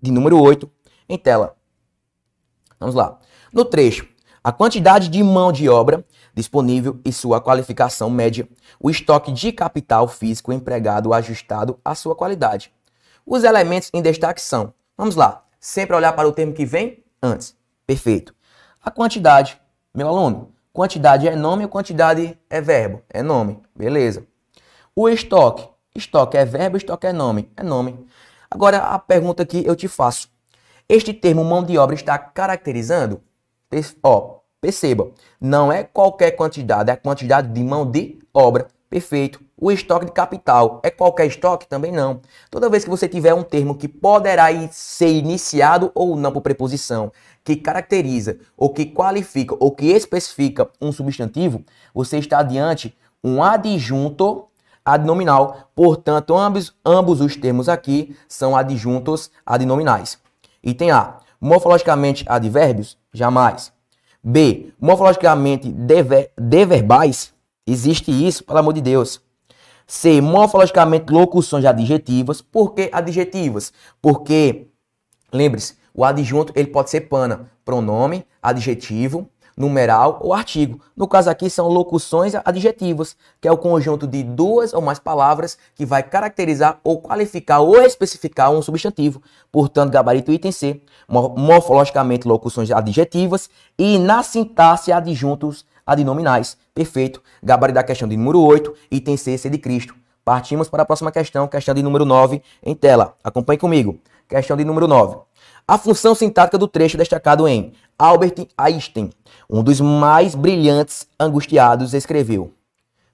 de 0.00 0.10
número 0.10 0.40
8, 0.40 0.70
em 1.08 1.18
tela. 1.18 1.54
Vamos 2.80 2.94
lá. 2.94 3.18
No 3.52 3.64
trecho, 3.64 4.08
a 4.42 4.52
quantidade 4.52 5.08
de 5.08 5.22
mão 5.22 5.50
de 5.52 5.68
obra 5.68 6.04
disponível 6.34 7.00
e 7.04 7.12
sua 7.12 7.40
qualificação 7.40 8.08
média, 8.08 8.48
o 8.78 8.88
estoque 8.88 9.32
de 9.32 9.50
capital 9.50 10.06
físico 10.06 10.52
empregado 10.52 11.12
ajustado 11.12 11.78
à 11.84 11.94
sua 11.94 12.14
qualidade. 12.14 12.72
Os 13.26 13.44
elementos 13.44 13.90
em 13.92 14.00
destaque 14.00 14.40
são, 14.40 14.72
vamos 14.96 15.16
lá, 15.16 15.44
sempre 15.60 15.96
olhar 15.96 16.12
para 16.12 16.28
o 16.28 16.32
termo 16.32 16.52
que 16.52 16.64
vem 16.64 17.02
antes. 17.22 17.56
Perfeito. 17.86 18.34
A 18.82 18.90
quantidade, 18.90 19.60
meu 19.92 20.08
aluno, 20.08 20.52
quantidade 20.72 21.26
é 21.26 21.34
nome 21.34 21.64
ou 21.64 21.68
quantidade 21.68 22.38
é 22.48 22.60
verbo? 22.60 23.02
É 23.10 23.22
nome, 23.22 23.58
beleza. 23.74 24.24
O 24.94 25.08
estoque, 25.08 25.68
estoque 25.94 26.36
é 26.36 26.44
verbo, 26.44 26.76
estoque 26.76 27.06
é 27.06 27.12
nome, 27.12 27.50
é 27.56 27.62
nome. 27.62 28.06
Agora 28.50 28.78
a 28.78 28.98
pergunta 28.98 29.44
que 29.44 29.66
eu 29.66 29.74
te 29.74 29.88
faço, 29.88 30.28
este 30.88 31.12
termo 31.12 31.44
mão 31.44 31.62
de 31.62 31.76
obra 31.76 31.94
está 31.94 32.16
caracterizando? 32.16 33.20
Ó, 34.02 34.38
perceba, 34.60 35.10
não 35.40 35.70
é 35.70 35.84
qualquer 35.84 36.32
quantidade, 36.32 36.90
é 36.90 36.94
a 36.94 36.96
quantidade 36.96 37.52
de 37.52 37.62
mão 37.62 37.88
de 37.88 38.18
obra. 38.32 38.68
Perfeito. 38.88 39.40
O 39.60 39.70
estoque 39.70 40.06
de 40.06 40.12
capital 40.12 40.80
é 40.82 40.90
qualquer 40.90 41.26
estoque? 41.26 41.68
Também 41.68 41.92
não. 41.92 42.22
Toda 42.50 42.70
vez 42.70 42.84
que 42.84 42.90
você 42.90 43.06
tiver 43.06 43.34
um 43.34 43.42
termo 43.42 43.74
que 43.74 43.86
poderá 43.86 44.46
ser 44.70 45.10
iniciado 45.10 45.90
ou 45.94 46.16
não 46.16 46.32
por 46.32 46.40
preposição, 46.40 47.12
que 47.44 47.56
caracteriza, 47.56 48.38
ou 48.56 48.72
que 48.72 48.86
qualifica, 48.86 49.54
ou 49.60 49.72
que 49.72 49.86
especifica 49.86 50.70
um 50.80 50.90
substantivo, 50.90 51.62
você 51.92 52.16
está 52.18 52.42
diante 52.42 52.96
um 53.22 53.42
adjunto 53.42 54.46
adnominal. 54.82 55.70
Portanto, 55.74 56.34
ambos, 56.34 56.74
ambos 56.84 57.20
os 57.20 57.36
termos 57.36 57.68
aqui 57.68 58.16
são 58.26 58.56
adjuntos 58.56 59.30
adnominais. 59.44 60.18
Item 60.62 60.92
A. 60.92 61.18
Morfologicamente 61.40 62.24
advérbios? 62.28 62.98
Jamais. 63.12 63.72
B. 64.22 64.72
Morfologicamente 64.80 65.70
dever, 65.70 66.32
deverbais? 66.36 67.32
Existe 67.66 68.10
isso, 68.10 68.44
pelo 68.44 68.58
amor 68.58 68.72
de 68.72 68.80
Deus. 68.80 69.20
C. 69.86 70.20
Morfologicamente 70.20 71.12
locuções 71.12 71.64
adjetivas. 71.64 72.42
Por 72.42 72.74
que 72.74 72.90
adjetivas? 72.92 73.72
Porque, 74.02 74.68
lembre-se, 75.32 75.76
o 75.94 76.04
adjunto 76.04 76.52
ele 76.56 76.68
pode 76.68 76.90
ser 76.90 77.02
pana, 77.02 77.50
pronome, 77.64 78.26
adjetivo, 78.42 79.28
numeral 79.58 80.20
ou 80.22 80.32
artigo. 80.32 80.80
No 80.96 81.08
caso 81.08 81.28
aqui 81.28 81.50
são 81.50 81.68
locuções 81.68 82.32
adjetivas, 82.44 83.16
que 83.40 83.48
é 83.48 83.52
o 83.52 83.58
conjunto 83.58 84.06
de 84.06 84.22
duas 84.22 84.72
ou 84.72 84.80
mais 84.80 84.98
palavras 84.98 85.58
que 85.74 85.84
vai 85.84 86.02
caracterizar 86.02 86.78
ou 86.84 87.00
qualificar 87.00 87.60
ou 87.60 87.80
especificar 87.82 88.50
um 88.52 88.62
substantivo. 88.62 89.20
Portanto, 89.50 89.90
gabarito 89.90 90.32
item 90.32 90.52
C, 90.52 90.80
morfologicamente 91.08 92.26
locuções 92.28 92.70
adjetivas 92.70 93.50
e 93.78 93.98
na 93.98 94.22
sintaxe 94.22 94.92
adjuntos 94.92 95.64
adnominais. 95.84 96.56
Perfeito. 96.74 97.22
Gabarito 97.42 97.74
da 97.74 97.82
questão 97.82 98.08
de 98.08 98.16
número 98.16 98.40
8, 98.40 98.74
item 98.90 99.16
C, 99.16 99.36
C 99.36 99.50
de 99.50 99.58
Cristo. 99.58 99.94
Partimos 100.24 100.68
para 100.68 100.82
a 100.82 100.86
próxima 100.86 101.10
questão, 101.10 101.48
questão 101.48 101.74
de 101.74 101.82
número 101.82 102.04
9, 102.04 102.42
em 102.62 102.74
tela. 102.74 103.16
Acompanhe 103.24 103.58
comigo. 103.58 103.98
Questão 104.28 104.56
de 104.56 104.64
número 104.64 104.86
9. 104.86 105.16
A 105.66 105.78
função 105.78 106.14
sintática 106.14 106.58
do 106.58 106.68
trecho 106.68 106.98
destacado 106.98 107.48
em 107.48 107.72
Albert 108.00 108.46
Einstein, 108.56 109.10
um 109.50 109.60
dos 109.60 109.80
mais 109.80 110.36
brilhantes 110.36 111.08
angustiados, 111.18 111.94
escreveu: 111.94 112.52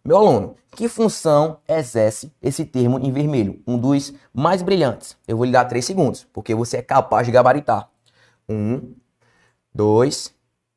Meu 0.05 0.19
aluno, 0.19 0.57
que 0.73 0.89
função 0.89 1.57
exerce 1.67 2.31
esse 2.43 2.67
termo 2.67 2.99
em 2.99 3.11
vermelho? 3.11 3.63
Um 3.67 3.79
dos 3.79 4.13
mais 4.35 4.61
brilhantes. 4.61 5.17
Eu 5.27 5.39
vou 5.39 5.47
lhe 5.47 5.53
dar 5.53 5.65
três 5.65 5.87
segundos, 5.87 6.27
porque 6.35 6.55
você 6.55 6.77
é 6.77 6.83
capaz 6.83 7.27
de 7.27 7.33
gabaritar. 7.33 7.89
Um, 8.47 8.93
dois, 9.75 10.35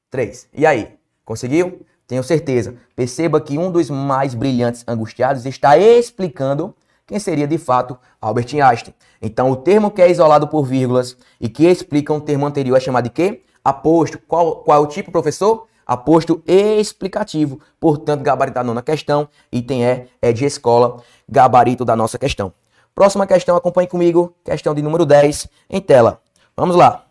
três. 0.10 0.48
E 0.54 0.66
aí? 0.66 0.96
Conseguiu? 1.26 1.86
Tenho 2.08 2.24
certeza. 2.24 2.78
Perceba 2.96 3.42
que 3.42 3.58
um 3.58 3.70
dos 3.70 3.90
mais 3.90 4.34
brilhantes 4.34 4.86
angustiados 4.88 5.46
está 5.46 5.78
explicando 5.78 6.74
quem 7.06 7.20
seria 7.20 7.46
de 7.46 7.58
fato 7.58 8.00
Albert 8.22 8.54
Einstein. 8.54 8.96
Então, 9.22 9.52
o 9.52 9.58
termo 9.58 9.92
que 9.92 10.02
é 10.02 10.10
isolado 10.10 10.48
por 10.48 10.64
vírgulas 10.64 11.18
e 11.42 11.50
que 11.50 11.66
explica 11.66 12.14
um 12.14 12.22
termo 12.22 12.46
anterior 12.46 12.78
é 12.78 12.80
chamado 12.80 13.04
de 13.04 13.10
quê? 13.10 13.44
Aposto. 13.68 14.18
Qual, 14.20 14.58
qual 14.58 14.82
é 14.82 14.82
o 14.82 14.88
tipo, 14.88 15.12
professor? 15.12 15.68
Aposto 15.86 16.42
explicativo. 16.48 17.60
Portanto, 17.82 18.22
gabarito 18.22 18.56
da 18.56 18.64
nona 18.64 18.82
questão, 18.82 19.28
item 19.52 19.84
E 19.84 20.08
é 20.22 20.32
de 20.32 20.46
escola, 20.46 21.04
gabarito 21.28 21.84
da 21.84 21.94
nossa 21.94 22.18
questão. 22.18 22.54
Próxima 22.96 23.28
questão, 23.28 23.58
acompanhe 23.58 23.88
comigo, 23.88 24.34
questão 24.42 24.74
de 24.74 24.82
número 24.82 25.06
10, 25.06 25.50
em 25.70 25.82
tela. 25.82 26.22
Vamos 26.56 26.78
lá. 26.78 27.04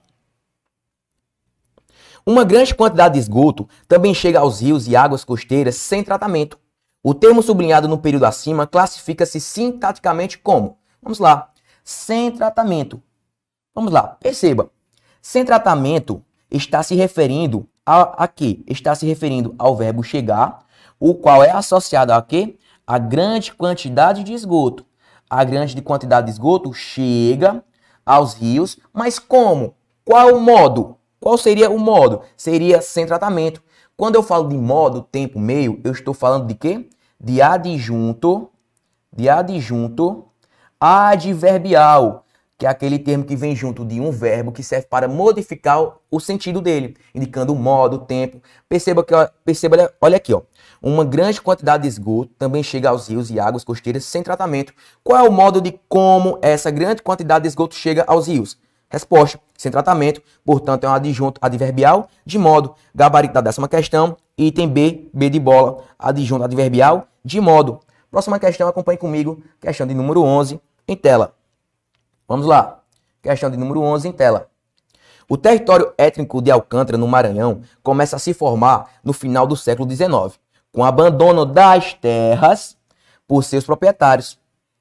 Uma 2.25 2.43
grande 2.43 2.75
quantidade 2.75 3.15
de 3.15 3.21
esgoto 3.21 3.69
também 3.87 4.15
chega 4.15 4.41
aos 4.41 4.63
rios 4.63 4.89
e 4.89 4.97
águas 4.97 5.25
costeiras 5.25 5.77
sem 5.77 6.03
tratamento, 6.03 6.59
o 7.05 7.13
termo 7.13 7.43
sublinhado 7.43 7.87
no 7.87 7.99
período 7.99 8.25
acima 8.25 8.67
classifica-se 8.67 9.41
sintaticamente 9.41 10.39
como, 10.39 10.79
vamos 11.03 11.19
lá, 11.19 11.53
sem 11.85 12.33
tratamento. 12.33 13.01
Vamos 13.75 13.93
lá, 13.93 14.03
perceba. 14.03 14.71
Sem 15.23 15.45
tratamento 15.45 16.25
está 16.51 16.83
se 16.83 16.95
referindo 16.95 17.69
a, 17.85 18.25
a 18.25 18.29
quê? 18.29 18.61
Está 18.67 18.95
se 18.95 19.07
referindo 19.07 19.55
ao 19.59 19.77
verbo 19.77 20.03
chegar, 20.03 20.65
o 20.99 21.15
qual 21.15 21.43
é 21.43 21.51
associado 21.51 22.13
a 22.13 22.23
quê? 22.23 22.57
A 22.87 22.99
grande 22.99 23.53
quantidade 23.53 24.23
de 24.23 24.33
esgoto. 24.33 24.85
A 25.29 25.43
grande 25.45 25.81
quantidade 25.83 26.27
de 26.27 26.33
esgoto 26.33 26.73
chega 26.73 27.63
aos 28.05 28.35
rios, 28.35 28.79
mas 28.93 29.19
como? 29.19 29.75
Qual 30.05 30.35
o 30.35 30.41
modo? 30.41 30.97
Qual 31.21 31.37
seria 31.37 31.69
o 31.69 31.79
modo? 31.79 32.23
Seria 32.37 32.81
sem 32.81 33.07
tratamento. 33.07 33.63
Quando 33.97 34.15
eu 34.15 34.23
falo 34.23 34.49
de 34.49 34.57
modo, 34.57 35.03
tempo, 35.03 35.39
meio, 35.41 35.81
eu 35.83 35.93
estou 35.93 36.15
falando 36.15 36.47
de 36.47 36.55
quê? 36.55 36.89
de 37.19 37.41
adjunto, 37.41 38.51
de 39.13 39.29
adjunto 39.29 40.27
adverbial, 40.79 42.26
que 42.59 42.65
é 42.65 42.69
aquele 42.69 42.99
termo 42.99 43.25
que 43.25 43.37
vem 43.37 43.55
junto 43.55 43.85
de 43.85 44.01
um 44.01 44.11
verbo 44.11 44.51
que 44.51 44.63
serve 44.63 44.87
para 44.87 45.07
modificar 45.07 45.93
o 46.11 46.19
sentido 46.19 46.61
dele, 46.61 46.97
indicando 47.15 47.53
o 47.53 47.57
modo, 47.57 47.97
o 47.97 47.99
tempo. 47.99 48.41
Perceba 48.69 49.05
que 49.05 49.13
perceba, 49.45 49.93
olha 50.01 50.17
aqui, 50.17 50.33
ó. 50.33 50.43
Uma 50.81 51.05
grande 51.05 51.41
quantidade 51.41 51.83
de 51.83 51.89
esgoto 51.89 52.33
também 52.39 52.63
chega 52.63 52.89
aos 52.89 53.09
rios 53.09 53.31
e 53.31 53.39
águas 53.39 53.65
costeiras 53.65 54.05
sem 54.05 54.23
tratamento. 54.23 54.73
Qual 55.05 55.25
é 55.25 55.29
o 55.29 55.33
modo 55.33 55.61
de 55.61 55.79
como 55.89 56.39
essa 56.41 56.71
grande 56.71 57.03
quantidade 57.03 57.43
de 57.43 57.49
esgoto 57.49 57.75
chega 57.75 58.05
aos 58.07 58.27
rios? 58.27 58.59
Resposta: 58.89 59.39
sem 59.57 59.71
tratamento, 59.71 60.23
portanto 60.45 60.85
é 60.85 60.89
um 60.89 60.93
adjunto 60.93 61.39
adverbial 61.43 62.09
de 62.25 62.39
modo. 62.39 62.75
Gabarito 62.95 63.35
da 63.35 63.41
décima 63.43 63.69
questão, 63.69 64.17
item 64.39 64.69
B, 64.69 65.11
B 65.13 65.29
de 65.29 65.41
bola, 65.41 65.85
adjunto 65.99 66.45
adverbial 66.45 67.07
de 67.23 67.41
modo. 67.41 67.81
Próxima 68.11 68.39
questão, 68.39 68.69
acompanhe 68.69 68.97
comigo, 68.97 69.43
questão 69.61 69.87
de 69.87 69.93
número 69.93 70.23
11 70.23 70.59
em 70.89 70.97
tela. 70.97 71.35
Vamos 72.29 72.47
lá. 72.47 72.81
Questão 73.23 73.51
de 73.51 73.57
número 73.57 73.81
11 73.81 74.09
em 74.09 74.13
tela. 74.13 74.49
O 75.29 75.37
território 75.37 75.93
étnico 75.99 76.41
de 76.41 76.51
Alcântara, 76.51 76.97
no 76.97 77.09
Maranhão, 77.09 77.63
começa 77.83 78.17
a 78.17 78.19
se 78.19 78.33
formar 78.33 78.91
no 79.03 79.13
final 79.13 79.47
do 79.47 79.57
século 79.57 79.91
XIX, 79.91 80.39
com 80.73 80.83
o 80.83 80.85
abandono 80.85 81.45
das 81.45 81.95
terras 81.95 82.77
por 83.27 83.43
seus 83.43 83.65
proprietários. 83.65 84.39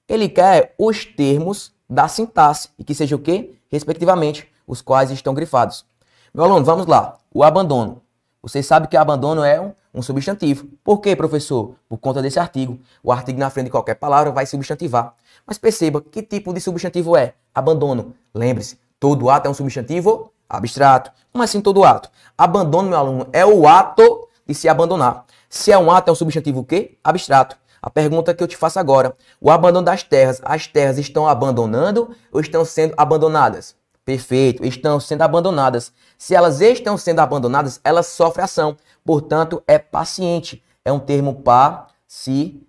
Ele 0.07 0.29
quer 0.29 0.75
os 0.77 1.03
termos 1.03 1.73
da 1.89 2.07
sintaxe 2.07 2.69
e 2.77 2.83
que 2.83 2.93
seja 2.93 3.15
o 3.15 3.19
quê? 3.19 3.55
respectivamente, 3.75 4.49
os 4.65 4.81
quais 4.81 5.11
estão 5.11 5.33
grifados. 5.33 5.85
Meu 6.33 6.45
aluno, 6.45 6.65
vamos 6.65 6.85
lá. 6.85 7.17
O 7.33 7.43
abandono. 7.43 8.01
Você 8.41 8.61
sabe 8.61 8.87
que 8.87 8.95
abandono 8.95 9.43
é 9.43 9.59
um, 9.59 9.73
um 9.93 10.01
substantivo. 10.01 10.67
Por 10.83 10.99
quê, 10.99 11.15
professor? 11.15 11.75
Por 11.89 11.97
conta 11.97 12.21
desse 12.21 12.39
artigo. 12.39 12.79
O 13.03 13.11
artigo 13.11 13.39
na 13.39 13.49
frente 13.49 13.65
de 13.65 13.71
qualquer 13.71 13.95
palavra 13.95 14.31
vai 14.31 14.45
substantivar. 14.45 15.13
Mas 15.45 15.57
perceba 15.57 16.01
que 16.01 16.21
tipo 16.21 16.53
de 16.53 16.59
substantivo 16.59 17.15
é 17.15 17.33
abandono. 17.53 18.13
Lembre-se, 18.33 18.79
todo 18.99 19.29
ato 19.29 19.47
é 19.47 19.49
um 19.49 19.53
substantivo 19.53 20.31
abstrato. 20.49 21.11
Como 21.31 21.43
assim 21.43 21.61
todo 21.61 21.83
ato? 21.83 22.09
Abandono, 22.37 22.89
meu 22.89 22.97
aluno, 22.97 23.27
é 23.31 23.45
o 23.45 23.67
ato 23.67 24.27
de 24.47 24.53
se 24.53 24.69
abandonar. 24.69 25.25
Se 25.49 25.71
é 25.71 25.77
um 25.77 25.91
ato, 25.91 26.09
é 26.09 26.11
um 26.11 26.15
substantivo 26.15 26.61
o 26.61 26.65
quê? 26.65 26.97
Abstrato. 27.03 27.57
A 27.81 27.89
pergunta 27.89 28.33
que 28.33 28.43
eu 28.43 28.47
te 28.47 28.57
faço 28.57 28.79
agora: 28.79 29.15
o 29.39 29.51
abandono 29.51 29.85
das 29.85 30.01
terras, 30.01 30.41
as 30.43 30.65
terras 30.65 30.97
estão 30.97 31.27
abandonando 31.27 32.15
ou 32.31 32.41
estão 32.41 32.65
sendo 32.65 32.95
abandonadas? 32.97 33.75
Perfeito, 34.03 34.65
estão 34.65 34.99
sendo 34.99 35.21
abandonadas. 35.21 35.91
Se 36.17 36.35
elas 36.35 36.61
estão 36.61 36.97
sendo 36.97 37.19
abandonadas, 37.19 37.79
elas 37.83 38.07
sofrem 38.07 38.43
ação. 38.43 38.77
Portanto, 39.03 39.63
é 39.67 39.79
paciente. 39.79 40.63
É 40.83 40.91
um 40.91 40.99
termo 40.99 41.35
paciente. 41.35 42.63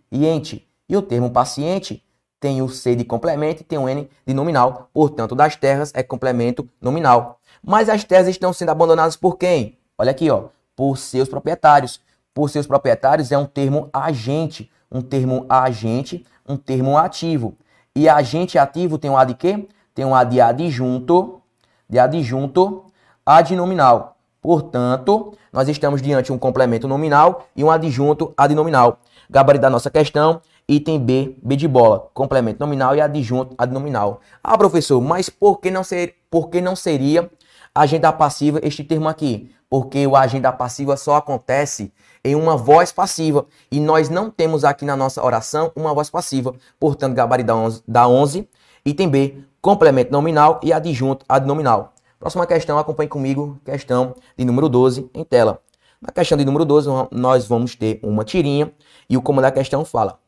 E 0.89 0.97
o 0.97 1.03
termo 1.03 1.31
paciente 1.31 2.03
tem 2.47 2.63
o 2.63 2.69
C 2.69 2.95
de 2.95 3.03
complemento 3.03 3.63
e 3.63 3.65
tem 3.65 3.77
o 3.77 3.89
N 3.89 4.09
de 4.25 4.33
nominal. 4.33 4.89
Portanto, 4.95 5.35
das 5.35 5.57
terras 5.57 5.91
é 5.93 6.01
complemento 6.01 6.69
nominal. 6.81 7.41
Mas 7.61 7.89
as 7.89 8.05
terras 8.05 8.29
estão 8.29 8.53
sendo 8.53 8.69
abandonadas 8.69 9.17
por 9.17 9.37
quem? 9.37 9.77
Olha 9.99 10.13
aqui, 10.13 10.31
ó, 10.31 10.45
por 10.77 10.97
seus 10.97 11.29
proprietários. 11.29 12.01
Por 12.33 12.49
seus 12.49 12.65
proprietários 12.65 13.33
é 13.33 13.37
um 13.37 13.47
termo 13.47 13.91
agente, 13.93 14.71
um 14.93 15.01
termo 15.01 15.45
agente, 15.49 16.25
um 16.49 16.57
termo 16.57 16.97
ativo. 16.97 17.57
E 17.97 18.09
agente 18.09 18.57
ativo 18.61 18.97
tem 18.97 19.11
um 19.11 19.17
A 19.17 19.25
de 19.25 19.35
quê? 19.35 19.67
Tem 19.93 20.05
um 20.05 20.15
A 20.15 20.23
de 20.23 20.41
adjunto, 20.41 21.43
de 21.91 21.99
adjunto 21.99 22.85
adnominal. 23.27 24.19
Portanto, 24.41 25.35
nós 25.53 25.69
estamos 25.69 26.01
diante 26.01 26.27
de 26.27 26.33
um 26.33 26.39
complemento 26.39 26.87
nominal 26.87 27.49
e 27.57 27.65
um 27.65 27.73
adjunto 27.73 28.33
adnominal. 28.37 29.01
Gabarito 29.29 29.63
da 29.63 29.71
nossa 29.71 29.91
questão, 29.91 30.41
item 30.69 30.99
B, 30.99 31.37
B 31.43 31.57
de 31.57 31.69
bola, 31.69 32.11
complemento 32.13 32.59
nominal 32.59 32.97
e 32.97 33.01
adjunto 33.01 33.55
adnominal. 33.57 34.21
Ah, 34.43 34.59
professor, 34.59 35.01
mas 35.01 35.29
por 35.29 35.61
que 35.61 35.71
não, 35.71 35.85
ser, 35.85 36.17
por 36.29 36.49
que 36.49 36.61
não 36.61 36.75
seria 36.75 37.31
agenda 37.75 38.13
passiva 38.13 38.59
este 38.63 38.83
termo 38.83 39.09
aqui? 39.09 39.53
Porque 39.71 40.07
o 40.07 40.17
agenda 40.17 40.53
passiva 40.53 40.97
só 40.97 41.17
acontece 41.17 41.93
em 42.25 42.35
uma 42.35 42.57
voz 42.57 42.91
passiva 42.91 43.47
e 43.71 43.79
nós 43.79 44.09
não 44.09 44.31
temos 44.31 44.65
aqui 44.65 44.85
na 44.85 44.97
nossa 44.97 45.23
oração 45.25 45.71
uma 45.77 45.95
voz 45.95 46.11
passiva. 46.11 46.55
Portanto, 46.81 47.15
gabarito 47.15 47.47
da 47.47 47.57
11, 47.57 47.83
da 47.87 48.09
11 48.09 48.49
item 48.85 49.09
B, 49.09 49.45
complemento 49.61 50.13
nominal 50.13 50.61
e 50.63 50.73
adjunto 50.73 51.25
adnominal. 51.29 51.93
Próxima 52.19 52.47
questão, 52.47 52.79
acompanhe 52.79 53.09
comigo, 53.09 53.61
questão 53.65 54.15
de 54.37 54.45
número 54.45 54.69
12 54.69 55.11
em 55.15 55.25
tela. 55.25 55.61
Na 56.01 56.11
questão 56.11 56.37
de 56.37 56.45
número 56.45 56.65
12, 56.65 56.89
nós 57.11 57.47
vamos 57.47 57.75
ter 57.75 58.01
uma 58.03 58.25
tirinha 58.25 58.73
e 59.09 59.17
o 59.17 59.23
comando 59.23 59.45
da 59.45 59.51
questão 59.53 59.85
fala. 59.85 60.19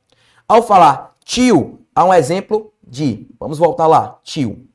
Ao 0.51 0.63
falar 0.63 1.15
tio, 1.23 1.81
há 1.95 2.07
um 2.07 2.15
exemplo 2.15 2.73
de, 2.83 3.29
vamos 3.39 3.59
voltar 3.59 3.87
lá, 3.87 4.19
tio. 4.23 4.67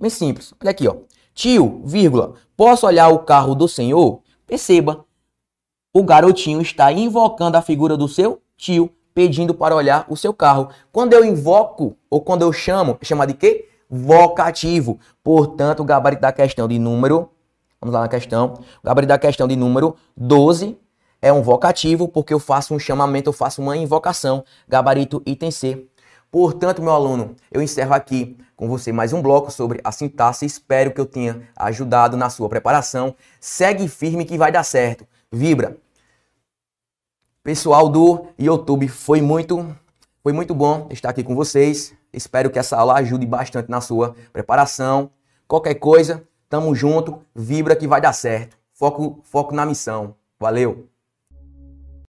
Bem 0.00 0.08
simples, 0.08 0.54
olha 0.62 0.70
aqui, 0.70 0.86
ó. 0.86 0.98
Tio, 1.34 1.82
vírgula, 1.84 2.34
posso 2.56 2.86
olhar 2.86 3.08
o 3.08 3.18
carro 3.18 3.56
do 3.56 3.66
senhor? 3.66 4.22
Perceba, 4.46 5.04
o 5.92 6.04
garotinho 6.04 6.60
está 6.60 6.92
invocando 6.92 7.56
a 7.56 7.62
figura 7.62 7.96
do 7.96 8.06
seu 8.06 8.40
tio, 8.56 8.88
pedindo 9.12 9.52
para 9.52 9.74
olhar 9.74 10.06
o 10.08 10.16
seu 10.16 10.32
carro. 10.32 10.68
Quando 10.92 11.12
eu 11.12 11.24
invoco, 11.24 11.96
ou 12.08 12.20
quando 12.20 12.42
eu 12.42 12.52
chamo, 12.52 12.96
é 13.00 13.04
chamado 13.04 13.32
de 13.32 13.34
quê? 13.34 13.68
Vocativo. 13.90 15.00
Portanto, 15.24 15.80
o 15.80 15.84
gabarito 15.84 16.22
da 16.22 16.30
questão 16.30 16.68
de 16.68 16.78
número, 16.78 17.28
vamos 17.80 17.92
lá 17.92 18.02
na 18.02 18.08
questão, 18.08 18.54
o 18.80 18.86
gabarito 18.86 19.08
da 19.08 19.18
questão 19.18 19.48
de 19.48 19.56
número 19.56 19.96
12 20.16 20.78
é 21.22 21.32
um 21.32 21.42
vocativo, 21.42 22.08
porque 22.08 22.32
eu 22.32 22.38
faço 22.38 22.74
um 22.74 22.78
chamamento, 22.78 23.28
eu 23.28 23.32
faço 23.32 23.60
uma 23.60 23.76
invocação, 23.76 24.44
gabarito 24.68 25.22
item 25.26 25.50
C. 25.50 25.86
Portanto, 26.30 26.80
meu 26.80 26.92
aluno, 26.92 27.34
eu 27.50 27.60
encerro 27.60 27.92
aqui 27.92 28.36
com 28.54 28.68
você 28.68 28.92
mais 28.92 29.12
um 29.12 29.20
bloco 29.20 29.50
sobre 29.50 29.80
a 29.82 29.90
sintaxe. 29.90 30.46
Espero 30.46 30.92
que 30.92 31.00
eu 31.00 31.06
tenha 31.06 31.48
ajudado 31.56 32.16
na 32.16 32.30
sua 32.30 32.48
preparação. 32.48 33.16
Segue 33.40 33.88
firme 33.88 34.24
que 34.24 34.38
vai 34.38 34.52
dar 34.52 34.62
certo. 34.62 35.04
Vibra. 35.32 35.76
Pessoal 37.42 37.88
do 37.88 38.26
YouTube, 38.38 38.86
foi 38.86 39.20
muito, 39.20 39.74
foi 40.22 40.32
muito 40.32 40.54
bom 40.54 40.86
estar 40.90 41.08
aqui 41.08 41.24
com 41.24 41.34
vocês. 41.34 41.94
Espero 42.12 42.50
que 42.50 42.58
essa 42.58 42.76
aula 42.76 42.94
ajude 42.94 43.26
bastante 43.26 43.70
na 43.70 43.80
sua 43.80 44.14
preparação. 44.32 45.10
Qualquer 45.48 45.74
coisa, 45.74 46.22
tamo 46.48 46.74
junto. 46.74 47.20
Vibra 47.34 47.74
que 47.74 47.88
vai 47.88 48.00
dar 48.00 48.12
certo. 48.12 48.56
Foco, 48.72 49.20
foco 49.24 49.54
na 49.54 49.66
missão. 49.66 50.14
Valeu! 50.38 50.90